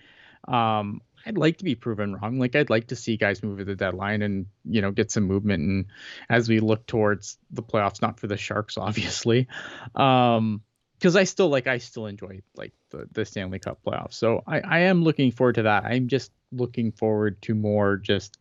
Um, 0.47 1.01
I'd 1.25 1.37
like 1.37 1.57
to 1.57 1.63
be 1.65 1.75
proven 1.75 2.15
wrong. 2.15 2.39
Like 2.39 2.55
I'd 2.55 2.69
like 2.69 2.87
to 2.87 2.95
see 2.95 3.17
guys 3.17 3.43
move 3.43 3.59
at 3.59 3.65
the 3.65 3.75
deadline 3.75 4.21
and 4.21 4.45
you 4.65 4.81
know 4.81 4.91
get 4.91 5.11
some 5.11 5.23
movement. 5.23 5.63
And 5.63 5.85
as 6.29 6.47
we 6.47 6.59
look 6.59 6.85
towards 6.85 7.37
the 7.51 7.63
playoffs, 7.63 8.01
not 8.01 8.19
for 8.19 8.27
the 8.27 8.37
Sharks, 8.37 8.77
obviously, 8.77 9.47
um, 9.95 10.61
because 10.97 11.15
I 11.15 11.25
still 11.25 11.49
like 11.49 11.67
I 11.67 11.79
still 11.79 12.05
enjoy 12.05 12.41
like 12.55 12.73
the 12.91 13.07
the 13.11 13.25
Stanley 13.25 13.59
Cup 13.59 13.79
playoffs. 13.85 14.13
So 14.13 14.43
I 14.47 14.61
I 14.61 14.79
am 14.79 15.03
looking 15.03 15.31
forward 15.31 15.55
to 15.55 15.63
that. 15.63 15.85
I'm 15.85 16.07
just 16.07 16.31
looking 16.51 16.91
forward 16.91 17.41
to 17.41 17.53
more 17.53 17.97
just 17.97 18.37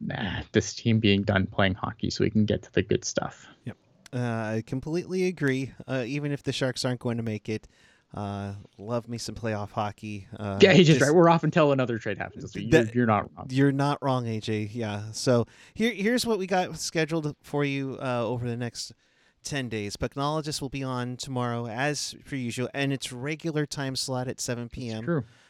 nah, 0.00 0.42
this 0.52 0.74
team 0.74 1.00
being 1.00 1.22
done 1.22 1.46
playing 1.46 1.74
hockey 1.74 2.10
so 2.10 2.24
we 2.24 2.30
can 2.30 2.44
get 2.44 2.62
to 2.62 2.72
the 2.72 2.82
good 2.82 3.04
stuff. 3.04 3.46
uh, 3.64 3.76
I 4.12 4.62
completely 4.66 5.26
agree. 5.26 5.72
Uh, 5.86 6.04
even 6.06 6.32
if 6.32 6.42
the 6.42 6.52
Sharks 6.52 6.84
aren't 6.84 7.00
going 7.00 7.16
to 7.16 7.22
make 7.22 7.48
it, 7.48 7.66
uh, 8.14 8.52
love 8.78 9.08
me 9.08 9.18
some 9.18 9.34
playoff 9.34 9.70
hockey. 9.72 10.26
Uh, 10.38 10.58
yeah, 10.60 10.72
he's 10.72 10.86
just 10.86 11.00
right. 11.00 11.12
We're 11.14 11.28
off 11.28 11.44
until 11.44 11.72
another 11.72 11.98
trade 11.98 12.18
happens. 12.18 12.52
So 12.52 12.58
you're, 12.58 12.70
That- 12.84 12.94
you're 12.94 13.06
not 13.06 13.28
wrong. 13.36 13.46
You're 13.50 13.72
not 13.72 13.98
wrong, 14.02 14.24
AJ. 14.26 14.70
Yeah. 14.72 15.02
So 15.12 15.46
here, 15.74 15.92
here's 15.92 16.24
what 16.24 16.38
we 16.38 16.46
got 16.46 16.78
scheduled 16.78 17.34
for 17.42 17.64
you 17.64 17.98
uh, 18.00 18.24
over 18.24 18.48
the 18.48 18.56
next 18.56 18.92
10 19.44 19.68
days. 19.68 19.96
Pucknologist 19.96 20.60
will 20.62 20.68
be 20.70 20.82
on 20.82 21.16
tomorrow 21.16 21.66
as 21.66 22.14
per 22.24 22.36
usual, 22.36 22.68
and 22.72 22.92
it's 22.92 23.12
regular 23.12 23.66
time 23.66 23.96
slot 23.96 24.28
at 24.28 24.40
7 24.40 24.68
p.m. 24.68 25.04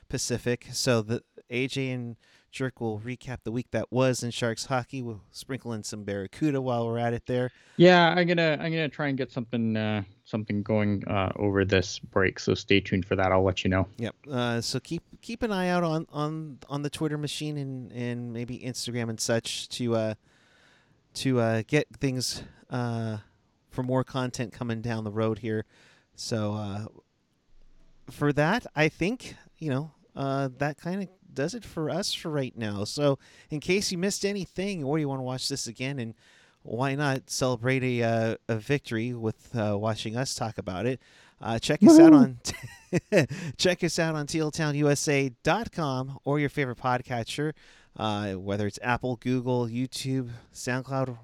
Pacific. 0.08 0.66
So 0.72 1.02
the 1.02 1.22
AJ 1.50 1.94
and 1.94 2.16
Jerk 2.50 2.80
will 2.80 2.98
recap 3.00 3.38
the 3.44 3.52
week 3.52 3.70
that 3.72 3.92
was 3.92 4.22
in 4.22 4.30
Sharks 4.30 4.66
hockey. 4.66 5.02
We'll 5.02 5.20
sprinkle 5.30 5.72
in 5.72 5.82
some 5.82 6.04
Barracuda 6.04 6.60
while 6.60 6.86
we're 6.86 6.98
at 6.98 7.12
it 7.12 7.24
there. 7.26 7.50
Yeah, 7.76 8.08
I'm 8.08 8.26
gonna 8.26 8.52
I'm 8.60 8.72
gonna 8.72 8.88
try 8.88 9.08
and 9.08 9.18
get 9.18 9.30
something 9.30 9.76
uh, 9.76 10.02
something 10.24 10.62
going 10.62 11.06
uh, 11.06 11.32
over 11.36 11.64
this 11.64 11.98
break. 11.98 12.38
So 12.38 12.54
stay 12.54 12.80
tuned 12.80 13.04
for 13.04 13.16
that. 13.16 13.32
I'll 13.32 13.44
let 13.44 13.64
you 13.64 13.70
know. 13.70 13.86
Yep. 13.98 14.14
Uh, 14.30 14.60
so 14.60 14.80
keep 14.80 15.02
keep 15.20 15.42
an 15.42 15.52
eye 15.52 15.68
out 15.68 15.84
on 15.84 16.06
on 16.12 16.58
on 16.68 16.82
the 16.82 16.90
Twitter 16.90 17.18
machine 17.18 17.58
and 17.58 17.92
and 17.92 18.32
maybe 18.32 18.58
Instagram 18.58 19.10
and 19.10 19.20
such 19.20 19.68
to 19.70 19.94
uh 19.94 20.14
to 21.14 21.40
uh 21.40 21.62
get 21.66 21.86
things 21.98 22.42
uh 22.70 23.18
for 23.70 23.82
more 23.82 24.04
content 24.04 24.52
coming 24.52 24.80
down 24.80 25.04
the 25.04 25.10
road 25.10 25.40
here. 25.40 25.66
So 26.14 26.54
uh 26.54 26.86
for 28.10 28.32
that, 28.32 28.66
I 28.74 28.88
think 28.88 29.34
you 29.58 29.70
know 29.70 29.90
uh 30.14 30.48
that 30.58 30.78
kind 30.78 31.02
of 31.02 31.08
does 31.36 31.54
it 31.54 31.64
for 31.64 31.88
us 31.88 32.12
for 32.12 32.30
right 32.30 32.56
now. 32.56 32.82
So 32.82 33.18
in 33.50 33.60
case 33.60 33.92
you 33.92 33.98
missed 33.98 34.24
anything 34.24 34.82
or 34.82 34.98
you 34.98 35.08
want 35.08 35.20
to 35.20 35.24
watch 35.24 35.48
this 35.48 35.68
again 35.68 36.00
and 36.00 36.14
why 36.64 36.96
not 36.96 37.30
celebrate 37.30 37.84
a 37.84 38.02
uh, 38.02 38.36
a 38.48 38.56
victory 38.56 39.14
with 39.14 39.54
uh, 39.56 39.78
watching 39.78 40.16
us 40.16 40.34
talk 40.34 40.58
about 40.58 40.84
it? 40.86 41.00
Uh, 41.40 41.58
check 41.58 41.82
us 41.82 41.98
out 41.98 42.12
on 42.12 42.38
check 43.56 43.84
us 43.84 43.98
out 43.98 44.14
on 44.14 44.26
tealtownusa.com 44.26 46.18
or 46.24 46.40
your 46.40 46.48
favorite 46.48 46.78
podcatcher, 46.78 47.52
uh, 47.96 48.32
whether 48.32 48.66
it's 48.66 48.78
Apple, 48.82 49.16
Google, 49.16 49.68
YouTube, 49.68 50.30
SoundCloud, 50.54 51.18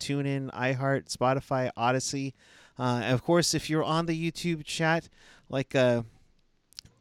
TuneIn, 0.00 0.50
iHeart, 0.52 1.14
Spotify, 1.14 1.70
Odysee. 1.76 2.32
Uh, 2.78 3.02
of 3.06 3.22
course, 3.22 3.54
if 3.54 3.68
you're 3.68 3.84
on 3.84 4.06
the 4.06 4.30
YouTube 4.30 4.64
chat, 4.64 5.08
like 5.48 5.74
uh, 5.74 6.02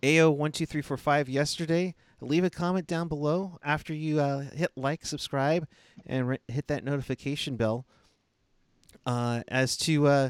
AO12345 0.03 1.29
yesterday, 1.29 1.95
leave 2.22 2.43
a 2.43 2.49
comment 2.49 2.88
down 2.88 3.07
below 3.07 3.59
after 3.63 3.93
you 3.93 4.19
uh, 4.19 4.41
hit 4.53 4.72
like, 4.76 5.05
subscribe, 5.05 5.67
and 6.05 6.28
re- 6.28 6.39
hit 6.47 6.67
that 6.67 6.84
notification 6.84 7.55
bell 7.55 7.86
uh, 9.05 9.41
as 9.47 9.76
to 9.78 10.07
uh, 10.07 10.30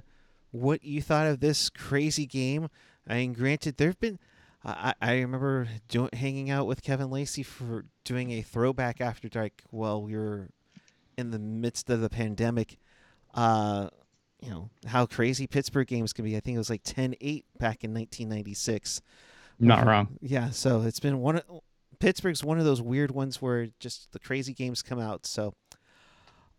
what 0.51 0.83
you 0.83 1.01
thought 1.01 1.27
of 1.27 1.39
this 1.39 1.69
crazy 1.69 2.25
game. 2.25 2.69
I 3.07 3.15
mean, 3.15 3.33
granted, 3.33 3.77
there 3.77 3.89
have 3.89 3.99
been. 3.99 4.19
I, 4.63 4.93
I 5.01 5.13
remember 5.15 5.67
do- 5.87 6.09
hanging 6.13 6.51
out 6.51 6.67
with 6.67 6.83
Kevin 6.83 7.09
Lacey 7.09 7.41
for 7.41 7.85
doing 8.03 8.31
a 8.31 8.43
throwback 8.43 9.01
after 9.01 9.27
dark 9.27 9.63
while 9.71 10.01
we 10.03 10.15
were 10.15 10.49
in 11.17 11.31
the 11.31 11.39
midst 11.39 11.89
of 11.89 12.01
the 12.01 12.09
pandemic. 12.09 12.77
Uh, 13.33 13.89
you 14.39 14.49
know, 14.49 14.69
how 14.87 15.05
crazy 15.05 15.47
Pittsburgh 15.47 15.87
games 15.87 16.13
can 16.13 16.25
be. 16.25 16.35
I 16.35 16.39
think 16.41 16.55
it 16.55 16.59
was 16.59 16.69
like 16.69 16.81
10 16.83 17.15
8 17.19 17.45
back 17.57 17.83
in 17.83 17.93
1996. 17.93 19.01
Not 19.59 19.85
wrong. 19.85 20.17
Yeah, 20.21 20.49
so 20.49 20.81
it's 20.81 20.99
been 20.99 21.19
one. 21.19 21.41
Pittsburgh's 22.01 22.43
one 22.43 22.57
of 22.57 22.65
those 22.65 22.81
weird 22.81 23.11
ones 23.11 23.41
where 23.41 23.67
just 23.79 24.11
the 24.11 24.19
crazy 24.19 24.53
games 24.53 24.81
come 24.81 24.99
out. 24.99 25.25
So, 25.25 25.53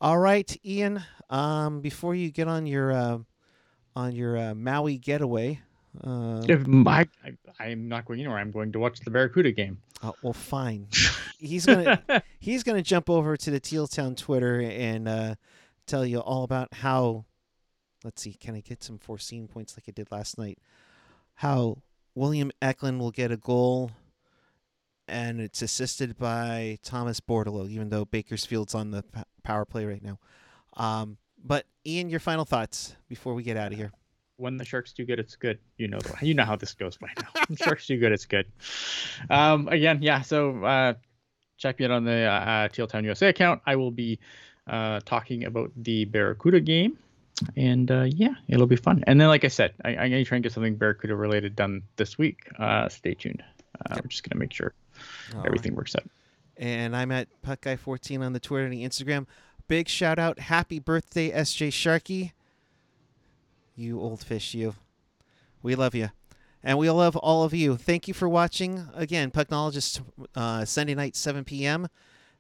all 0.01 0.19
right, 0.19 0.57
Ian. 0.65 1.03
Um, 1.29 1.81
before 1.81 2.15
you 2.15 2.31
get 2.31 2.47
on 2.49 2.67
your 2.67 2.93
uh, 2.93 3.19
on 3.97 4.13
your 4.13 4.39
uh, 4.39 4.55
Maui 4.55 4.99
getaway, 4.99 5.61
uh, 6.03 6.43
If 6.49 6.65
I, 6.87 7.07
I 7.25 7.37
I'm 7.65 7.89
not 7.89 8.05
going 8.05 8.21
anywhere. 8.21 8.39
I'm 8.39 8.53
going 8.53 8.73
to 8.73 8.79
watch 8.79 9.01
the 9.01 9.11
Barracuda 9.11 9.53
game. 9.53 9.79
oh, 10.03 10.15
well, 10.23 10.33
fine. 10.33 10.87
He's 11.39 11.67
gonna 11.67 12.01
he's 12.39 12.63
gonna 12.63 12.83
jump 12.83 13.11
over 13.11 13.37
to 13.37 13.51
the 13.51 13.59
Teal 13.59 13.89
Town 13.89 14.15
Twitter 14.15 14.61
and 14.61 15.09
uh, 15.09 15.35
tell 15.89 16.07
you 16.07 16.21
all 16.21 16.45
about 16.45 16.73
how. 16.73 17.25
Let's 18.05 18.23
see, 18.23 18.35
can 18.35 18.55
I 18.55 18.61
get 18.61 18.83
some 18.85 18.99
foreseen 18.99 19.49
points 19.49 19.77
like 19.77 19.85
I 19.89 19.91
did 19.91 20.13
last 20.13 20.39
night? 20.39 20.59
How 21.35 21.79
William 22.15 22.53
Eklund 22.61 23.01
will 23.01 23.11
get 23.11 23.33
a 23.33 23.37
goal, 23.37 23.91
and 25.09 25.41
it's 25.41 25.63
assisted 25.63 26.17
by 26.17 26.79
Thomas 26.83 27.21
Bordeleau, 27.21 27.69
even 27.69 27.89
though 27.89 28.05
Bakersfield's 28.05 28.75
on 28.75 28.91
the 28.91 29.03
p- 29.03 29.23
power 29.43 29.65
play 29.65 29.85
right 29.85 30.03
now. 30.03 30.19
Um, 30.77 31.19
but 31.45 31.67
Ian, 31.87 32.09
your 32.09 32.21
final 32.21 32.45
thoughts 32.45 32.97
before 33.09 33.35
we 33.35 33.43
get 33.43 33.57
out 33.57 33.73
of 33.73 33.79
here. 33.79 33.93
when 34.37 34.57
the 34.57 34.65
sharks 34.65 34.93
do 34.93 35.05
good, 35.05 35.19
it's 35.19 35.37
good. 35.37 35.59
You 35.77 35.89
know, 35.89 35.99
you 36.23 36.35
know 36.35 36.45
how 36.45 36.57
this 36.57 36.75
goes 36.75 36.97
by 36.97 37.09
now. 37.19 37.29
When 37.35 37.57
the 37.57 37.65
sharks 37.65 37.87
do 37.87 37.99
good, 37.99 38.13
it's 38.13 38.27
good. 38.27 38.47
Um, 39.31 39.69
again, 39.69 39.99
yeah. 40.03 40.23
So 40.23 40.65
uh, 40.65 40.95
check 41.59 41.79
me 41.79 41.85
out 41.87 41.91
on 41.93 42.05
the 42.05 42.23
uh, 42.25 42.69
Teal 42.69 42.87
Town 42.87 43.05
USA 43.05 43.29
account. 43.29 43.61
I 43.67 43.77
will 43.77 43.91
be 43.91 44.19
uh, 44.67 45.01
talking 45.05 45.45
about 45.45 45.71
the 45.77 46.05
Barracuda 46.07 46.61
game, 46.61 46.97
and 47.57 47.91
uh, 47.91 48.05
yeah, 48.09 48.35
it'll 48.49 48.67
be 48.69 48.77
fun. 48.77 49.03
And 49.07 49.21
then, 49.21 49.29
like 49.29 49.45
I 49.45 49.49
said, 49.49 49.75
I, 49.85 49.91
I'm 49.91 50.11
gonna 50.11 50.25
try 50.25 50.37
and 50.37 50.43
get 50.43 50.53
something 50.53 50.77
Barracuda 50.77 51.15
related 51.17 51.57
done 51.57 51.83
this 51.97 52.17
week. 52.19 52.49
Uh, 52.59 52.89
stay 52.89 53.15
tuned. 53.15 53.43
Uh, 53.91 53.97
We're 53.97 54.09
just 54.09 54.29
gonna 54.29 54.39
make 54.39 54.53
sure 54.53 54.75
All 55.35 55.47
everything 55.47 55.75
works 55.75 55.95
out. 55.95 56.09
and 56.57 56.95
I'm 56.97 57.11
at 57.13 57.29
Puck 57.43 57.63
PuckGuy14 57.63 58.25
on 58.25 58.33
the 58.33 58.41
Twitter 58.41 58.65
and 58.65 58.73
the 58.73 58.85
Instagram. 58.85 59.27
Big 59.69 59.89
shout 59.89 60.19
out, 60.19 60.39
happy 60.39 60.79
birthday, 60.79 61.31
SJ 61.31 61.73
Sharkey. 61.73 62.33
You 63.75 64.01
old 64.01 64.23
fish, 64.23 64.55
you. 64.55 64.75
We 65.63 65.75
love 65.75 65.95
you. 65.95 66.11
And 66.63 66.79
we 66.79 66.91
love 66.91 67.17
all 67.17 67.43
of 67.43 67.55
you. 67.55 67.77
Thank 67.77 68.07
you 68.07 68.15
for 68.15 68.29
watching. 68.29 68.87
Again, 68.95 69.31
Pucknologist, 69.31 70.01
uh, 70.35 70.65
Sunday 70.65 70.95
night, 70.95 71.17
7 71.17 71.45
p.m. 71.45 71.89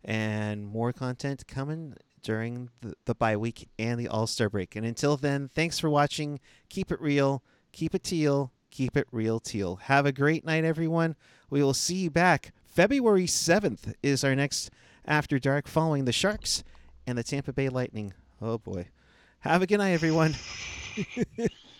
And 0.04 0.66
more 0.66 0.92
content 0.92 1.46
coming 1.48 1.94
during 2.22 2.70
the, 2.82 2.94
the 3.04 3.14
bye 3.14 3.36
week 3.36 3.68
and 3.78 3.98
the 3.98 4.08
All 4.08 4.26
Star 4.26 4.48
break. 4.48 4.76
And 4.76 4.86
until 4.86 5.16
then, 5.16 5.48
thanks 5.54 5.78
for 5.78 5.90
watching. 5.90 6.38
Keep 6.68 6.92
it 6.92 7.00
real. 7.00 7.42
Keep 7.72 7.94
it 7.94 8.04
teal. 8.04 8.52
Keep 8.70 8.96
it 8.96 9.06
real 9.10 9.40
teal. 9.40 9.76
Have 9.76 10.06
a 10.06 10.12
great 10.12 10.44
night, 10.44 10.64
everyone. 10.64 11.16
We 11.50 11.62
will 11.62 11.74
see 11.74 11.96
you 11.96 12.10
back. 12.10 12.52
February 12.72 13.26
7th 13.26 13.92
is 14.02 14.24
our 14.24 14.34
next 14.34 14.70
After 15.04 15.38
Dark 15.38 15.68
following 15.68 16.06
the 16.06 16.12
Sharks 16.12 16.64
and 17.06 17.18
the 17.18 17.22
Tampa 17.22 17.52
Bay 17.52 17.68
Lightning. 17.68 18.14
Oh 18.40 18.56
boy. 18.56 18.88
Have 19.40 19.60
a 19.60 19.66
good 19.66 19.76
night, 19.76 19.90
everyone. 19.90 20.34